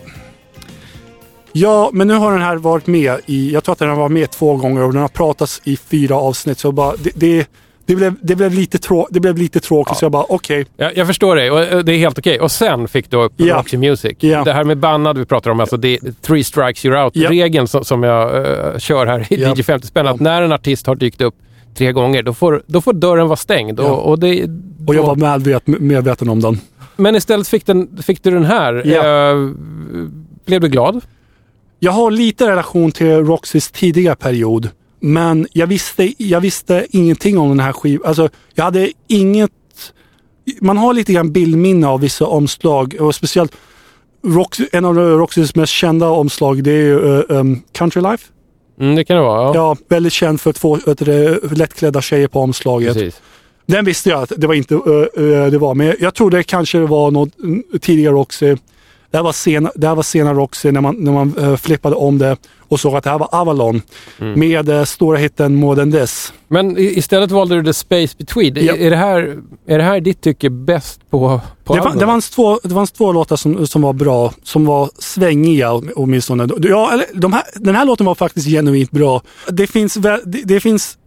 Ja, 1.53 1.89
men 1.93 2.07
nu 2.07 2.13
har 2.13 2.31
den 2.31 2.41
här 2.41 2.55
varit 2.55 2.87
med 2.87 3.15
i... 3.25 3.51
Jag 3.53 3.63
tror 3.63 3.73
att 3.73 3.79
den 3.79 3.89
har 3.89 3.95
varit 3.95 4.11
med 4.11 4.31
två 4.31 4.55
gånger 4.55 4.83
och 4.83 4.93
den 4.93 5.01
har 5.01 5.09
pratats 5.09 5.61
i 5.63 5.77
fyra 5.77 6.15
avsnitt. 6.15 6.59
Så 6.59 6.71
bara, 6.71 6.93
det, 7.03 7.11
det, 7.15 7.47
det, 7.85 7.95
blev, 7.95 8.13
det, 8.21 8.35
blev, 8.35 8.53
lite 8.53 8.77
trå, 8.77 9.07
det 9.11 9.19
blev 9.19 9.37
lite 9.37 9.59
tråkigt 9.59 9.97
så 9.97 10.05
jag 10.05 10.11
bara 10.11 10.25
okej. 10.29 10.65
Jag, 10.77 10.97
jag 10.97 11.07
förstår 11.07 11.35
dig 11.35 11.51
och 11.51 11.59
eh, 11.61 11.79
det 11.79 11.93
är 11.93 11.97
helt 11.97 12.19
okej. 12.19 12.39
Och 12.39 12.51
sen 12.51 12.87
fick 12.87 13.11
du 13.11 13.17
upp 13.17 13.33
Ja. 13.37 13.57
Roxy 13.57 13.77
Music. 13.77 14.15
Ja. 14.19 14.43
Det 14.43 14.53
här 14.53 14.63
med 14.63 14.77
bannad 14.77 15.17
vi 15.17 15.25
pratar 15.25 15.51
om, 15.51 15.59
alltså 15.59 15.77
det 15.77 15.87
är 15.87 16.11
three 16.21 16.43
strikes 16.43 16.85
you're 16.85 17.03
out. 17.03 17.15
Ja. 17.15 17.29
Regeln 17.29 17.67
som, 17.67 17.83
som 17.85 18.03
jag 18.03 18.35
eh, 18.37 18.77
kör 18.77 19.05
här 19.05 19.27
i 19.33 19.41
Ja. 19.41 19.53
DJ 19.57 19.63
50 19.63 19.87
spänn, 19.87 20.07
att 20.07 20.15
Ja. 20.19 20.23
när 20.23 20.41
en 20.41 20.51
artist 20.51 20.87
har 20.87 20.95
dykt 20.95 21.21
upp 21.21 21.35
tre 21.77 21.91
gånger, 21.91 22.23
då 22.23 22.33
får, 22.33 22.63
då 22.67 22.81
får 22.81 22.93
dörren 22.93 23.27
vara 23.27 23.37
stängd. 23.37 23.79
Ja. 23.79 23.83
Och, 23.83 24.09
och 24.11 24.19
det, 24.19 24.43
Och 24.87 24.95
jag 24.95 25.03
då- 25.03 25.07
var 25.07 25.15
medvet, 25.15 25.67
medveten 25.67 26.29
om 26.29 26.39
den. 26.39 26.59
Men 26.95 27.15
istället 27.15 27.47
fick, 27.47 27.65
den, 27.65 27.89
fick 28.03 28.23
du 28.23 28.31
den 28.31 28.45
här. 28.45 28.81
Ja. 28.85 29.29
Eh, 29.31 29.49
blev 30.45 30.61
du 30.61 30.67
glad? 30.67 31.01
Jag 31.79 31.91
har 31.91 32.11
lite 32.11 32.47
relation 32.47 32.91
till 32.91 33.07
Roxys 33.07 33.71
tidiga 33.71 34.15
period. 34.15 34.69
Men 34.99 35.47
jag 35.53 35.67
visste, 35.67 36.23
jag 36.23 36.41
visste 36.41 36.87
ingenting 36.89 37.37
om 37.37 37.49
den 37.49 37.59
här 37.59 37.73
skivan. 37.73 38.07
Alltså, 38.07 38.29
jag 38.53 38.63
hade 38.63 38.91
inget... 39.07 39.51
Man 40.61 40.77
har 40.77 40.93
lite 40.93 41.13
grann 41.13 41.31
bildminne 41.31 41.87
av 41.87 42.01
vissa 42.01 42.25
omslag. 42.25 42.95
Och 42.99 43.15
speciellt 43.15 43.55
Roxy, 44.23 44.67
en 44.71 44.85
av 44.85 44.97
Roxys 44.97 45.55
mest 45.55 45.73
kända 45.73 46.09
omslag 46.09 46.63
det 46.63 46.71
är 46.71 46.75
ju 46.75 46.99
uh, 46.99 47.23
um, 47.27 47.61
Country 47.71 48.01
Life. 48.01 48.25
Mm, 48.79 48.95
det 48.95 49.03
kan 49.03 49.17
det 49.17 49.23
vara. 49.23 49.41
Ja, 49.41 49.53
Ja, 49.55 49.77
väldigt 49.87 50.13
känd 50.13 50.41
för 50.41 50.53
två 50.53 50.75
det, 50.75 51.39
lättklädda 51.51 52.01
tjejer 52.01 52.27
på 52.27 52.39
omslaget. 52.39 52.93
precis. 52.93 53.21
Den 53.65 53.85
visste 53.85 54.09
jag 54.09 54.21
att 54.21 54.31
det 54.37 54.47
var 54.47 54.53
inte 54.53 54.75
uh, 54.75 54.81
uh, 55.17 55.51
det 55.51 55.57
var. 55.57 55.75
Men 55.75 55.95
jag 55.99 56.13
trodde 56.13 56.43
kanske 56.43 56.77
det 56.77 56.85
var 56.85 57.11
något 57.11 57.39
mm, 57.39 57.63
tidigare 57.81 58.13
Roxy. 58.13 58.55
Det 59.11 59.17
här 59.17 59.23
var 59.23 59.31
sena, 59.33 59.71
det 59.75 59.87
här 59.87 59.95
var 59.95 60.03
sena 60.03 60.33
Roxy 60.33 60.71
när 60.71 60.81
man, 60.81 60.95
när 60.95 61.11
man 61.11 61.37
uh, 61.37 61.55
flippade 61.55 61.95
om 61.95 62.17
det 62.17 62.37
och 62.59 62.79
såg 62.79 62.95
att 62.95 63.03
det 63.03 63.09
här 63.09 63.19
var 63.19 63.29
Avalon 63.31 63.81
Mm. 64.19 64.39
med 64.39 64.69
uh, 64.69 64.83
stora 64.83 65.17
hitten 65.17 65.55
More 65.55 65.75
than 65.75 65.91
this. 65.91 66.33
Men 66.47 66.77
istället 66.77 67.31
valde 67.31 67.55
du 67.55 67.63
The 67.63 67.73
Space 67.73 68.15
Between. 68.17 68.65
Ja. 68.65 68.75
Är, 68.75 68.89
det 68.89 68.95
här, 68.95 69.37
är 69.67 69.77
det 69.77 69.83
här 69.83 70.01
ditt 70.01 70.21
tycke 70.21 70.49
bäst 70.49 71.09
på, 71.09 71.41
på 71.63 71.75
Det, 71.75 71.99
det, 71.99 72.05
fanns 72.05 72.29
två, 72.29 72.59
det 72.63 72.69
fanns 72.69 72.91
två 72.91 73.11
låtar 73.11 73.35
som, 73.35 73.67
som 73.67 73.81
var 73.81 73.93
bra, 73.93 74.33
som 74.43 74.65
var 74.65 74.89
svängiga 74.99 75.71
åtminstone. 75.95 76.47
Ja, 76.61 76.93
eller, 76.93 77.05
de 77.13 77.33
här, 77.33 77.43
den 77.55 77.75
här 77.75 77.85
låten 77.85 78.05
var 78.05 78.15
faktiskt 78.15 78.47
genuint 78.47 78.91
bra. 78.91 79.21
Det 79.49 79.67
finns, 79.67 79.93
det, 79.93 80.21
det 80.25 80.59
finns 80.59 80.97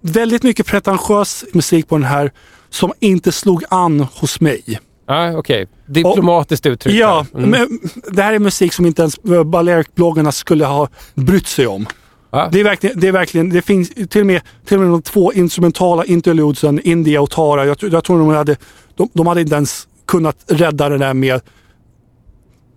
väldigt 0.00 0.42
mycket 0.42 0.66
pretentiös 0.66 1.44
musik 1.52 1.88
på 1.88 1.94
den 1.94 2.04
här 2.04 2.32
som 2.70 2.92
inte 3.00 3.32
slog 3.32 3.64
an 3.68 4.00
hos 4.00 4.40
mig. 4.40 4.80
Ja, 5.06 5.38
Okej, 5.38 5.66
diplomatiskt 5.86 6.66
uttryckt. 6.66 6.98
Ja, 6.98 7.26
här. 7.34 7.38
Mm. 7.42 7.50
men 7.50 7.78
det 8.10 8.22
här 8.22 8.32
är 8.32 8.38
musik 8.38 8.72
som 8.72 8.86
inte 8.86 9.02
ens 9.02 9.18
eh, 9.18 9.44
Balearic-bloggarna 9.44 10.30
skulle 10.32 10.64
ha 10.64 10.88
brytt 11.14 11.46
sig 11.46 11.66
om. 11.66 11.86
Ja. 12.30 12.48
Det 12.52 12.60
är 12.60 12.64
verkligen, 12.64 13.00
det 13.00 13.08
är 13.08 13.12
verkligen, 13.12 13.48
det 13.50 13.62
finns 13.62 13.90
till 14.08 14.20
och 14.20 14.26
med, 14.26 14.42
till 14.64 14.76
och 14.76 14.82
med 14.82 14.90
de 14.90 15.02
två 15.02 15.32
instrumentala 15.32 16.04
interludesen, 16.04 16.80
India 16.84 17.20
och 17.20 17.30
Tara. 17.30 17.66
Jag, 17.66 17.76
jag 17.80 18.04
tror 18.04 18.18
de 18.18 18.28
hade, 18.28 18.56
de, 18.96 19.08
de 19.12 19.26
hade 19.26 19.40
inte 19.40 19.54
ens 19.54 19.88
kunnat 20.06 20.36
rädda 20.46 20.88
det 20.88 20.98
där 20.98 21.14
med 21.14 21.40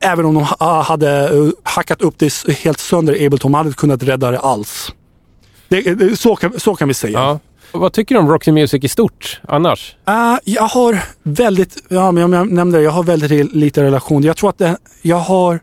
Även 0.01 0.25
om 0.25 0.33
de 0.33 0.43
ha- 0.43 0.81
hade 0.81 1.37
eh, 1.37 1.49
hackat 1.63 2.01
upp 2.01 2.13
det 2.17 2.47
helt 2.49 2.79
sönder 2.79 3.13
Ableton, 3.13 3.51
de 3.51 3.53
hade 3.53 3.67
inte 3.67 3.79
kunnat 3.79 4.03
rädda 4.03 4.31
det 4.31 4.39
alls. 4.39 4.93
Det, 5.67 5.81
det, 5.81 6.19
så, 6.19 6.35
kan, 6.35 6.59
så 6.59 6.75
kan 6.75 6.87
vi 6.87 6.93
säga. 6.93 7.19
Ja. 7.19 7.39
Vad 7.71 7.93
tycker 7.93 8.15
du 8.15 8.21
om 8.21 8.29
Roxy 8.29 8.51
Music 8.51 8.83
i 8.83 8.87
stort 8.87 9.41
annars? 9.47 9.95
Uh, 10.09 10.37
jag 10.43 10.63
har 10.63 11.03
väldigt, 11.23 11.83
ja 11.89 12.11
men 12.11 12.31
jag 12.31 12.51
nämnde 12.51 12.77
det, 12.77 12.83
jag 12.83 12.91
har 12.91 13.03
väldigt 13.03 13.55
lite 13.55 13.83
relation. 13.83 14.23
Jag 14.23 14.37
tror 14.37 14.49
att 14.49 14.57
det, 14.57 14.77
jag 15.01 15.19
har, 15.19 15.59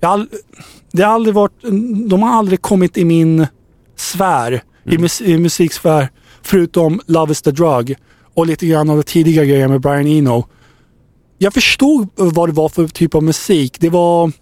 jag 0.00 0.10
all, 0.10 0.28
det 0.92 1.02
har 1.02 1.12
aldrig 1.12 1.34
varit, 1.34 1.62
de 2.08 2.22
har 2.22 2.38
aldrig 2.38 2.62
kommit 2.62 2.98
i 2.98 3.04
min 3.04 3.46
sfär, 3.96 4.62
i, 4.84 4.98
mus, 4.98 5.20
i 5.20 5.38
musiksfär, 5.38 6.08
förutom 6.42 7.00
Love 7.06 7.32
is 7.32 7.42
the 7.42 7.50
drug 7.50 7.96
och 8.34 8.46
lite 8.46 8.66
grann 8.66 8.90
av 8.90 8.96
de 8.96 9.02
tidiga 9.02 9.44
grejer 9.44 9.68
med 9.68 9.80
Brian 9.80 10.06
Eno. 10.06 10.46
Jag 11.38 11.54
förstod 11.54 12.08
vad 12.14 12.48
det 12.48 12.52
var 12.52 12.68
för 12.68 12.88
typ 12.88 13.14
av 13.14 13.22
musik. 13.22 13.76
Det 13.80 13.90
var, 13.90 14.32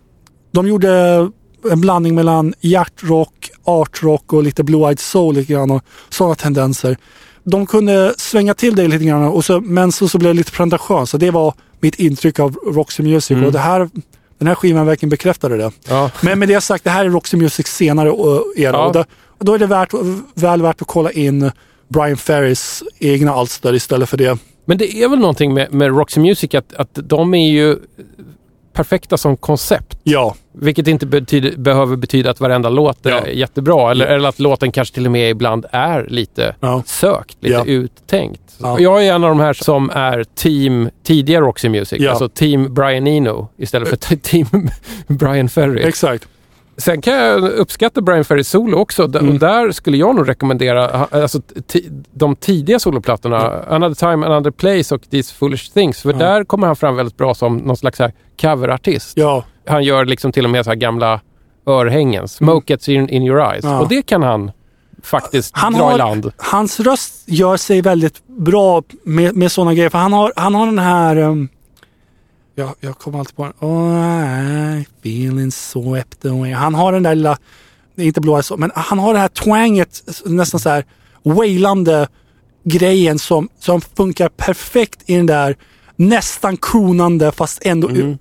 de 0.52 0.68
gjorde 0.68 1.30
en 1.70 1.80
blandning 1.80 2.14
mellan 2.14 2.54
hjärtrock, 2.60 3.50
artrock 3.64 4.32
och 4.32 4.42
lite 4.42 4.62
blue-eyed 4.62 5.00
soul 5.00 5.34
lite 5.34 5.52
grann 5.52 5.70
och 5.70 5.82
sådana 6.08 6.34
tendenser 6.34 6.96
de 7.46 7.66
kunde 7.66 8.14
svänga 8.16 8.54
till 8.54 8.76
det 8.76 8.88
lite 8.88 9.04
grann 9.04 9.22
och 9.24 9.44
så, 9.44 9.60
men 9.60 9.92
så, 9.92 10.08
så 10.08 10.18
blev 10.18 10.34
det 10.34 10.38
lite 10.38 10.52
pretentiöst. 10.52 11.10
Så 11.10 11.18
det 11.18 11.30
var 11.30 11.54
mitt 11.80 11.94
intryck 11.94 12.38
av 12.40 12.54
Roxy 12.54 13.02
Music 13.02 13.30
Mm. 13.30 13.44
och 13.44 13.52
det 13.52 13.58
här, 13.58 13.90
den 14.38 14.48
här 14.48 14.54
skivan 14.54 14.86
verkligen 14.86 15.10
bekräftade 15.10 15.56
det. 15.56 15.70
Ja. 15.88 16.10
Men 16.20 16.38
med 16.38 16.48
det 16.48 16.60
sagt, 16.60 16.84
det 16.84 16.90
här 16.90 17.04
är 17.04 17.08
Roxy 17.10 17.36
Music 17.36 17.66
senare 17.66 18.08
era 18.56 18.76
Ja. 18.76 18.86
och 18.86 18.92
då, 18.92 19.04
då 19.38 19.54
är 19.54 19.58
det 19.58 19.66
värt, 19.66 19.90
väl 20.34 20.62
värt 20.62 20.82
att 20.82 20.88
kolla 20.88 21.10
in 21.12 21.50
Brian 21.88 22.16
Ferrys 22.16 22.82
egna 22.98 23.32
alster 23.34 23.74
istället 23.74 24.08
för 24.08 24.16
det. 24.16 24.38
Men 24.64 24.78
det 24.78 24.94
är 25.02 25.08
väl 25.08 25.18
någonting 25.18 25.54
med, 25.54 25.72
med 25.72 25.88
Roxy 25.96 26.20
Music 26.20 26.54
att, 26.54 26.74
att 26.74 26.90
de 26.94 27.34
är 27.34 27.50
ju 27.50 27.76
perfekta 28.74 29.16
som 29.16 29.36
koncept. 29.36 29.98
Ja, 30.02 30.34
Vilket 30.52 30.88
inte 30.88 31.06
betyder, 31.06 31.56
behöver 31.56 31.96
betyda 31.96 32.30
att 32.30 32.40
varenda 32.40 32.68
låt 32.68 33.06
är 33.06 33.10
Ja. 33.10 33.26
jättebra. 33.26 33.90
Eller, 33.90 34.06
eller 34.06 34.28
att 34.28 34.38
låten 34.38 34.72
kanske 34.72 34.94
till 34.94 35.06
och 35.06 35.12
med 35.12 35.30
ibland 35.30 35.66
är 35.72 36.06
lite 36.08 36.54
ja, 36.60 36.82
sökt, 36.86 37.36
lite 37.40 37.54
Ja. 37.54 37.64
uttänkt. 37.64 38.40
Ja. 38.58 38.80
Jag 38.80 39.06
är 39.06 39.12
en 39.14 39.24
av 39.24 39.30
de 39.30 39.40
här 39.40 39.52
som 39.52 39.90
är 39.90 40.24
team 40.34 40.90
tidiga 41.04 41.40
Roxy 41.40 41.68
Music. 41.68 42.06
Alltså 42.08 42.28
team 42.28 42.74
Brian 42.74 43.06
Eno 43.06 43.48
istället 43.56 43.88
för 43.88 43.96
team 44.16 44.46
Brian 45.06 45.48
Ferry. 45.48 45.82
exakt. 45.82 46.28
Sen 46.76 47.00
kan 47.02 47.14
jag 47.14 47.44
uppskatta 47.44 48.00
Brian 48.00 48.24
Ferrys 48.24 48.48
solo 48.48 48.76
också. 48.78 49.02
Mm. 49.04 49.28
Och 49.28 49.34
där 49.38 49.72
skulle 49.72 49.96
jag 49.96 50.16
nog 50.16 50.28
rekommendera 50.28 50.88
alltså, 51.10 51.40
de 52.14 52.36
tidiga 52.36 52.78
soloplattorna. 52.78 53.62
Another 53.68 53.94
time, 53.94 54.26
another 54.26 54.50
place 54.50 54.94
och 54.94 55.02
These 55.10 55.34
foolish 55.34 55.72
things. 55.74 56.02
För 56.02 56.12
Ja. 56.12 56.18
där 56.18 56.44
kommer 56.44 56.66
han 56.66 56.76
fram 56.76 56.96
väldigt 56.96 57.16
bra 57.16 57.34
som 57.34 57.56
någon 57.56 57.76
slags 57.76 58.00
coverartist. 58.40 59.12
Ja, 59.16 59.44
Han 59.66 59.84
gör 59.84 60.04
liksom 60.04 60.32
till 60.32 60.44
och 60.44 60.50
med 60.50 60.64
så 60.64 60.70
här 60.70 60.76
gamla 60.76 61.20
örhängen. 61.66 62.28
Smoke 62.28 62.72
gets 62.72 62.88
in, 62.88 63.08
in 63.08 63.22
your 63.22 63.40
eyes. 63.52 63.64
Ja. 63.64 63.80
Och 63.80 63.88
det 63.88 64.02
kan 64.02 64.22
han 64.22 64.50
faktiskt 65.02 65.50
Han 65.56 65.72
dra 65.72 65.82
har- 65.84 65.94
i 65.94 65.98
land. 65.98 66.32
hans 66.36 66.80
röst 66.80 67.14
gör 67.26 67.56
sig 67.56 67.82
väldigt 67.82 68.26
bra 68.26 68.82
med, 69.04 69.36
med 69.36 69.52
sådana 69.52 69.74
grejer. 69.74 69.90
För 69.90 69.98
han 69.98 70.12
har, 70.12 70.32
han 70.36 70.54
har 70.54 70.66
den 70.66 70.78
här... 70.78 71.16
Um, 71.16 71.48
jag, 72.54 72.74
jag 72.80 72.98
kommer 72.98 73.18
alltid 73.18 73.36
på 73.36 73.42
den. 73.44 73.52
Oh, 73.60 74.80
I 74.80 74.86
feeling 75.00 75.50
swept 75.52 76.24
away. 76.24 76.52
Han 76.52 76.74
har 76.74 76.92
den 76.92 77.02
där 77.02 77.14
lilla, 77.14 77.38
inte 77.96 78.20
blåa 78.20 78.42
så, 78.42 78.56
men 78.56 78.70
han 78.74 78.98
har 78.98 79.12
det 79.12 79.18
här 79.20 79.28
twanget, 79.28 80.02
nästan 80.24 80.60
så 80.60 80.68
här 80.68 80.84
wailande 81.22 82.06
grejen 82.64 83.18
som, 83.18 83.48
som 83.58 83.80
funkar 83.80 84.28
perfekt 84.28 85.02
i 85.06 85.16
den 85.16 85.26
där 85.26 85.56
nästan 85.96 86.56
kronande 86.56 87.32
fast 87.32 87.66
ändå 87.66 87.88
Mm. 87.88 88.18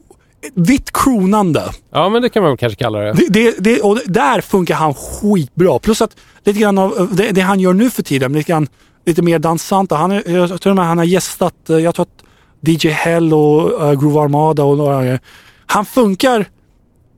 vitt 0.54 0.92
kronande. 0.94 1.72
Ja, 1.92 2.10
men 2.10 2.22
det 2.22 2.30
kan 2.30 2.44
man 2.44 2.58
kanske 2.58 2.84
kalla 2.84 3.00
det. 3.00 3.14
Det, 3.14 3.28
det, 3.30 3.56
det, 3.60 3.82
och 3.82 4.00
där 4.06 4.42
funkar 4.42 4.76
han 4.76 4.94
skitbra. 4.94 5.80
Plus 5.80 6.02
att 6.02 6.16
lite 6.44 6.60
grann 6.60 6.78
av 6.78 7.10
det, 7.16 7.32
det 7.32 7.42
han 7.42 7.60
gör 7.60 7.74
nu 7.74 7.90
för 7.90 8.04
tiden, 8.04 8.34
lite, 8.34 8.52
grann, 8.52 8.68
lite 9.06 9.22
mer 9.22 9.40
dansant. 9.40 9.92
Han, 9.92 10.12
jag 10.12 10.62
tror 10.62 10.80
att 10.80 10.88
han 10.88 10.98
har 10.98 11.06
gästat, 11.06 11.54
jag 11.68 11.96
tror 11.96 12.02
att 12.04 12.24
DJ 12.66 12.88
Hell 12.90 13.34
och 13.34 13.82
uh, 13.84 14.00
Groove 14.00 14.20
Armada 14.20 14.64
och 14.64 14.78
några 14.78 15.02
grejer. 15.02 15.20
Han 15.66 15.86
funkar 15.86 16.46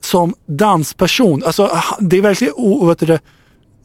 som 0.01 0.33
dansperson. 0.47 1.43
Alltså, 1.43 1.69
han- 1.73 2.09
det 2.09 2.17
är 2.17 2.21
verkligen 2.21 2.87
vet 2.87 2.99
du, 2.99 3.19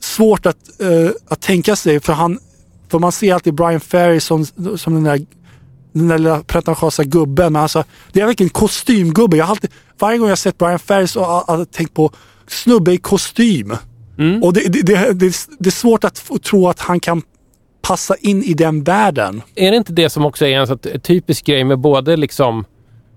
svårt 0.00 0.46
att, 0.46 0.80
eh, 0.80 1.10
att 1.28 1.40
tänka 1.40 1.76
sig 1.76 2.00
för 2.00 2.12
han 2.12 2.38
för 2.90 2.98
man 2.98 3.12
ser 3.12 3.34
alltid 3.34 3.54
Brian 3.54 3.80
Ferry 3.80 4.20
som, 4.20 4.44
som 4.76 4.94
den 4.94 5.04
där 5.04 5.26
den 5.92 6.08
där 6.08 6.18
lilla 6.18 6.40
pretentiösa 6.42 7.04
gubben. 7.04 7.52
Men 7.52 7.62
alltså, 7.62 7.84
det 8.12 8.20
är 8.20 8.26
verkligen 8.26 8.46
en 8.48 8.50
kostymgubbe. 8.60 9.36
Jag 9.36 9.44
har 9.44 9.50
alltid, 9.50 9.70
varje 9.98 10.18
gång 10.18 10.28
jag 10.28 10.38
sett 10.38 10.58
Brian 10.58 10.78
Ferry 10.78 11.06
så 11.06 11.24
har 11.24 11.44
jag 11.58 11.70
tänkt 11.70 11.94
på 11.94 12.10
snubbe 12.48 12.92
i 12.92 12.98
kostym. 12.98 13.76
Och 14.42 14.52
det, 14.52 14.60
det, 14.60 14.82
det, 14.82 15.12
det, 15.12 15.34
det 15.58 15.68
är 15.68 15.70
svårt 15.70 16.04
att 16.04 16.30
tro 16.42 16.68
att 16.68 16.80
han 16.80 17.00
kan 17.00 17.22
passa 17.82 18.14
in 18.20 18.42
i 18.42 18.54
den 18.54 18.82
världen. 18.84 19.42
Är 19.54 19.70
det 19.70 19.76
inte 19.76 19.92
det 19.92 20.10
som 20.10 20.24
också 20.26 20.46
är 20.46 20.58
en 20.58 20.68
här 20.68 20.98
typisk 20.98 21.46
grej 21.46 21.64
med 21.64 21.78
både 21.78 22.16
liksom 22.16 22.64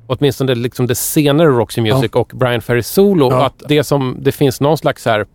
åtminstone 0.08 0.56
liksom 0.56 0.88
det 0.88 0.96
senare 0.96 1.48
Roxy 1.48 1.82
Music 1.82 2.12
och 2.12 2.32
Brian 2.36 2.62
Ferry 2.62 2.84
solo. 2.84 3.32
Ja. 3.32 3.46
Att 3.46 3.64
det 3.68 3.84
som 3.84 4.18
det 4.22 4.32
finns 4.32 4.62
någon 4.62 4.78
slags 4.78 5.06
här 5.06 5.26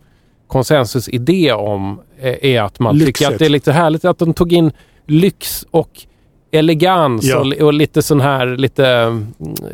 konsensusidé 0.47 1.51
om 1.51 2.01
eh, 2.21 2.35
är 2.41 2.61
att 2.61 2.79
man 2.79 2.93
tycker 2.95 3.05
Lyxigt. 3.05 3.29
att 3.31 3.39
det 3.39 3.45
är 3.45 3.49
lite 3.49 3.71
härligt 3.71 4.05
att 4.05 4.19
de 4.19 4.33
tog 4.33 4.53
in 4.53 4.71
lyx 5.07 5.65
och 5.71 5.89
elegans 6.51 7.25
Ja. 7.25 7.39
och, 7.39 7.53
och 7.53 7.73
lite 7.73 8.01
sån 8.01 8.21
här 8.21 8.45
lite 8.57 8.87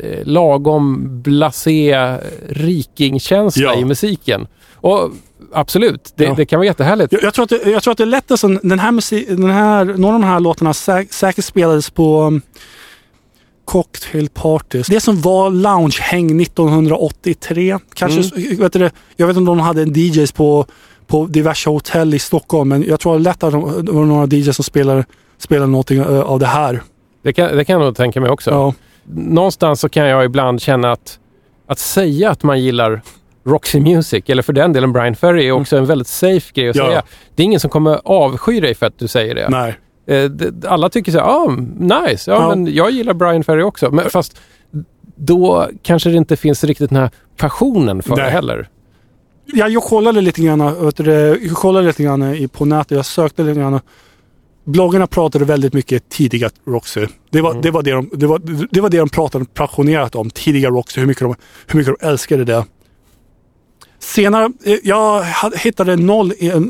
eh, 0.02 0.24
lagom 0.24 1.06
blasé 1.22 2.16
rikingkänsla 2.48 3.62
Ja. 3.74 3.80
i 3.80 3.84
musiken. 3.84 4.46
Och 4.74 5.10
absolut, 5.52 6.12
det, 6.16 6.24
Ja. 6.24 6.34
det 6.36 6.46
kan 6.46 6.58
vara 6.58 6.66
jättehärligt. 6.66 7.12
Jag, 7.12 7.22
jag, 7.22 7.34
tror 7.34 7.42
att 7.42 7.48
det, 7.48 7.70
jag 7.70 7.82
tror 7.82 7.92
att 7.92 7.98
det 7.98 8.04
är 8.04 8.06
lätt 8.06 8.30
att 8.30 8.40
sån- 8.40 8.58
den 8.62 8.78
här 8.78 8.92
musik, 8.92 9.28
den 9.28 9.50
här, 9.50 9.84
några 9.84 10.14
av 10.14 10.20
de 10.20 10.26
här 10.26 10.40
låtarna 10.40 10.74
säk, 10.74 11.12
säkert 11.12 11.44
spelades 11.44 11.90
på 11.90 12.22
um, 12.22 12.42
cocktail 13.64 14.28
parties. 14.28 14.86
Det 14.86 15.00
som 15.00 15.20
var 15.20 15.50
loungehäng 15.50 16.40
1983. 16.40 17.78
Kanske, 17.94 18.20
vet 18.56 18.72
du, 18.72 18.90
jag 19.16 19.26
vet 19.26 19.36
inte 19.36 19.50
om 19.50 19.58
de 19.58 19.60
hade 19.60 19.82
en 19.82 19.92
DJs 19.92 20.32
på, 20.32 20.66
på 21.06 21.26
diverse 21.26 21.70
hotell 21.70 22.14
i 22.14 22.18
Stockholm 22.18 22.68
men 22.68 22.82
jag 22.82 23.00
tror 23.00 23.12
att 23.16 23.18
det 23.24 23.30
är 23.30 23.32
lätt 23.32 23.42
att 23.42 23.52
de, 23.52 23.84
det 23.86 23.92
var 23.92 24.04
några 24.04 24.26
DJs 24.26 24.56
som 24.56 24.64
spelade, 24.64 25.04
spelade 25.38 25.70
någonting 25.70 26.02
av 26.04 26.38
det 26.38 26.46
här. 26.46 26.82
Det 27.22 27.32
kan, 27.32 27.56
det 27.56 27.64
kan 27.64 27.72
jag 27.80 27.84
nog 27.86 27.96
tänka 27.96 28.20
mig 28.20 28.30
också. 28.30 28.50
Ja. 28.50 28.74
någonstans 29.14 29.80
så 29.80 29.88
kan 29.88 30.06
jag 30.06 30.24
ibland 30.24 30.62
känna 30.62 30.92
att 30.92 31.18
att 31.68 31.78
säga 31.78 32.30
att 32.30 32.42
man 32.42 32.62
gillar 32.62 33.02
Roxy 33.46 33.80
Music, 33.80 34.24
eller 34.26 34.42
för 34.42 34.52
den 34.52 34.72
delen 34.72 34.92
Brian 34.92 35.14
Ferry, 35.16 35.46
är 35.48 35.52
också 35.52 35.76
en 35.76 35.86
väldigt 35.86 36.08
safe 36.08 36.52
grej 36.54 36.68
att 36.68 36.76
Ja. 36.76 36.86
säga. 36.86 37.02
Det 37.34 37.42
är 37.42 37.44
ingen 37.44 37.60
som 37.60 37.70
kommer 37.70 38.00
avsky 38.04 38.60
dig 38.60 38.74
för 38.74 38.86
att 38.86 38.98
du 38.98 39.08
säger 39.08 39.34
det. 39.34 39.48
Nej. 39.48 39.76
Eh, 40.08 40.24
det- 40.30 40.68
Alla 40.68 40.88
tycker 40.88 41.12
så 41.12 41.18
här, 41.18 41.26
ah, 41.26 41.56
nice, 42.06 42.30
ja, 42.30 42.36
Ja. 42.42 42.48
men 42.48 42.74
jag 42.74 42.90
gillar 42.90 43.14
Brian 43.14 43.44
Ferry 43.44 43.62
också. 43.62 43.90
Men 43.90 44.10
fast 44.10 44.40
då 45.16 45.68
kanske 45.82 46.10
det 46.10 46.16
inte 46.16 46.36
finns 46.36 46.64
riktigt 46.64 46.90
den 46.90 46.98
här 46.98 47.10
passionen 47.36 48.02
för 48.02 48.16
det 48.16 48.22
Nej. 48.22 48.30
heller. 48.30 48.68
Ja, 49.54 49.68
jag 49.68 49.82
kollade 49.82 50.20
lite 50.20 50.42
grann, 50.42 50.92
du, 50.96 51.04
det, 51.04 51.38
jag 51.42 51.56
kollade 51.56 51.86
lite 51.86 52.02
grann 52.02 52.48
på 52.52 52.64
nätet. 52.64 52.96
Jag 52.96 53.06
sökte 53.06 53.42
lite 53.42 53.60
grann. 53.60 53.80
Bloggarna 54.64 55.06
pratade 55.06 55.44
väldigt 55.44 55.72
mycket 55.72 56.08
tidiga 56.08 56.50
Roxy. 56.66 57.06
Det 57.30 57.40
var, 57.40 57.54
det 57.62 57.70
var, 57.70 57.82
det 57.82 57.90
de, 57.92 58.10
det 58.12 58.26
var, 58.26 58.40
det 58.70 58.80
var 58.80 58.88
det 58.90 58.98
de 58.98 59.08
pratade 59.08 59.44
passionerat 59.44 60.14
om. 60.14 60.30
Tidiga 60.30 60.68
Roxy, 60.70 61.00
hur 61.00 61.06
mycket 61.08 61.22
de, 61.22 61.34
hur 61.66 61.78
mycket 61.78 61.94
de 62.00 62.06
älskade 62.06 62.44
det. 62.44 62.64
Senare, 63.98 64.52
eh, 64.64 64.78
jag 64.82 65.24
hittade 65.56 65.96
noll, 65.96 66.32
eh, 66.38 66.60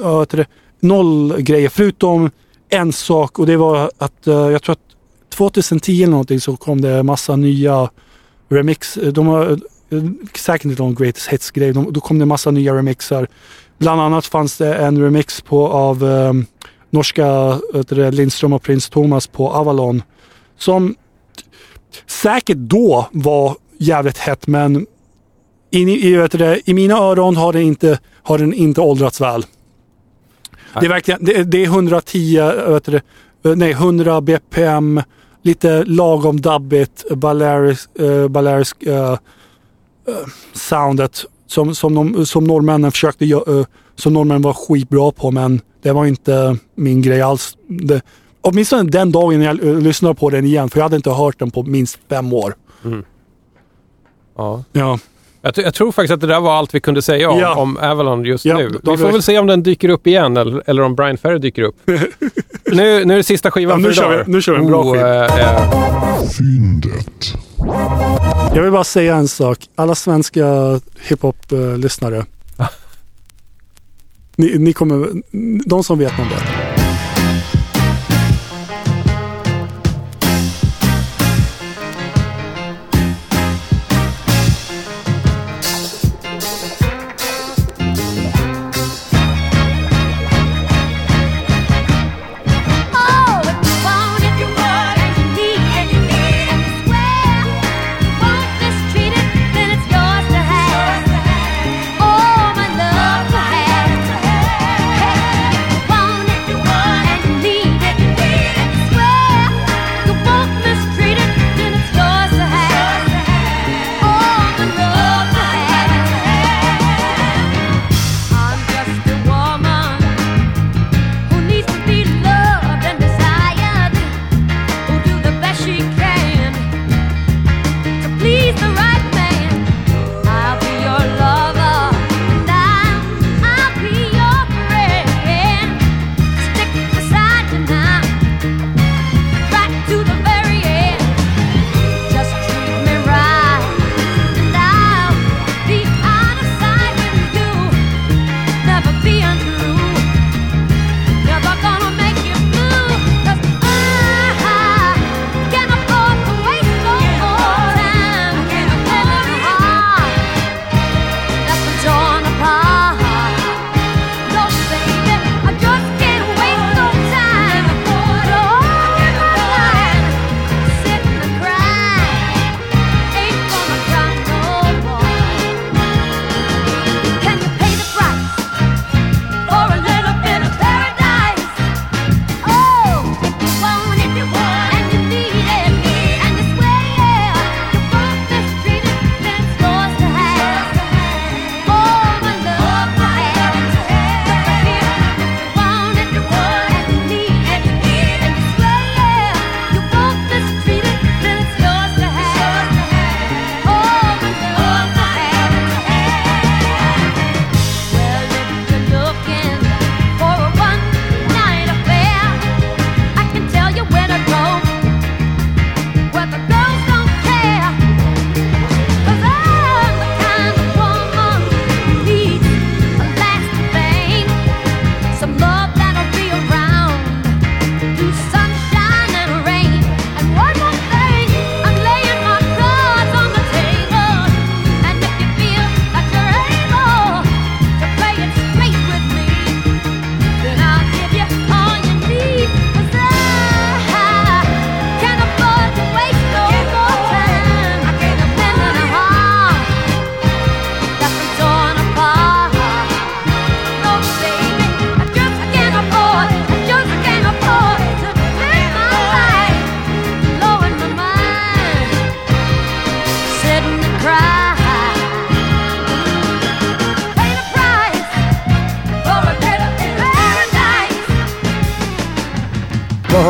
noll 0.80 1.34
grejer 1.38 1.68
förutom 1.68 2.30
en 2.68 2.92
sak 2.92 3.38
och 3.38 3.46
det 3.46 3.56
var 3.56 3.90
att 3.98 4.26
eh, 4.26 4.34
jag 4.34 4.62
tror 4.62 4.72
att 4.72 4.78
2010 5.36 6.02
eller 6.02 6.10
någonting 6.10 6.40
så 6.40 6.56
kom 6.56 6.80
det 6.80 7.02
massa 7.02 7.36
nya 7.36 7.90
remix. 8.48 8.98
De 9.12 9.26
har 9.26 9.58
säkert 10.34 10.64
inte 10.64 10.82
någon 10.82 10.94
greatest 10.94 11.28
hits 11.28 11.50
grej. 11.50 11.72
De, 11.72 11.92
då 11.92 12.00
kom 12.00 12.18
det 12.18 12.26
massa 12.26 12.50
nya 12.50 12.74
remixar. 12.74 13.28
Bland 13.78 14.00
annat 14.00 14.26
fanns 14.26 14.56
det 14.58 14.74
en 14.74 15.02
remix 15.02 15.40
på 15.40 15.68
av 15.68 16.02
um, 16.02 16.46
norska 16.90 17.58
du 17.72 17.82
det, 17.82 18.10
Lindström 18.10 18.52
och 18.52 18.62
Prins 18.62 18.88
Thomas 18.88 19.26
på 19.26 19.50
Avalon. 19.50 20.02
Som 20.58 20.94
säkert 22.06 22.56
då 22.56 23.08
var 23.12 23.56
jävligt 23.78 24.18
hett 24.18 24.46
men 24.46 24.86
i, 25.76 26.28
du 26.30 26.38
det, 26.38 26.60
i 26.64 26.74
mina 26.74 26.94
öron 26.94 27.36
har 27.36 27.52
den 27.52 27.62
inte, 27.62 27.98
har 28.22 28.38
den 28.38 28.52
inte 28.52 28.80
åldrats 28.80 29.20
väl. 29.20 29.44
Det 30.80 30.86
är 30.86 30.88
verkligen, 30.88 31.24
det, 31.24 31.44
det 31.44 31.62
är 31.62 31.66
110, 31.66 32.40
vet 32.68 32.84
du 32.84 33.00
eh, 33.50 33.56
nej 33.56 33.70
100 33.70 34.20
bpm, 34.20 35.00
lite 35.42 35.84
lagom 35.84 36.40
dubbigt, 36.40 37.04
Balearisk, 37.10 37.90
uh, 38.00 38.28
Balearisk 38.28 38.82
eh, 38.82 39.12
eh, 39.12 39.18
soundet 40.52 41.24
som, 41.46 41.74
som, 41.74 41.94
de, 41.94 42.26
som 42.26 42.44
norrmännen 42.44 42.92
försökte 42.92 43.26
göra, 43.26 43.58
eh, 43.60 43.66
som 43.94 44.12
norrmännen 44.12 44.42
var 44.42 44.52
skitbra 44.52 45.12
på 45.12 45.30
men 45.30 45.60
det 45.82 45.92
var 45.92 46.06
inte 46.06 46.56
min 46.74 47.02
grej 47.02 47.22
alls. 47.22 47.56
Det, 47.66 48.02
åtminstone 48.40 48.90
den 48.90 49.12
dagen 49.12 49.42
jag 49.42 49.64
uh, 49.64 49.80
lyssnade 49.80 50.14
på 50.14 50.30
den 50.30 50.44
igen 50.44 50.70
för 50.70 50.78
jag 50.78 50.84
hade 50.84 50.96
inte 50.96 51.10
hört 51.10 51.38
den 51.38 51.50
på 51.50 51.62
minst 51.62 51.98
fem 52.08 52.32
år. 52.32 52.54
Ja. 54.36 54.64
Ja. 54.72 54.98
Jag, 55.56 55.64
jag 55.66 55.74
tror 55.74 55.92
faktiskt 55.92 56.12
att 56.14 56.20
det 56.20 56.26
där 56.26 56.40
var 56.40 56.54
allt 56.54 56.74
vi 56.74 56.80
kunde 56.80 57.02
säga 57.02 57.30
om, 57.30 57.38
Ja. 57.38 57.54
om 57.54 57.76
Avalon 57.76 58.24
just 58.24 58.44
Ja, 58.44 58.56
nu. 58.58 58.68
då 58.82 58.90
Vi 58.90 58.96
får 58.96 59.06
vi- 59.06 59.12
väl 59.12 59.22
se 59.22 59.38
om 59.38 59.46
den 59.46 59.62
dyker 59.62 59.88
upp 59.88 60.06
igen 60.06 60.36
eller, 60.36 60.62
eller 60.66 60.82
om 60.82 60.94
Brian 60.94 61.16
Ferry 61.18 61.38
dyker 61.38 61.62
upp. 61.62 61.76
nu, 61.86 63.04
nu 63.04 63.12
är 63.12 63.16
det 63.16 63.22
sista 63.24 63.50
skivan 63.50 63.80
Ja, 63.80 63.88
nu 63.88 63.94
för 63.94 64.02
kör 64.02 64.14
idag. 64.14 64.24
vi- 64.26 64.32
nu 64.32 64.42
kör 64.42 64.52
vi 64.52 64.58
en 64.58 64.66
bra 64.66 64.82
oh, 64.82 64.92
skiva. 64.92 65.24
eh, 65.26 65.54
eh, 65.56 66.28
Fyndet. 66.38 67.34
Jag 68.54 68.62
vill 68.62 68.72
bara 68.72 68.84
säga 68.84 69.16
en 69.16 69.28
sak. 69.28 69.58
Alla 69.74 69.94
svenska 69.94 70.44
hiphop-lyssnare. 71.08 72.24
Ni, 74.36 74.58
ni 74.58 74.72
kommer, 74.72 75.08
de 75.68 75.84
som 75.84 75.98
vet 75.98 76.12
om 76.18 76.24
det. 76.28 76.55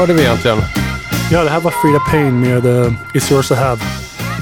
Hörde 0.06 0.18
vi 0.18 0.24
egentligen? 0.24 0.58
Ja, 1.30 1.44
det 1.44 1.50
här 1.50 1.60
var 1.60 1.70
Frida 1.70 2.00
Payne 2.00 2.30
med 2.30 2.66
uh, 2.66 2.92
It's 3.14 3.32
yours 3.32 3.48
to 3.48 3.54
have 3.54 3.80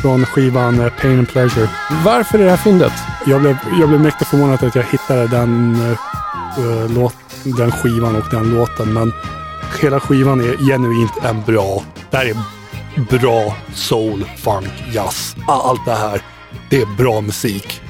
från 0.02 0.26
skivan 0.26 0.80
uh, 0.80 0.92
Pain 1.00 1.18
and 1.18 1.28
Pleasure. 1.28 1.68
Varför 2.04 2.38
är 2.38 2.44
det 2.44 2.50
här 2.50 2.56
fyndet? 2.56 2.92
Jag 3.26 3.40
blev, 3.40 3.56
jag 3.80 3.88
blev 3.88 4.00
mäktigt 4.00 4.30
förvånad 4.30 4.64
att 4.64 4.74
jag 4.74 4.82
hittade 4.82 5.26
den, 5.26 5.76
uh, 6.58 6.94
låt, 6.94 7.14
den 7.44 7.72
skivan 7.72 8.16
och 8.16 8.24
den 8.30 8.54
låten. 8.54 8.92
Men 8.92 9.12
hela 9.80 10.00
skivan 10.00 10.40
är 10.40 10.56
genuint 10.56 11.12
en 11.22 11.42
bra. 11.42 11.82
Det 12.10 12.16
här 12.16 12.26
är 12.26 13.18
bra 13.18 13.56
soul, 13.74 14.24
funk, 14.36 14.72
jazz. 14.92 15.36
Allt 15.48 15.84
det 15.84 15.94
här. 15.94 16.20
Det 16.70 16.80
är 16.80 16.96
bra 16.96 17.20
musik. 17.20 17.80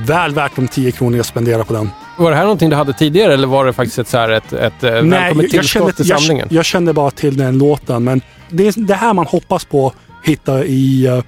Väl 0.00 0.34
värt 0.34 0.56
de 0.56 0.68
10 0.68 0.92
kronor 0.92 1.16
jag 1.16 1.26
spenderar 1.26 1.64
på 1.64 1.72
den. 1.72 1.90
Var 2.16 2.30
det 2.30 2.36
här 2.36 2.42
någonting 2.42 2.70
du 2.70 2.76
hade 2.76 2.92
tidigare 2.92 3.34
eller 3.34 3.46
var 3.46 3.64
det 3.64 3.72
faktiskt 3.72 3.98
ett, 3.98 4.08
så 4.08 4.18
här, 4.18 4.28
ett, 4.28 4.52
ett 4.52 4.84
eh, 4.84 4.90
välkommet 4.90 5.36
jag, 5.36 5.50
tillskott 5.50 5.96
till 5.96 6.08
jag, 6.08 6.20
samlingen? 6.20 6.48
jag 6.50 6.64
kände 6.64 6.92
bara 6.92 7.10
till 7.10 7.36
den 7.36 7.58
låten. 7.58 8.04
Men 8.04 8.20
det 8.48 8.66
är 8.66 8.80
det 8.86 8.94
här 8.94 9.14
man 9.14 9.26
hoppas 9.26 9.64
på 9.64 9.92
hitta 10.22 10.64
i, 10.64 11.08
uh, 11.08 11.22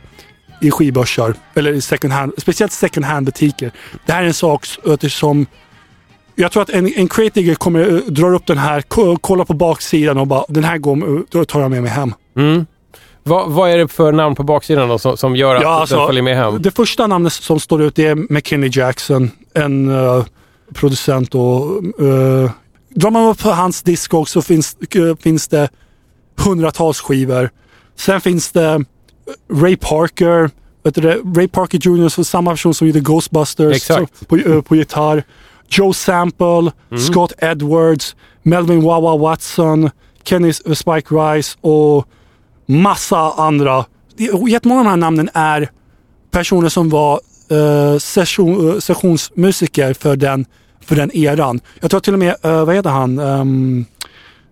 i 0.61 0.71
skivbörsar. 0.71 1.35
Eller 1.55 1.73
i 1.73 1.81
second 1.81 2.13
hand, 2.13 2.33
speciellt 2.39 2.73
second 2.73 3.07
hand 3.07 3.27
butiker. 3.27 3.71
Det 4.07 4.13
här 4.13 4.23
är 4.23 4.27
en 4.27 4.35
sak 4.35 4.67
som 5.09 5.47
jag 6.35 6.53
tror 6.53 6.63
att 6.63 6.71
en, 6.71 6.93
en 6.97 7.09
kritiker 7.09 7.55
kommer 7.55 7.81
uh, 7.81 8.01
drar 8.01 8.35
upp 8.35 8.47
den 8.47 8.59
här, 8.59 8.81
ko- 8.81 9.17
kollar 9.17 9.45
på 9.45 9.55
baksidan 9.55 10.19
och 10.19 10.27
bara 10.27 10.45
den 10.49 10.65
här 10.65 10.79
går, 10.79 11.25
då 11.31 11.45
tar 11.45 11.61
jag 11.61 11.71
med 11.71 11.83
mig 11.83 11.91
hem. 11.91 12.15
Mm. 12.37 12.67
Vad, 13.25 13.51
vad 13.51 13.71
är 13.71 13.79
det 13.79 13.89
för 13.89 14.13
namn 14.13 14.35
på 14.35 14.43
baksidan 14.43 14.89
då, 14.89 14.99
som, 14.99 15.17
som 15.17 15.37
gör 15.37 15.57
att 15.57 15.63
Ja, 15.63 15.69
alltså, 15.69 15.97
den 15.97 16.07
följer 16.07 16.23
med 16.23 16.37
hem? 16.37 16.63
Det 16.63 16.71
första 16.71 17.07
namnet 17.07 17.33
som 17.33 17.61
står 17.61 17.83
ut 17.83 17.99
är 17.99 18.15
McKinney 18.15 18.71
Jackson, 18.73 19.31
en 19.55 19.89
uh, 19.89 20.25
producent. 20.73 21.35
Och, 21.35 21.83
uh, 22.01 22.51
drar 22.91 23.11
man 23.11 23.29
upp 23.29 23.39
på 23.39 23.51
hans 23.51 23.83
discog 23.83 24.29
så 24.29 24.43
finns, 24.43 24.77
uh, 24.97 25.17
finns 25.17 25.49
det 25.49 25.69
hundratals 26.39 27.01
skivor. 27.01 27.51
Sen 27.97 28.21
finns 28.21 28.53
det 28.53 28.75
uh, 28.75 28.83
Ray 29.63 29.77
Parker, 29.77 30.51
vet 30.85 30.95
du 30.95 31.23
Ray 31.37 31.49
Parker 31.49 31.79
Jr. 31.79 32.09
Så 32.09 32.25
samma 32.25 32.51
person 32.51 32.75
som 32.75 32.87
gjorde 32.87 33.01
Ghostbusters 33.01 33.83
så, 33.83 34.07
på, 34.29 34.37
uh, 34.37 34.61
på 34.63 34.77
gitarr. 34.77 35.25
Joe 35.69 35.93
Sample, 35.93 36.73
Scott 36.99 37.33
Edwards, 37.39 38.17
Melvin 38.43 38.83
Wawa 38.83 39.17
Watson, 39.17 39.91
Kenny 40.25 40.53
Spike 40.53 41.15
Rice 41.15 41.59
och 41.61 42.09
massa 42.67 43.33
andra. 43.33 43.85
Jättemånga 44.49 44.81
av 44.81 44.85
de 44.85 44.91
här 44.91 44.97
namnen 44.97 45.31
är 45.35 45.71
personer 46.31 46.69
som 46.69 46.89
var 46.89 47.21
eh, 47.51 47.99
session, 47.99 48.71
eh, 48.71 48.79
sessionsmusiker 48.79 49.95
för 49.95 50.17
den, 50.17 50.47
för 50.85 50.97
den 50.97 51.17
eran. 51.17 51.61
Jag 51.81 51.91
tror 51.91 52.01
till 52.01 52.13
och 52.13 52.19
med, 52.19 52.35
eh, 52.43 52.65
vad 52.65 52.75
heter 52.75 52.91
han? 52.91 53.21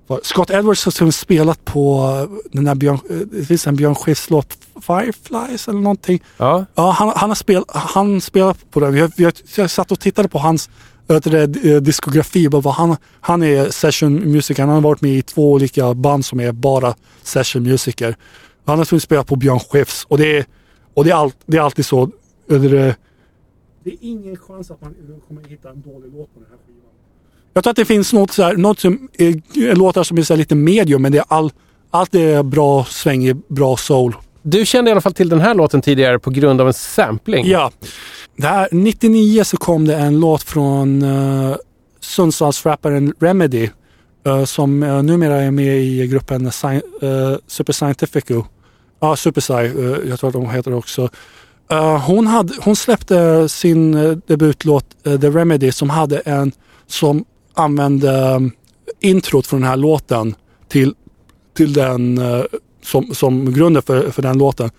Vad- 0.07 0.25
Scott 0.27 0.51
Edwards 0.51 0.85
med 0.85 1.13
spelat 1.13 1.65
på 1.65 2.01
eh, 2.31 2.37
den 2.53 2.65
där 2.65 2.75
Björn, 2.75 2.99
eh, 3.11 3.17
det 3.17 3.45
finns 3.45 3.67
en 3.67 3.77
Björn 3.77 3.95
Skifs-låt, 3.95 4.59
Fireflies 4.87 5.69
eller 5.69 5.81
någonting. 5.81 6.23
Ja. 6.37 6.65
Ja, 6.75 6.91
han, 6.91 7.13
han 7.17 7.31
har 7.31 7.35
spel, 7.35 7.65
han 7.69 8.21
spelar 8.21 8.57
på 8.71 8.81
den. 8.81 8.97
Jag, 8.97 9.13
jag, 9.17 9.33
jag 9.57 9.71
satt 9.71 9.93
och 9.93 10.01
tittade 10.01 10.29
på 10.29 10.39
hans 10.39 10.71
det, 11.07 11.81
diskografi. 11.81 12.49
Bara 12.49 12.61
vad 12.63 12.75
han, 12.75 12.97
han 13.21 13.43
är 13.43 13.71
sessionmusiker. 13.71 14.63
Han 14.63 14.75
har 14.75 14.81
varit 14.81 15.01
med 15.01 15.13
i 15.13 15.23
två 15.23 15.53
olika 15.53 15.95
band 15.95 16.25
som 16.25 16.41
är 16.41 16.53
bara 16.53 16.95
sessionmusiker. 17.23 18.17
Han 18.67 18.79
har 18.79 18.85
spelat 19.01 19.27
på 19.27 19.37
Björn 19.37 19.61
Skifs 19.61 20.05
och 20.09 20.19
det 20.19 20.37
är, 20.39 20.45
och 20.95 21.05
det 21.05 21.11
är, 21.11 21.15
all, 21.15 21.33
det 21.47 21.57
är 21.57 21.61
alltid 21.61 21.87
så. 21.87 22.11
Det, 22.49 22.95
det 23.85 23.91
är 23.91 23.97
ingen 24.01 24.37
chans 24.37 24.71
att 24.71 24.81
man 24.81 24.95
kommer 25.29 25.49
hitta 25.49 25.71
en 25.71 25.81
dålig 25.81 26.13
låt 26.13 26.35
på 26.35 26.41
den 26.41 26.49
här 26.51 26.59
skivan. 26.67 26.81
Jag 27.55 27.65
tror 27.65 27.71
att 27.71 27.77
det 27.77 27.85
finns 27.85 28.13
något, 28.13 28.31
så 28.31 28.43
här, 28.43 28.57
något 28.57 28.79
som 28.79 29.09
är, 29.13 29.75
låtar 29.75 30.03
som 30.03 30.19
är 30.19 30.23
så 30.23 30.35
här 30.35 30.39
lite 30.39 30.55
medium 30.55 31.03
men 31.03 31.13
det 31.13 31.19
är 31.19 31.25
all, 31.29 31.53
allt 31.91 32.15
är 32.15 32.43
bra 32.43 32.85
svängig, 32.85 33.37
bra 33.49 33.77
soul. 33.77 34.17
Du 34.43 34.67
kände 34.67 34.91
i 34.91 34.93
alla 34.93 35.01
fall 35.01 35.13
till 35.13 35.29
den 35.29 35.41
här 35.41 35.55
låten 35.55 35.83
tidigare 35.83 36.19
på 36.19 36.31
grund 36.31 36.61
av 36.61 36.67
en 36.67 36.75
sampling. 36.75 37.47
Ja. 37.47 37.73
Det 38.37 38.47
här, 38.47 38.69
99 38.73 39.45
så 39.45 39.57
kom 39.57 39.87
det 39.87 39.97
en 39.97 40.21
låt 40.21 40.43
från 40.43 41.03
uh, 41.03 41.57
Sundsvallsrapparen 42.01 43.15
Remedy 43.21 43.69
eh, 44.27 44.45
som 44.45 44.83
uh, 44.83 45.03
numera 45.03 45.43
är 45.43 45.51
med 45.51 45.79
i 45.79 46.07
gruppen 46.07 46.51
Sci- 46.51 47.05
uh, 47.05 47.39
Super 47.47 47.73
Scientifico. 47.73 48.45
Ja, 49.01 49.17
Super 49.17 49.41
Sci, 49.41 49.53
eh, 49.53 50.09
jag 50.09 50.21
tror 50.21 50.29
att 50.29 50.35
de 50.35 50.51
heter 50.51 50.75
också. 50.75 51.09
Eh, 51.71 51.99
hon, 52.07 52.27
hade, 52.27 52.55
hon 52.61 52.77
släppte 52.77 53.49
sin 53.49 53.95
eh, 53.95 54.17
debutlåt 54.27 54.87
eh, 55.07 55.21
The 55.21 55.31
Remedy 55.31 55.73
som 55.73 55.91
hade 55.91 56.19
en 56.19 56.53
som 56.87 57.25
använde 57.55 58.35
um, 58.35 58.53
introt 59.01 59.47
från 59.47 59.61
den 59.61 59.69
här 59.69 59.77
låten 59.77 60.35
till, 60.69 60.95
till 61.57 61.73
den 61.73 62.21
som, 62.83 63.15
som 63.15 63.53
grunden 63.53 63.83
för, 63.83 64.11
för 64.11 64.23
den 64.23 64.39
låten. 64.39 64.71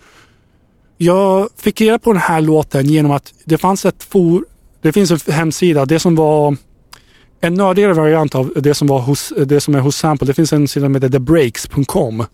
Jag 0.96 1.48
fick 1.56 1.80
reda 1.80 1.98
på 1.98 2.12
den 2.12 2.22
här 2.22 2.40
låten 2.40 2.86
genom 2.86 3.10
att 3.10 3.34
det 3.44 3.58
fanns 3.58 3.84
ett 3.84 4.02
for, 4.02 4.44
det 4.80 4.92
finns 4.92 5.10
en 5.10 5.34
hemsida, 5.34 5.84
det 5.84 5.98
som 5.98 6.14
var 6.14 6.56
en 7.40 7.54
nördigare 7.54 7.92
variant 7.92 8.34
av 8.34 8.52
det 8.56 8.74
som, 8.74 8.88
var 8.88 9.00
hos, 9.00 9.32
det 9.46 9.60
som 9.60 9.74
är 9.74 9.80
hos 9.80 9.96
Sample. 9.96 10.26
Det 10.26 10.34
finns 10.34 10.52
en 10.52 10.68
sida 10.68 10.86
som 10.86 10.94
heter 10.94 11.08
thebreaks.com 11.08 12.24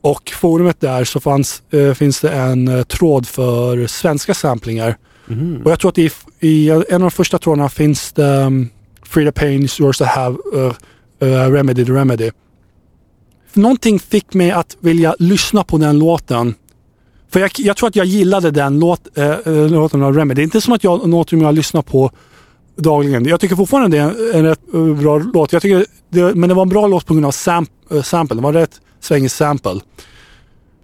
och 0.00 0.30
forumet 0.30 0.80
där 0.80 1.04
så 1.04 1.20
fanns, 1.20 1.62
eh, 1.70 1.94
finns 1.94 2.20
det 2.20 2.30
en 2.30 2.68
eh, 2.68 2.82
tråd 2.82 3.26
för 3.26 3.86
svenska 3.86 4.34
samplingar. 4.34 4.96
Och 5.64 5.70
jag 5.70 5.80
tror 5.80 5.88
att 5.88 5.98
i, 5.98 6.10
i 6.40 6.70
en 6.70 6.82
av 6.94 7.00
de 7.00 7.10
första 7.10 7.38
trådarna 7.38 7.68
finns 7.68 8.12
det 8.12 8.36
um, 8.36 8.68
Frida 9.02 9.30
Payne's 9.30 9.80
Yours 9.80 9.98
to 9.98 10.04
Have, 10.04 10.36
uh, 10.54 10.72
uh, 11.22 11.52
Remedy 11.52 11.84
the 11.84 11.92
Remedy. 11.92 12.30
Någonting 13.52 13.98
fick 13.98 14.34
mig 14.34 14.50
att 14.50 14.76
vilja 14.80 15.14
lyssna 15.18 15.64
på 15.64 15.78
den 15.78 15.98
låten. 15.98 16.54
För 17.30 17.40
jag, 17.40 17.50
jag 17.56 17.76
tror 17.76 17.88
att 17.88 17.96
jag 17.96 18.06
gillade 18.06 18.50
den 18.50 18.78
låt, 18.78 19.18
äh, 19.18 19.68
låten 19.70 20.02
av 20.02 20.14
Remedy. 20.14 20.34
Det 20.34 20.42
är 20.42 20.44
inte 20.44 20.60
som 20.60 20.72
att 20.72 20.84
jag 20.84 21.08
något 21.08 21.30
som 21.30 21.40
jag 21.40 21.54
lyssnar 21.54 21.82
på 21.82 22.10
dagligen. 22.76 23.24
Jag 23.24 23.40
tycker 23.40 23.56
fortfarande 23.56 23.96
det 23.96 24.02
är 24.02 24.34
en 24.34 24.44
rätt 24.44 24.60
eh, 24.74 24.84
bra 24.84 25.18
låt. 25.18 25.52
Jag 25.52 25.62
tycker 25.62 25.86
det, 26.08 26.34
men 26.34 26.48
det 26.48 26.54
var 26.54 26.62
en 26.62 26.68
bra 26.68 26.86
låt 26.86 27.06
på 27.06 27.14
grund 27.14 27.26
av 27.26 27.30
sam, 27.30 27.66
äh, 27.90 28.02
sample. 28.02 28.36
Det 28.36 28.42
var 28.42 28.52
rätt 28.52 28.80
svängig 29.00 29.30
sample. 29.30 29.80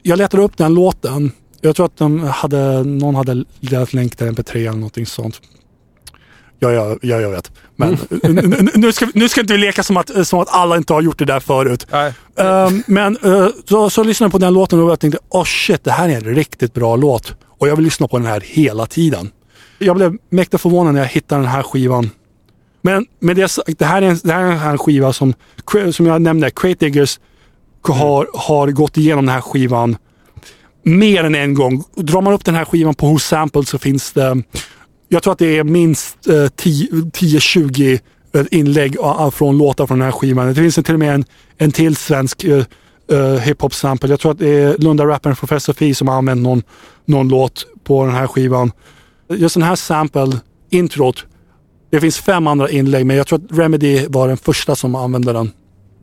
Jag 0.03 0.19
letade 0.19 0.43
upp 0.43 0.57
den 0.57 0.75
låten. 0.75 1.33
Jag 1.61 1.77
tror 1.77 1.87
att 1.87 1.97
de 1.97 2.19
hade, 2.21 2.85
någon 2.85 3.15
hade 3.15 3.45
delat 3.61 3.93
länk 3.93 4.17
till 4.17 4.27
MP3 4.27 4.57
eller 4.57 4.73
någonting 4.73 5.07
sånt. 5.07 5.41
Ja, 6.59 6.73
ja, 6.73 6.97
ja 7.03 7.21
jag 7.21 7.31
vet. 7.31 7.53
Men 7.77 7.99
n- 8.23 8.71
nu, 8.75 8.93
ska, 8.93 9.07
nu 9.15 9.29
ska 9.29 9.41
inte 9.41 9.53
vi 9.53 9.59
leka 9.59 9.83
som 9.83 9.97
att, 9.97 10.27
som 10.27 10.39
att 10.41 10.49
alla 10.51 10.77
inte 10.77 10.93
har 10.93 11.03
gjort 11.03 11.19
det 11.19 11.25
där 11.25 11.41
förut. 11.41 11.87
Ehm, 12.37 12.83
men 12.87 13.17
eh, 13.23 13.49
så, 13.69 13.91
så 13.91 14.05
lyssnade 14.05 14.27
jag 14.27 14.33
på 14.33 14.39
den 14.39 14.55
låten 14.55 14.81
och 14.83 14.91
jag 14.91 15.01
tänkte, 15.01 15.19
oh 15.31 15.45
shit, 15.45 15.85
det 15.85 15.91
här 15.91 16.09
är 16.09 16.15
en 16.17 16.35
riktigt 16.35 16.75
bra 16.75 16.97
låt. 16.97 17.35
Och 17.59 17.69
jag 17.69 17.77
vill 17.77 17.85
lyssna 17.85 18.09
på 18.09 18.19
den 18.19 18.27
här 18.27 18.41
hela 18.41 18.87
tiden. 18.87 19.31
Jag 19.79 19.97
blev 19.97 20.17
mäktigt 20.31 20.63
förvånad 20.63 20.95
när 20.95 21.01
jag 21.01 21.09
hittade 21.09 21.41
den 21.41 21.51
här 21.51 21.63
skivan. 21.63 22.11
Men 22.83 23.07
med 23.21 23.37
det 23.37 23.49
sagt, 23.49 23.79
det 23.79 23.85
här 23.85 24.03
är 24.03 24.07
en, 24.07 24.19
det 24.23 24.33
här 24.33 24.67
är 24.67 24.71
en 24.71 24.79
skiva 24.79 25.13
som, 25.13 25.35
som 25.93 26.07
jag 26.07 26.23
nämnde, 26.23 26.51
Crate 26.51 26.85
Diggers 26.85 27.19
har, 27.89 28.29
har 28.35 28.69
gått 28.69 28.97
igenom 28.97 29.27
den 29.27 29.35
här 29.35 29.41
skivan 29.41 29.97
mer 30.83 31.25
än 31.25 31.35
en 31.35 31.55
gång. 31.55 31.85
Drar 31.97 32.21
man 32.21 32.33
upp 32.33 32.45
den 32.45 32.55
här 32.55 32.65
skivan 32.65 32.95
på 32.95 33.07
Who 33.07 33.19
Sample 33.19 33.65
så 33.65 33.79
finns 33.79 34.13
det, 34.13 34.43
jag 35.09 35.23
tror 35.23 35.33
att 35.33 35.39
det 35.39 35.59
är 35.59 35.65
minst 35.65 36.27
eh, 36.27 36.33
10-20 36.33 38.01
eh, 38.35 38.45
inlägg 38.51 38.97
från 39.33 39.59
låtar 39.59 39.87
från 39.87 39.99
den 39.99 40.05
här 40.05 40.13
skivan. 40.13 40.47
Det 40.47 40.55
finns 40.55 40.75
till 40.75 40.95
och 40.95 40.99
med 40.99 41.15
en, 41.15 41.25
en 41.59 41.73
till 41.73 41.97
svensk 41.97 42.45
eh, 42.45 42.53
eh, 42.53 42.65
uh, 43.13 43.33
uh, 43.33 43.39
hiphop-sample. 43.39 44.11
Jag 44.11 44.21
tror 44.21 44.33
att 44.33 44.39
det 44.39 44.49
är 44.49 44.79
Lunda-rapparen 44.79 45.37
Professor 45.37 45.73
Fi 45.73 45.95
som 45.95 46.09
har 46.09 46.15
använt 46.15 46.43
någon, 46.43 46.63
någon 47.05 47.29
låt 47.29 47.67
på 47.85 48.05
den 48.05 48.15
här 48.15 48.27
skivan. 48.27 48.73
Just 49.29 49.55
den 49.55 49.63
här 49.63 49.77
sample, 49.77 50.39
introt, 50.71 51.27
det 51.91 52.01
finns 52.01 52.19
fem 52.19 52.47
andra 52.47 52.71
inlägg 52.71 53.07
men 53.07 53.17
jag 53.17 53.27
tror 53.27 53.39
att 53.39 53.59
Remedy 53.59 54.07
var 54.09 54.29
den 54.29 54.37
första 54.37 54.77
som 54.77 54.95
använde 54.95 55.33
den. 55.33 55.53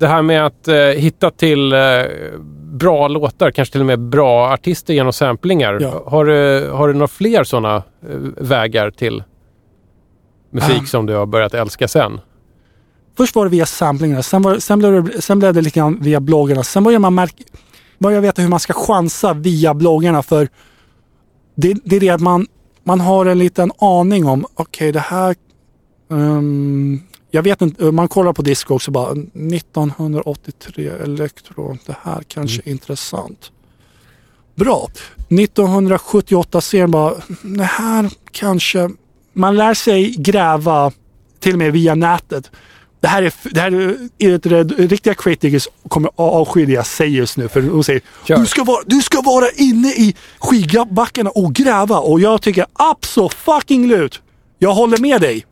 Det 0.02 0.08
här 0.08 0.22
med 0.22 0.46
att 0.46 0.68
eh, 0.68 0.76
hitta 0.76 1.32
till 1.32 1.74
eh, 1.74 1.80
bra 2.72 3.08
låtar, 3.08 3.52
kanske 3.52 3.72
till 3.72 3.82
och 3.82 3.88
med 3.88 4.00
bra 4.00 4.54
artister 4.54 4.94
genom 4.94 5.14
samplingar. 5.14 5.78
Ja. 5.82 6.04
Har, 6.08 6.26
du, 6.26 6.70
har 6.70 6.88
du 6.88 6.94
några 6.94 7.08
fler 7.08 7.44
sådana 7.44 7.76
eh, 7.76 7.84
vägar 8.38 8.92
till 8.92 9.24
musik 10.52 10.82
Ah. 10.82 10.86
som 10.86 11.06
du 11.06 11.14
har 11.16 11.26
börjat 11.26 11.54
älska 11.54 11.88
sen? 11.88 12.20
Först 13.18 13.36
var 13.36 13.46
det 13.46 13.52
via 13.52 13.66
samplingarna, 13.66 14.24
sen, 14.24 14.42
var, 14.42 14.58
sen, 14.60 14.80
blev 14.80 15.04
det, 15.04 15.22
sen 15.22 15.40
blev 15.40 15.54
det 15.54 15.62
lite 15.62 15.80
grann 15.80 15.98
via 16.02 16.20
bloggarna. 16.20 16.64
Sen 16.64 16.84
började 16.84 17.02
man 17.02 17.16
märka, 17.16 17.44
började 18.00 18.22
veta 18.22 18.42
hur 18.42 18.50
man 18.50 18.60
ska 18.60 18.74
chansa 18.74 19.34
via 19.34 19.74
bloggarna. 19.74 20.24
För 20.24 20.48
det, 21.56 21.74
det 21.84 21.96
är 21.96 22.00
det 22.00 22.10
att 22.10 22.22
man, 22.22 22.48
man 22.84 23.00
har 23.00 23.26
en 23.26 23.40
liten 23.40 23.72
aning 23.78 24.26
om, 24.26 24.46
okej 24.54 24.92
det 24.92 25.00
här, 25.00 25.36
ehm, 26.12 27.00
jag 27.32 27.44
vet 27.44 27.62
inte, 27.62 27.92
man 27.92 28.08
kollar 28.08 28.34
på 28.34 28.42
disco 28.42 28.76
också 28.76 28.92
bara 28.92 29.12
1983 29.12 30.88
elektro, 30.88 31.78
det 31.86 31.96
här 32.02 32.24
kanske 32.28 32.62
är 32.66 32.72
intressant. 32.72 33.52
Bra. 34.56 34.90
1978 35.30 36.62
ser 36.62 36.82
man 36.82 36.92
bara, 36.92 37.14
det 37.42 37.64
här 37.64 38.10
kanske, 38.32 38.90
man 39.34 39.56
lär 39.56 39.74
sig 39.74 40.16
gräva 40.18 40.92
till 41.40 41.54
och 41.54 41.60
med 41.60 41.72
via 41.74 41.96
nätet. 41.96 42.52
Det 43.00 43.08
här 43.08 43.24
är, 43.24 43.34
det 43.52 43.60
här 43.60 43.72
är, 43.72 43.98
är 44.18 44.88
riktiga 44.88 45.16
diggers 45.40 45.68
kommer 45.88 46.12
avsky 46.16 46.66
det 46.66 46.72
jag 46.72 46.86
säger 46.86 47.18
just 47.18 47.38
nu. 47.38 47.48
För 47.48 47.62
de 47.62 47.84
säger 47.84 48.02
Kör. 48.28 48.38
du 48.38 48.46
ska, 48.46 48.64
vara, 48.64 48.84
du 48.86 49.02
ska 49.02 49.22
vara 49.22 49.50
inne 49.56 49.88
i 49.88 50.16
skidbackarna 50.40 51.30
och 51.30 51.54
gräva. 51.54 52.00
Och 52.00 52.20
jag 52.20 52.42
tycker 52.42 52.66
absolut. 52.74 54.22
Jag 54.60 54.74
håller 54.74 54.98
med 54.98 55.22
dig. 55.22 55.46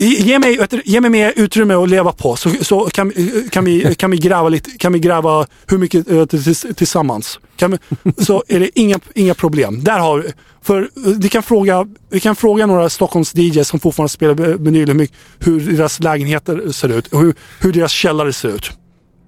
Ge 0.00 0.38
mig, 0.38 0.58
ge 0.84 1.00
mig 1.00 1.10
mer 1.10 1.32
utrymme 1.36 1.74
att 1.74 1.88
leva 1.88 2.12
på 2.12 2.36
så, 2.36 2.50
så 2.60 2.80
kan, 2.80 3.12
kan, 3.50 3.64
vi, 3.64 3.94
kan, 3.94 4.10
vi 4.10 4.16
gräva 4.16 4.48
lite, 4.48 4.70
kan 4.70 4.92
vi 4.92 4.98
gräva 4.98 5.46
hur 5.66 5.78
mycket 5.78 6.10
eh, 6.10 6.24
tills, 6.26 6.66
tillsammans. 6.76 7.40
Kan 7.56 7.70
vi, 7.70 7.78
så 8.24 8.42
är 8.48 8.60
det 8.60 8.78
inga, 8.78 8.98
inga 9.14 9.34
problem. 9.34 9.84
Där 9.84 9.98
har 9.98 10.18
vi, 10.18 10.28
för 10.62 10.80
eh, 10.82 10.86
vi 11.20 11.28
kan 11.28 11.42
fråga, 11.42 11.86
vi 12.10 12.20
kan 12.20 12.36
fråga 12.36 12.66
några 12.66 12.88
Stockholms 12.90 13.34
DJs 13.34 13.68
som 13.68 13.80
fortfarande 13.80 14.08
spelar 14.08 14.34
vinyl 14.58 14.88
hur, 14.88 14.94
mycket- 14.94 15.16
hur 15.38 15.60
deras 15.60 16.00
lägenheter 16.00 16.72
ser 16.72 16.88
ut. 16.98 17.06
och 17.06 17.20
Hur, 17.20 17.34
hur 17.60 17.72
deras 17.72 17.92
källare 17.92 18.32
ser 18.32 18.48
ut. 18.48 18.70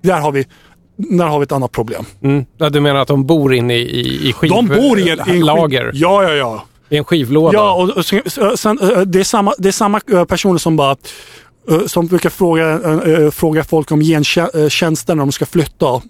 Där 0.03 0.21
har 0.21 0.33
vi, 0.33 0.47
där 0.97 1.27
har 1.27 1.39
vi 1.39 1.43
ett 1.43 1.53
annat 1.53 1.73
problem. 1.73 2.05
Mm. 2.23 2.45
Ja, 2.59 2.71
du 2.71 2.81
menar 2.81 3.01
att 3.01 3.09
de 3.09 3.27
bor 3.27 3.55
inne 3.55 3.75
i, 3.77 3.81
i, 4.01 4.29
i 4.29 4.33
skiv... 4.33 4.51
De 4.51 4.67
bor 4.69 4.99
i 4.99 5.03
en, 5.03 5.09
i 5.09 5.11
en 5.11 5.19
skiv- 5.27 5.43
lager? 5.45 5.91
Ja, 5.95 6.35
ja, 6.35 6.65
I 6.91 6.97
en 6.97 7.05
skivlåda? 7.05 7.59
Ja, 7.59 7.73
och, 7.73 7.91
och 7.91 8.59
sen, 8.59 8.79
eh, 8.79 9.01
det, 9.01 9.21
är 9.21 9.25
samma, 9.25 9.55
det 9.59 9.69
är 9.69 9.73
samma 9.73 10.01
eh, 10.13 10.25
personer 10.25 10.59
som 10.59 10.77
bara 10.77 10.97
eh, 11.71 11.87
som 11.87 12.07
brukar 12.07 12.31
fråga, 12.31 13.31
fråga 13.31 13.65
folk 13.65 13.91
om 13.91 14.01
gentjänster 14.01 15.15
när 15.15 15.23
de 15.23 15.33
ska 15.33 15.47
flytta. 15.47 16.03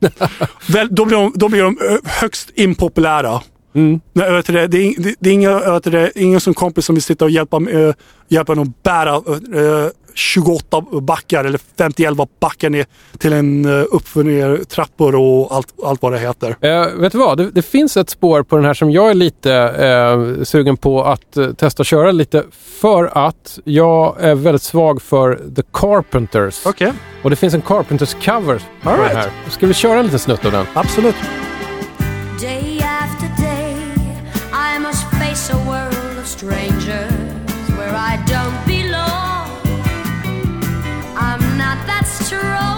Väl, 0.68 0.88
då, 0.90 1.04
blir 1.04 1.16
de, 1.16 1.32
då 1.34 1.48
blir 1.48 1.62
de 1.62 1.78
högst 2.04 2.50
impopulära. 2.54 3.40
Mm. 3.74 4.00
Nej, 4.12 4.32
vet 4.32 4.46
det, 4.46 4.66
det, 4.66 4.78
är, 4.78 5.02
det, 5.02 5.14
det 5.18 5.30
är 5.30 5.34
inga, 5.34 5.72
vet 5.72 5.84
det, 5.84 6.12
ingen 6.14 6.40
som 6.40 6.54
kompis 6.54 6.84
som 6.84 6.94
vill 6.94 7.02
sitta 7.02 7.24
och 7.24 7.30
hjälpa, 7.30 7.56
äh, 7.56 7.94
hjälpa 8.28 8.52
en 8.52 8.58
att 8.58 8.82
bära 8.82 9.14
eh, 9.14 9.90
28 10.14 10.80
backar 11.00 11.44
eller 11.44 11.60
51 11.78 12.14
backar 12.40 12.70
ner 12.70 12.86
till 13.18 13.32
en 13.32 13.66
uh, 13.66 13.84
uppför 13.92 14.22
ner 14.24 14.56
trappor 14.64 15.14
och 15.14 15.54
allt, 15.56 15.74
allt 15.84 16.02
vad 16.02 16.12
det 16.12 16.18
heter. 16.18 16.56
Eh, 16.60 16.86
vet 17.00 17.12
du 17.12 17.18
vad? 17.18 17.38
Det, 17.38 17.50
det 17.50 17.62
finns 17.62 17.96
ett 17.96 18.10
spår 18.10 18.42
på 18.42 18.56
den 18.56 18.64
här 18.64 18.74
som 18.74 18.90
jag 18.90 19.10
är 19.10 19.14
lite 19.14 19.54
eh, 19.54 20.44
sugen 20.44 20.76
på 20.76 21.02
att 21.04 21.36
eh, 21.36 21.50
testa 21.52 21.80
att 21.80 21.86
köra 21.86 22.12
lite 22.12 22.44
för 22.80 23.26
att 23.26 23.58
jag 23.64 24.16
är 24.20 24.34
väldigt 24.34 24.62
svag 24.62 25.02
för 25.02 25.40
The 25.56 25.62
Carpenters. 25.72 26.66
Okej, 26.66 26.92
Och 27.22 27.30
det 27.30 27.36
finns 27.36 27.54
en 27.54 27.62
Carpenters 27.62 28.14
cover 28.14 28.62
på 28.82 28.90
All 28.90 28.96
den 28.98 29.06
right. 29.08 29.16
här. 29.16 29.30
Ska 29.50 29.66
vi 29.66 29.74
köra 29.74 29.98
en 29.98 30.04
liten 30.04 30.18
snutt 30.18 30.44
av 30.44 30.52
den? 30.52 30.66
absolut. 30.74 31.14
Day 32.40 32.78
after 33.02 33.42
day, 33.44 33.76
I 34.74 34.78
must 34.78 35.02
face 35.10 35.52
a 35.52 35.56
world 35.66 36.18
of 36.22 36.26
strangers 36.26 37.13
sure 42.34 42.73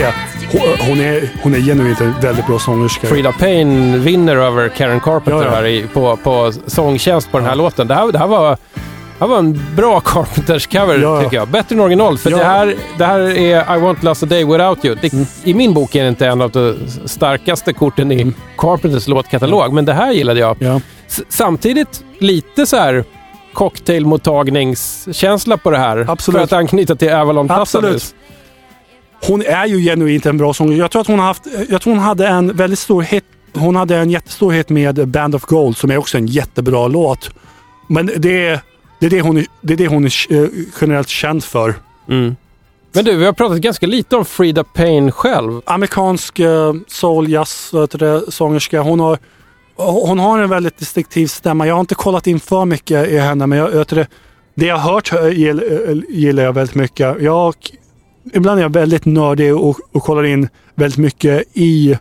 är 0.00 0.04
det. 0.04 0.14
Hon, 0.58 0.88
hon, 0.88 1.00
är, 1.00 1.28
hon 1.42 1.54
är 1.54 1.58
genuint 1.58 2.00
en 2.00 2.14
väldigt 2.20 2.46
bra 2.46 2.58
sångerska. 2.58 3.06
Frida 3.06 3.32
Payne 3.32 3.98
vinner 3.98 4.36
över 4.36 4.68
Karen 4.68 5.00
Carpenter 5.00 5.32
Ja, 5.32 5.44
ja. 5.44 5.50
här 5.50 5.66
i, 5.66 5.86
på, 5.92 6.16
på 6.16 6.52
sångtjänst 6.66 7.30
på 7.32 7.38
den 7.38 7.46
här 7.46 7.54
låten. 7.54 7.88
Det 7.88 7.94
här, 7.94 8.12
det 8.12 8.18
här 8.18 8.26
var... 8.26 8.56
Det 9.18 9.26
var 9.28 9.38
en 9.38 9.66
bra 9.76 10.00
Carpenters 10.00 10.66
cover 10.66 10.98
Ja. 10.98 11.22
tycker 11.22 11.36
jag. 11.36 11.48
Bättre 11.48 11.74
än 11.74 11.80
original. 11.80 12.18
För 12.18 12.30
Ja. 12.30 12.36
det, 12.36 12.44
här, 12.44 12.74
det 12.98 13.04
här 13.04 13.20
är 13.20 13.76
I 13.76 13.80
won't 13.80 14.04
last 14.04 14.22
a 14.22 14.26
day 14.26 14.44
without 14.44 14.84
you. 14.84 14.96
Det, 15.00 15.12
I 15.44 15.54
min 15.54 15.74
bok 15.74 15.94
är 15.94 16.02
det 16.02 16.08
inte 16.08 16.26
en 16.26 16.40
av 16.42 16.50
de 16.50 16.76
starkaste 17.04 17.72
korten 17.72 18.12
i 18.12 18.32
Carpenters 18.58 19.08
låtkatalog. 19.08 19.72
Men 19.72 19.84
det 19.84 19.92
här 19.92 20.12
gillade 20.12 20.40
jag. 20.40 20.56
Ja. 20.60 20.80
Samtidigt 21.28 22.04
lite 22.18 22.66
så 22.66 22.76
här 22.76 23.04
cocktailmottagningskänsla 23.52 25.56
på 25.56 25.70
det 25.70 25.78
här. 25.78 26.04
Absolut. 26.08 26.38
För 26.38 26.44
att 26.44 26.52
anknyta 26.52 26.94
till 26.94 27.12
Avalon 27.12 27.50
Absolut. 27.50 27.92
Passadus. 27.92 28.14
Hon 29.26 29.42
är 29.42 29.66
ju 29.66 29.80
genuint 29.80 30.26
en 30.26 30.38
bra 30.38 30.54
sångare. 30.54 30.78
Jag 30.78 30.90
tror 30.90 31.00
att 31.00 31.08
hon 31.08 31.18
haft, 31.18 31.46
jag 31.68 31.82
tror 31.82 31.92
hon 31.92 32.02
hade 32.02 32.26
en 32.28 32.56
väldigt 32.56 32.78
stor 32.78 33.02
hit. 33.02 33.24
Hon 33.54 33.76
hade 33.76 33.96
en 33.96 34.10
jättestor 34.10 34.52
hit 34.52 34.68
med 34.68 35.08
Band 35.08 35.34
of 35.34 35.42
Gold 35.42 35.76
som 35.76 35.90
är 35.90 35.96
också 35.96 36.18
en 36.18 36.26
jättebra 36.26 36.88
låt. 36.88 37.30
Men 37.88 38.10
det 38.16 38.46
är 38.46 38.60
det, 39.00 39.06
är 39.06 39.10
det 39.10 39.20
hon 39.20 39.36
är, 39.36 39.46
det, 39.60 39.72
är 39.72 39.76
det 39.76 39.88
hon 39.88 40.04
är 40.04 40.32
eh, 40.32 40.48
generellt 40.80 41.08
känd 41.08 41.44
för. 41.44 41.74
Mm. 42.08 42.36
Men 42.92 43.04
du, 43.04 43.16
vi 43.16 43.24
har 43.24 43.32
pratat 43.32 43.58
ganska 43.58 43.86
lite 43.86 44.16
om 44.16 44.24
Frida 44.24 44.64
Payne 44.64 45.12
själv. 45.12 45.60
Amerikansk 45.64 46.40
uh, 46.40 46.74
soul, 46.88 47.28
jazz, 47.28 47.72
sångerska. 48.28 48.80
Hon 48.80 49.00
har, 49.00 49.18
hon 49.76 50.18
har 50.18 50.38
en 50.38 50.50
väldigt 50.50 50.78
distinktiv 50.78 51.26
stämma. 51.26 51.66
Jag 51.66 51.74
har 51.74 51.80
inte 51.80 51.94
kollat 51.94 52.26
in 52.26 52.40
för 52.40 52.64
mycket 52.64 53.08
i 53.08 53.18
henne, 53.18 53.46
men 53.46 53.58
jag, 53.58 53.86
det, 53.88 54.06
det 54.54 54.66
jag 54.66 54.76
har 54.76 54.92
hört 54.92 55.12
eh, 55.12 55.18
gill- 55.18 55.88
eh, 55.88 56.16
gillar 56.16 56.42
jag 56.42 56.52
väldigt 56.52 56.74
mycket. 56.74 57.22
Jag, 57.22 57.54
ibland 58.34 58.58
är 58.58 58.62
jag 58.62 58.72
väldigt 58.72 59.04
nördig 59.04 59.56
och, 59.56 59.76
och 59.92 60.02
kollar 60.02 60.24
in 60.24 60.48
väldigt 60.74 60.98
mycket 60.98 61.44
i, 61.52 61.96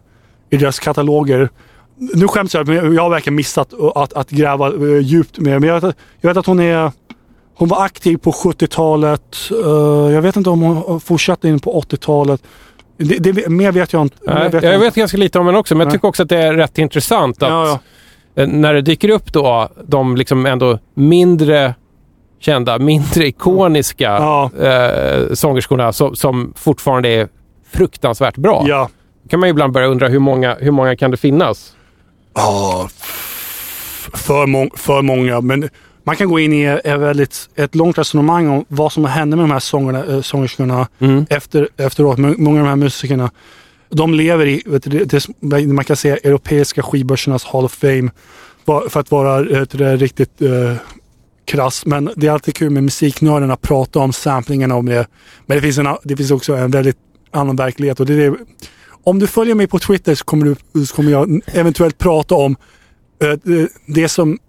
i 0.49 0.57
deras 0.57 0.79
kataloger. 0.79 1.49
Nu 1.97 2.27
skäms 2.27 2.53
jag, 2.53 2.67
men 2.67 2.93
jag 2.93 3.03
har 3.03 3.09
verkligen 3.09 3.35
missat 3.35 3.73
att, 3.95 4.13
att 4.13 4.29
gräva 4.29 4.67
eh, 4.67 4.97
djupt 5.01 5.39
med. 5.39 5.59
Men 5.61 5.69
jag 5.69 5.81
vet, 5.81 5.95
jag 6.21 6.29
vet 6.29 6.37
att 6.37 6.45
hon 6.45 6.59
är 6.59 6.91
hon 7.55 7.67
var 7.67 7.83
aktiv 7.83 8.17
på 8.17 8.31
70-talet. 8.31 9.37
eh, 9.65 10.13
jag 10.13 10.21
vet 10.21 10.35
inte 10.35 10.49
om 10.49 10.61
hon 10.61 11.01
fortsatte 11.01 11.47
in 11.47 11.59
på 11.59 11.81
80-talet. 11.81 12.43
Det, 12.97 13.17
det, 13.17 13.49
mer 13.49 13.71
vet 13.71 13.93
jag 13.93 14.01
inte. 14.01 14.17
mer 14.27 14.33
Nej, 14.33 14.49
vet 14.49 14.63
jag 14.63 14.73
jag 14.73 14.79
vet 14.79 14.95
ganska 14.95 15.17
lite 15.17 15.39
om 15.39 15.45
henne 15.45 15.57
också, 15.57 15.75
men 15.75 15.79
jag 15.79 15.87
Nej. 15.87 15.93
tycker 15.97 16.07
också 16.07 16.23
att 16.23 16.29
det 16.29 16.37
är 16.37 16.53
rätt 16.53 16.77
intressant 16.77 17.43
att 17.43 17.49
Ja, 17.49 17.79
eh, 18.35 18.47
när 18.47 18.73
det 18.73 18.81
dyker 18.81 19.09
upp 19.09 19.33
då 19.33 19.69
de 19.87 20.17
liksom 20.17 20.45
ändå 20.45 20.79
mindre 20.93 21.75
kända, 22.41 22.79
mindre 22.79 23.27
ikoniska 23.27 24.03
Ja. 24.03 24.51
eh, 24.59 25.33
sångerskorna 25.33 25.93
som, 25.93 26.15
som 26.15 26.53
fortfarande 26.57 27.09
är 27.09 27.27
fruktansvärt 27.71 28.37
bra. 28.37 28.63
Ja. 28.67 28.89
kan 29.29 29.39
man 29.39 29.49
ju 29.49 29.51
ibland 29.51 29.73
börja 29.73 29.87
undra 29.87 30.07
hur 30.07 30.19
många, 30.19 30.55
hur 30.59 30.71
många 30.71 30.95
kan 30.95 31.11
det 31.11 31.17
finnas? 31.17 31.73
Ja, 32.35 32.89
för, 34.13 34.45
mång- 34.47 34.77
för 34.77 35.01
många. 35.01 35.41
Men 35.41 35.69
man 36.03 36.15
kan 36.15 36.29
gå 36.29 36.39
in 36.39 36.53
i 36.53 36.63
ett, 36.63 36.99
väldigt, 36.99 37.49
ett 37.55 37.75
långt 37.75 37.97
resonemang 37.97 38.47
om 38.49 38.65
vad 38.67 38.91
som 38.91 39.05
hände 39.05 39.35
med 39.37 39.43
de 39.43 39.51
här 39.51 39.59
sångerna, 39.59 40.05
äh, 40.05 40.21
sångerskorna 40.21 40.87
Mm. 40.99 41.25
efter, 41.29 41.67
efteråt. 41.77 42.17
Många 42.17 42.59
av 42.59 42.65
de 42.65 42.69
här 42.69 42.75
musikerna, 42.75 43.31
de 43.89 44.13
lever 44.13 44.45
i, 44.45 44.63
du, 44.83 45.05
det, 45.05 45.67
man 45.67 45.85
kan 45.85 45.95
säga, 45.95 46.17
europeiska 46.17 46.83
skivbörsernas 46.83 47.43
Hall 47.45 47.65
of 47.65 47.71
Fame. 47.73 48.09
För 48.89 48.99
att 48.99 49.11
vara 49.11 49.41
du, 49.41 49.65
det, 49.77 49.97
riktigt 49.97 50.41
uh, 50.41 50.73
krass. 51.51 51.85
Men 51.85 52.09
det 52.15 52.27
är 52.27 52.31
alltid 52.31 52.55
kul 52.55 52.69
med 52.69 52.83
musiknördarna 52.83 53.53
att 53.53 53.61
prata 53.61 53.99
om 53.99 54.13
samplingarna 54.13 54.75
om 54.75 54.85
det. 54.85 55.07
Men 55.45 55.57
det 55.57 55.61
finns, 55.61 55.77
en, 55.77 55.97
det 56.03 56.17
finns 56.17 56.31
också 56.31 56.53
en 56.55 56.71
väldigt 56.71 56.97
annan 57.31 57.55
verklighet. 57.55 57.99
Och 57.99 58.05
det 58.05 58.13
är 58.13 58.31
det, 58.31 58.37
om 59.03 59.19
du 59.19 59.27
följer 59.27 59.55
mig 59.55 59.67
på 59.67 59.79
Twitter 59.79 60.15
så 60.15 60.25
kommer, 60.25 60.45
du, 60.45 60.85
så 60.85 60.95
kommer 60.95 61.11
jag 61.11 61.41
eventuellt 61.45 61.97
prata 61.97 62.35
om 62.35 62.55
eh, 63.23 63.33
det, 63.43 63.69
det 63.85 64.09
som 64.09 64.39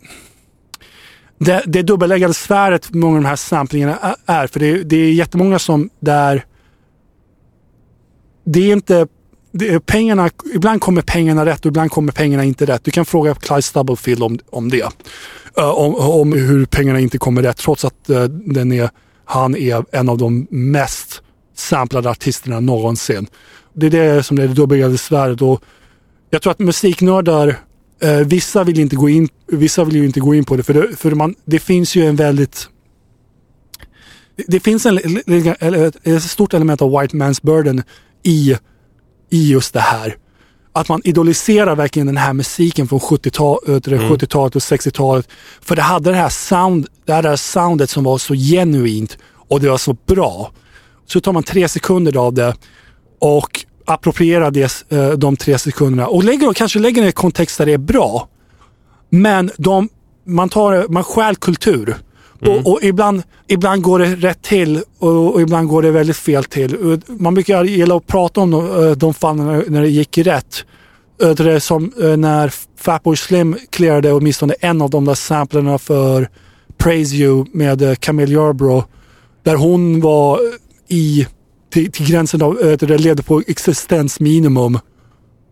det, 1.39 1.63
det 1.67 1.83
dubbelläggade 1.83 2.35
sfäret 2.35 2.95
många 2.95 3.17
av 3.17 3.23
de 3.23 3.29
här 3.29 3.37
samplingarna 3.37 4.17
är. 4.27 4.47
För 4.47 4.61
det, 4.61 4.83
det 4.83 4.97
är 4.97 5.13
jättemånga 5.13 5.59
som 5.59 5.91
där 6.01 6.45
det 8.45 8.61
är 8.61 8.73
inte 8.73 9.07
det 9.53 9.81
pengarna, 9.87 10.31
ibland 10.55 10.81
kommer 10.81 11.03
pengarna 11.03 11.47
rätt 11.47 11.61
och 11.61 11.67
ibland 11.67 11.91
kommer 11.91 12.13
pengarna 12.13 12.45
inte 12.45 12.65
rätt. 12.67 12.85
Du 12.85 12.91
kan 12.91 13.05
fråga 13.05 13.35
Clyde 13.35 13.63
Stubblefield 13.63 14.23
om, 14.23 14.39
om 14.51 14.69
det. 14.69 14.89
Eh, 15.59 15.69
om, 15.71 15.95
om 15.95 16.33
hur 16.33 16.65
pengarna 16.67 17.01
inte 17.01 17.19
kommer 17.19 17.43
rätt 17.43 17.57
trots 17.57 17.85
att 17.85 18.11
eh, 18.11 18.25
den 18.25 18.73
är, 18.73 18.91
han 19.25 19.57
är 19.57 19.85
en 19.97 20.09
av 20.09 20.19
de 20.19 20.47
mest 20.51 21.23
samplade 21.57 22.11
artisterna 22.11 22.61
någonsin. 22.61 23.27
Det 23.75 23.87
är 23.87 23.91
det 23.91 24.23
som 24.23 24.39
är 24.39 24.43
det 24.49 24.55
dubbelgade 24.55 24.99
svärdet. 24.99 25.43
Och 25.43 25.63
jag 26.31 26.43
tror 26.43 26.51
att 26.51 26.59
musiknördar, 26.59 27.59
eh, 28.03 28.17
vissa 28.19 28.65
vill 28.65 28.81
inte 28.81 28.97
gå 28.97 29.09
in, 29.09 29.29
vissa 29.47 29.85
vill 29.85 29.97
ju 29.97 30.05
inte 30.07 30.21
gå 30.21 30.35
in 30.35 30.45
på 30.45 30.57
det 30.57 30.63
för, 30.63 30.75
det, 30.75 30.97
för 30.97 31.11
man, 31.11 31.35
det 31.45 31.59
finns 31.59 31.95
ju 31.97 32.07
en 32.07 32.17
väldigt 32.17 32.69
det- 34.37 34.45
det 34.49 34.61
finns 34.61 34.87
en, 34.87 34.99
ett 36.03 36.23
stort 36.23 36.55
element 36.55 36.83
av 36.83 37.01
white 37.01 37.17
man's 37.17 37.41
burden 37.47 37.83
i, 38.23 38.57
i 39.33 39.51
just 39.51 39.75
det 39.75 39.81
här. 39.81 40.17
att 40.75 40.89
man 40.89 41.01
idoliserar 41.05 41.77
verkligen 41.77 42.07
den 42.07 42.17
här 42.17 42.33
musiken 42.33 42.89
från 42.89 42.99
70-tal, 43.01 43.59
äh, 43.69 43.75
det 43.75 43.93
Mm. 43.93 44.09
70-talet 44.09 44.57
och 44.57 44.63
60-talet. 44.63 45.29
För 45.61 45.77
det 45.77 45.83
hade 45.83 46.11
det 46.11 46.17
här, 46.17 46.29
sound, 46.29 46.87
det 47.05 47.13
här 47.13 47.37
soundet 47.37 47.91
som 47.91 48.05
var 48.05 48.19
så 48.19 48.35
genuint 48.35 49.19
och 49.49 49.61
det 49.61 49.69
var 49.69 49.79
så 49.79 49.97
bra. 50.07 50.51
Så 51.07 51.21
tar 51.21 51.33
man 51.33 51.43
tre 51.43 51.69
sekunder 51.69 52.17
av 52.17 52.35
det 52.35 52.55
och 53.19 53.65
approprierar 53.85 54.51
det, 54.51 54.85
eh, 54.89 55.11
de 55.11 55.37
tre 55.37 55.59
sekunderna 55.59 56.07
och 56.07 56.25
lägger, 56.25 56.53
kanske 56.53 56.79
lägger 56.79 57.03
det 57.03 57.07
i 57.07 57.09
en 57.09 57.13
kontext 57.13 57.59
där 57.59 57.67
det 57.67 57.73
är 57.73 57.79
bra. 57.79 58.29
Men 59.11 59.51
de, 59.59 59.89
man, 60.27 60.49
tar, 60.49 60.89
man 60.89 61.05
stjäl 61.05 61.37
kultur. 61.37 61.97
Mm. 62.43 62.59
Och, 62.59 62.73
och 62.73 62.79
ibland, 62.83 63.23
ibland 63.49 63.83
går 63.83 63.99
det 63.99 64.15
rätt 64.15 64.43
till 64.43 64.83
och, 64.99 65.35
och 65.35 65.41
ibland 65.41 65.69
går 65.69 65.83
det 65.83 65.91
väldigt 65.91 66.17
fel 66.17 66.45
till. 66.45 67.01
Man 67.07 67.35
brukar 67.35 67.65
gilla 67.65 67.97
att 67.97 68.07
prata 68.07 68.41
om 68.41 68.51
de, 68.51 68.85
eh, 68.85 68.91
de 68.91 69.15
fallen 69.15 69.65
när, 69.69 69.83
det 69.83 69.89
gick 69.89 70.19
rätt. 70.19 70.65
Det 71.19 71.41
är 71.41 71.59
som 71.59 71.93
eh, 72.03 72.17
när 72.17 72.53
Fatboy 72.79 73.17
Slim 73.17 73.57
clearade 73.71 74.13
åtminstone 74.13 74.55
en 74.61 74.83
av 74.83 74.91
de 74.91 75.05
där 75.05 75.15
samplerna 75.15 75.79
för 75.79 76.29
Praise 76.79 77.17
You 77.17 77.47
med 77.53 77.83
eh, 77.83 77.95
Camille 77.95 78.33
Yarbrough. 78.33 78.85
Där 79.43 79.57
hon 79.57 80.01
var 80.01 80.41
i, 80.89 81.27
till, 81.73 81.93
till 81.93 82.07
gränsen 82.07 82.43
av, 82.43 82.77
det 82.79 82.99
levde 82.99 83.23
på 83.23 83.43
existensminimum. 83.47 84.79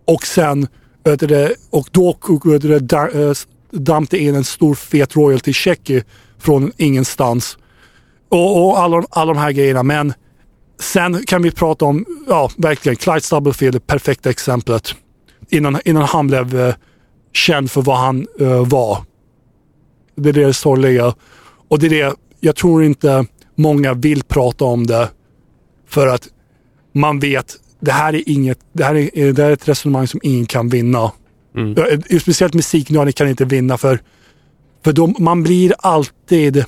Och 0.07 0.27
sen, 0.27 0.69
det, 1.03 1.55
och 1.71 1.89
då 1.91 2.17
dampte 2.81 3.35
damp 3.71 4.11
det 4.11 4.19
in 4.19 4.35
en 4.35 4.45
stor 4.45 4.75
fet 4.75 5.17
royalty 5.17 5.53
check 5.53 5.91
från 6.41 6.73
ingenstans. 6.77 7.59
Och, 8.29 8.65
och 8.65 8.79
alla, 8.79 9.03
alla 9.11 9.33
de 9.33 9.41
här 9.41 9.53
grejerna. 9.53 9.83
Men 9.83 10.15
sen 10.81 11.23
kan 11.27 11.43
vi 11.43 11.51
prata 11.51 11.85
om, 11.85 12.07
ja 12.29 12.51
verkligen, 12.57 12.97
Clyde 12.97 13.21
Stubblefield, 13.21 13.75
det 13.75 13.81
perfekta 13.81 14.31
exemplet. 14.31 14.95
Innan, 15.49 15.79
innan 15.85 16.03
han 16.03 16.27
blev 16.27 16.61
eh, 16.61 16.75
känd 17.33 17.71
för 17.71 17.83
vad 17.83 17.99
han 17.99 18.27
eh, 18.41 18.69
var. 18.69 18.99
Det 20.17 20.29
är 20.29 20.33
det 20.33 20.55
sorgliga. 20.55 21.15
Och 21.69 21.79
det 21.79 21.87
är 21.87 21.91
det, 21.91 22.15
jag 22.41 22.57
tror 22.57 22.85
inte 22.85 23.27
många 23.55 23.95
vill 23.95 24.23
prata 24.23 24.65
om 24.65 24.87
det. 24.87 25.09
För 25.89 26.07
att 26.07 26.29
man 26.93 27.19
vet, 27.19 27.57
det 27.81 27.93
här 27.93 28.15
är 28.15 28.23
inget, 28.27 28.59
det 28.73 28.85
här 28.85 28.95
är, 28.95 29.33
det 29.33 29.43
här 29.43 29.51
är 29.51 29.55
ett 29.55 29.69
resonemang 29.69 30.07
som 30.07 30.21
ingen 30.23 30.47
kan 30.47 30.69
vinna. 30.69 31.13
Ja, 31.77 31.87
eh, 32.11 32.19
Speciellt 32.19 32.55
musiknördar 32.55 33.13
kan 33.13 33.29
inte 33.29 33.45
vinna 33.45 33.79
för, 33.79 34.01
för 34.85 34.93
de, 34.93 35.15
man 35.19 35.43
blir 35.43 35.75
alltid 35.79 36.65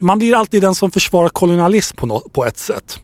man 0.00 0.18
blir 0.18 0.34
alltid 0.36 0.62
den 0.62 0.74
som 0.74 0.90
försvarar 0.90 1.28
kolonialism 1.28 1.96
på, 1.96 2.06
nå- 2.06 2.20
på 2.32 2.44
ett 2.44 2.58
sätt. 2.58 2.98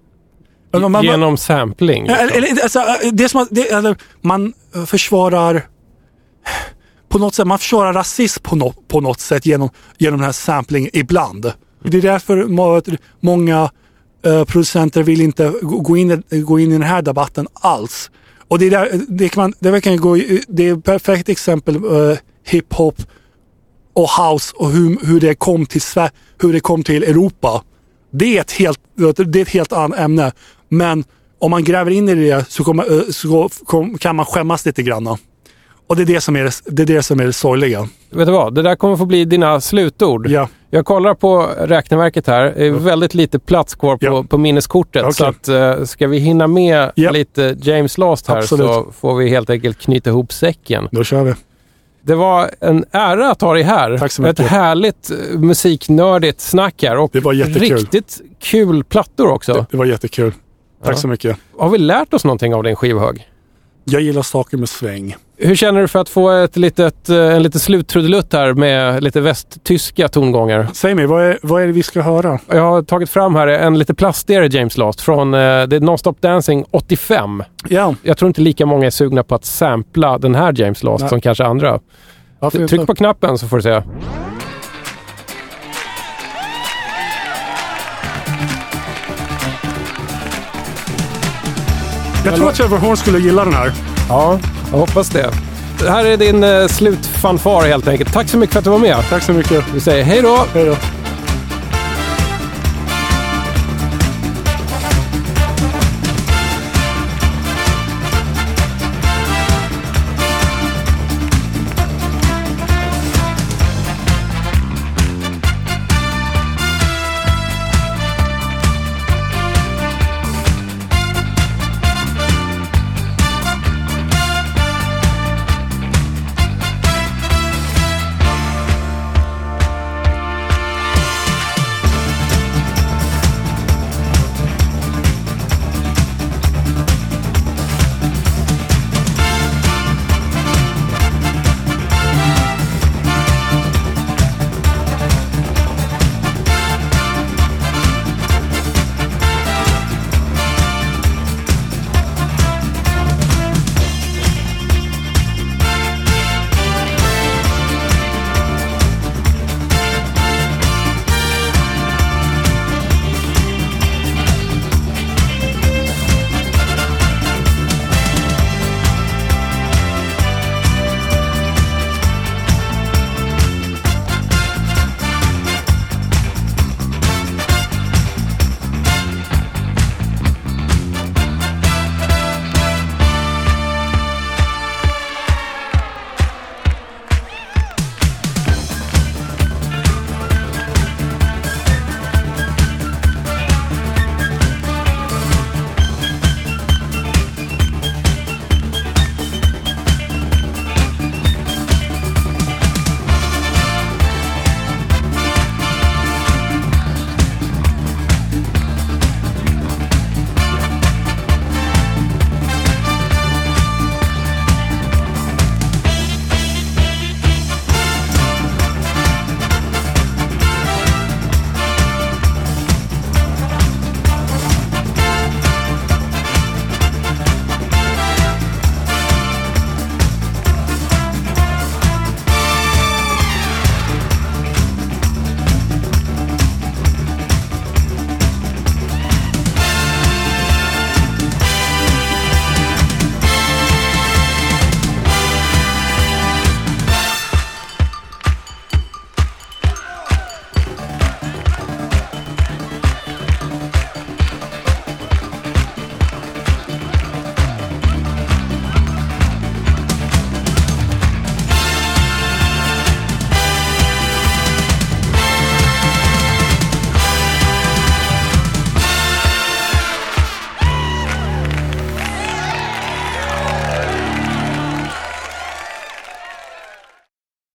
Man- 0.89 1.05
Genom 1.05 1.37
sampling. 1.37 2.03
liksom. 2.07 2.19
eller, 2.25 2.37
eller, 2.37 2.63
alltså, 2.63 2.85
det 3.13 3.29
som 3.29 3.47
det, 3.51 3.71
eller, 3.73 3.97
man 4.21 4.53
eh, 4.75 4.85
försvarar 4.85 5.67
på 7.09 7.19
något 7.19 7.35
sätt, 7.35 7.47
man 7.47 7.59
försvarar 7.59 7.93
rasism 7.93 8.43
på, 8.43 8.57
nå- 8.57 8.75
på 8.89 9.01
något 9.01 9.21
sätt 9.21 9.47
genom, 9.47 9.71
genom 9.99 10.19
den 10.19 10.25
här 10.25 10.33
samplingen 10.33 10.91
ibland. 10.93 11.53
Det 11.85 11.97
är 11.99 12.03
därför 12.03 12.45
må- 12.45 12.83
många 13.21 13.71
eh, 14.25 14.45
producenter 14.45 15.03
vill 15.03 15.21
inte 15.21 15.53
gå 15.63 15.97
in, 15.97 16.23
gå 16.31 16.59
in 16.61 16.69
i 16.71 16.73
den 16.73 16.83
här 16.83 17.03
debatten 17.03 17.49
alls. 17.55 18.11
Och 18.49 18.59
det 18.59 18.67
är, 18.67 18.71
där, 18.71 19.01
det 19.09 19.29
kan 19.29 19.43
man, 19.43 19.55
det 19.61 19.71
verkar 19.71 19.97
gå, 19.97 20.17
det 20.49 20.69
är 20.69 20.73
ett 20.79 20.85
perfekt 20.85 21.29
exempel 21.29 21.85
uh, 21.85 22.17
hiphop 22.47 22.97
och 23.95 24.09
house 24.25 24.53
och 24.57 24.71
hur, 24.71 25.07
hur, 25.07 25.21
det 25.21 25.35
kom 25.35 25.67
till, 25.67 25.81
hur 26.43 26.53
det 26.53 26.61
kom 26.61 26.83
till 26.83 27.03
Europa. 27.03 27.63
Det 28.13 28.37
är 28.37 28.41
ett 28.41 28.53
helt, 28.53 28.79
det 29.27 29.39
är 29.39 29.43
ett 29.43 29.49
helt 29.49 29.73
annat 29.73 29.99
ämne. 29.99 30.33
Men 30.69 31.05
om 31.41 31.51
man 31.51 31.65
gräver 31.65 31.91
in 31.91 32.09
i 32.09 32.15
det 32.15 32.51
så, 32.51 32.65
kommer, 32.65 32.93
eh, 32.99 33.03
så 33.11 33.49
kan 34.01 34.17
man 34.17 34.27
skämmas 34.27 34.67
lite 34.67 34.83
grann. 34.83 35.17
Och 35.87 35.97
det 35.97 36.03
är 36.03 36.07
det 36.07 36.21
som 36.21 36.37
är 36.37 36.45
det, 36.45 36.53
det, 36.67 36.83
är 36.83 36.87
det, 36.87 37.03
som 37.03 37.21
är 37.21 37.25
det 37.25 37.33
sorgliga. 37.33 37.89
Vet 38.11 38.27
du 38.27 38.33
vad? 38.33 38.55
Det 38.55 38.63
där 38.63 38.77
kommer 38.77 38.97
få 38.97 39.07
bli 39.07 39.25
dina 39.25 39.61
slutord. 39.61 40.27
Ja. 40.29 40.49
Jag 40.71 40.85
kollar 40.85 41.15
på 41.15 41.49
räkneverket 41.61 42.27
här. 42.27 42.43
Det 42.57 42.67
är 42.67 42.71
väldigt 42.71 43.15
lite 43.15 43.39
plats 43.39 43.75
kvar 43.75 43.97
på, 43.97 44.05
Ja. 44.07 44.25
på 44.29 44.39
minneskortet. 44.39 45.03
Okej. 45.03 45.15
Så 45.15 45.25
att, 45.25 45.49
eh, 45.49 45.85
ska 45.85 46.07
vi 46.07 46.19
hinna 46.19 46.47
med 46.47 46.93
Ja. 46.95 47.11
lite 47.11 47.57
James 47.63 47.99
Last 47.99 48.27
här 48.29 48.37
Absolut. 48.39 48.67
så 48.67 48.93
får 49.01 49.15
vi 49.17 49.29
helt 49.29 49.51
enkelt 49.51 49.79
knyta 49.81 50.11
ihop 50.11 50.33
säcken. 50.33 50.89
Då 50.93 51.05
kör 51.05 51.25
vi. 51.25 51.35
Det 52.05 52.15
var 52.15 52.51
en 52.61 52.85
ära 52.91 53.31
att 53.31 53.41
ha 53.41 53.55
dig 53.55 53.63
här. 53.63 53.99
Tack 53.99 54.13
så 54.13 54.23
Ett 54.23 54.39
mycket. 54.39 54.53
härligt 54.53 55.11
eh, 55.11 55.39
musiknördigt 55.39 56.41
snack 56.41 56.83
här 56.83 56.97
och 56.99 57.11
Det 57.13 57.21
var 57.21 57.33
jättekul. 57.33 57.79
riktigt 57.79 58.21
kul 58.41 58.85
plattor 58.85 59.31
också. 59.31 59.53
Det, 59.53 59.67
det 59.71 59.77
var 59.77 59.85
jättekul. 59.85 60.33
Tack 60.85 60.93
Ja. 60.93 60.97
så 60.97 61.09
mycket. 61.09 61.37
Har 61.59 61.69
vi 61.71 61.79
lärt 61.79 62.15
oss 62.15 62.25
någonting 62.25 62.55
av 62.55 62.63
din 62.63 62.77
skivhög? 62.77 63.29
Jag 63.85 64.03
gillar 64.03 64.23
saker 64.23 64.57
med 64.57 64.69
sväng. 64.69 65.17
Hur 65.45 65.55
känner 65.55 65.81
du 65.81 65.89
för 65.89 65.99
att 65.99 66.09
få 66.09 66.31
ett 66.31 66.57
litet, 66.57 67.09
eh, 67.09 67.17
en 67.17 67.43
liten 67.43 67.61
sluttrudelutt 67.61 68.33
här 68.33 68.53
med 68.55 69.03
lite 69.03 69.21
västtyska 69.21 70.09
tongångar? 70.09 70.69
Säg 70.73 70.95
mig, 70.95 71.07
vad 71.07 71.23
är, 71.23 71.39
vad 71.43 71.63
är 71.63 71.67
det 71.67 71.73
vi 71.73 71.83
ska 71.83 72.03
höra? 72.03 72.39
Jag 72.49 72.63
har 72.63 72.83
tagit 72.83 73.11
fram 73.11 73.35
här 73.35 73.47
en 73.47 73.79
lite 73.79 73.95
plastigare 73.95 74.47
James 74.47 74.79
Last 74.79 75.01
från 75.01 75.35
eh, 75.35 75.63
det 75.63 75.81
Nonstop 75.81 76.21
Dancing 76.21 76.65
85. 76.71 77.43
Ja, 77.69 77.95
Jag 78.03 78.19
tror 78.19 78.27
inte 78.27 78.41
lika 78.41 78.67
många 78.67 78.87
är 78.87 78.91
sugna 78.91 79.23
på 79.23 79.35
att 79.35 79.45
sampla 79.45 80.19
den 80.19 80.35
här 80.35 80.53
James 80.61 80.83
Last 80.83 81.01
Nej. 81.01 81.09
som 81.11 81.21
kanske 81.21 81.45
andra. 81.45 81.81
varför 82.39 82.67
Tryck 82.67 82.87
på 82.87 82.95
knappen 82.95 83.39
så 83.39 83.49
får 83.49 83.57
du 83.57 83.63
se. 83.63 83.83
Jag 92.25 92.35
tror 92.35 92.49
att 92.49 92.55
Trevor 92.55 92.77
Horn 92.79 92.97
skulle 92.97 93.19
gilla 93.19 93.45
den 93.45 93.55
här. 93.55 93.73
Ja, 94.09 94.39
jag 94.73 94.79
hoppas 94.79 95.09
det. 95.09 95.31
Det 95.81 95.91
här 95.91 96.05
är 96.05 96.17
din 96.17 96.45
eh, 96.45 96.67
slutfanfar 96.67 97.63
helt 97.63 97.89
enkelt. 97.89 98.13
Tack 98.13 98.29
så 98.29 98.37
mycket 98.37 98.53
för 98.53 98.59
att 98.59 98.65
du 98.65 98.71
var 98.71 98.79
med. 98.79 98.97
Tack 99.11 99.23
så 99.23 99.33
mycket. 99.33 99.65
Vi 99.75 99.81
säger 99.81 100.05
hej 100.05 100.23
då! 100.23 100.47
Hej 100.55 100.65
då. 100.65 100.77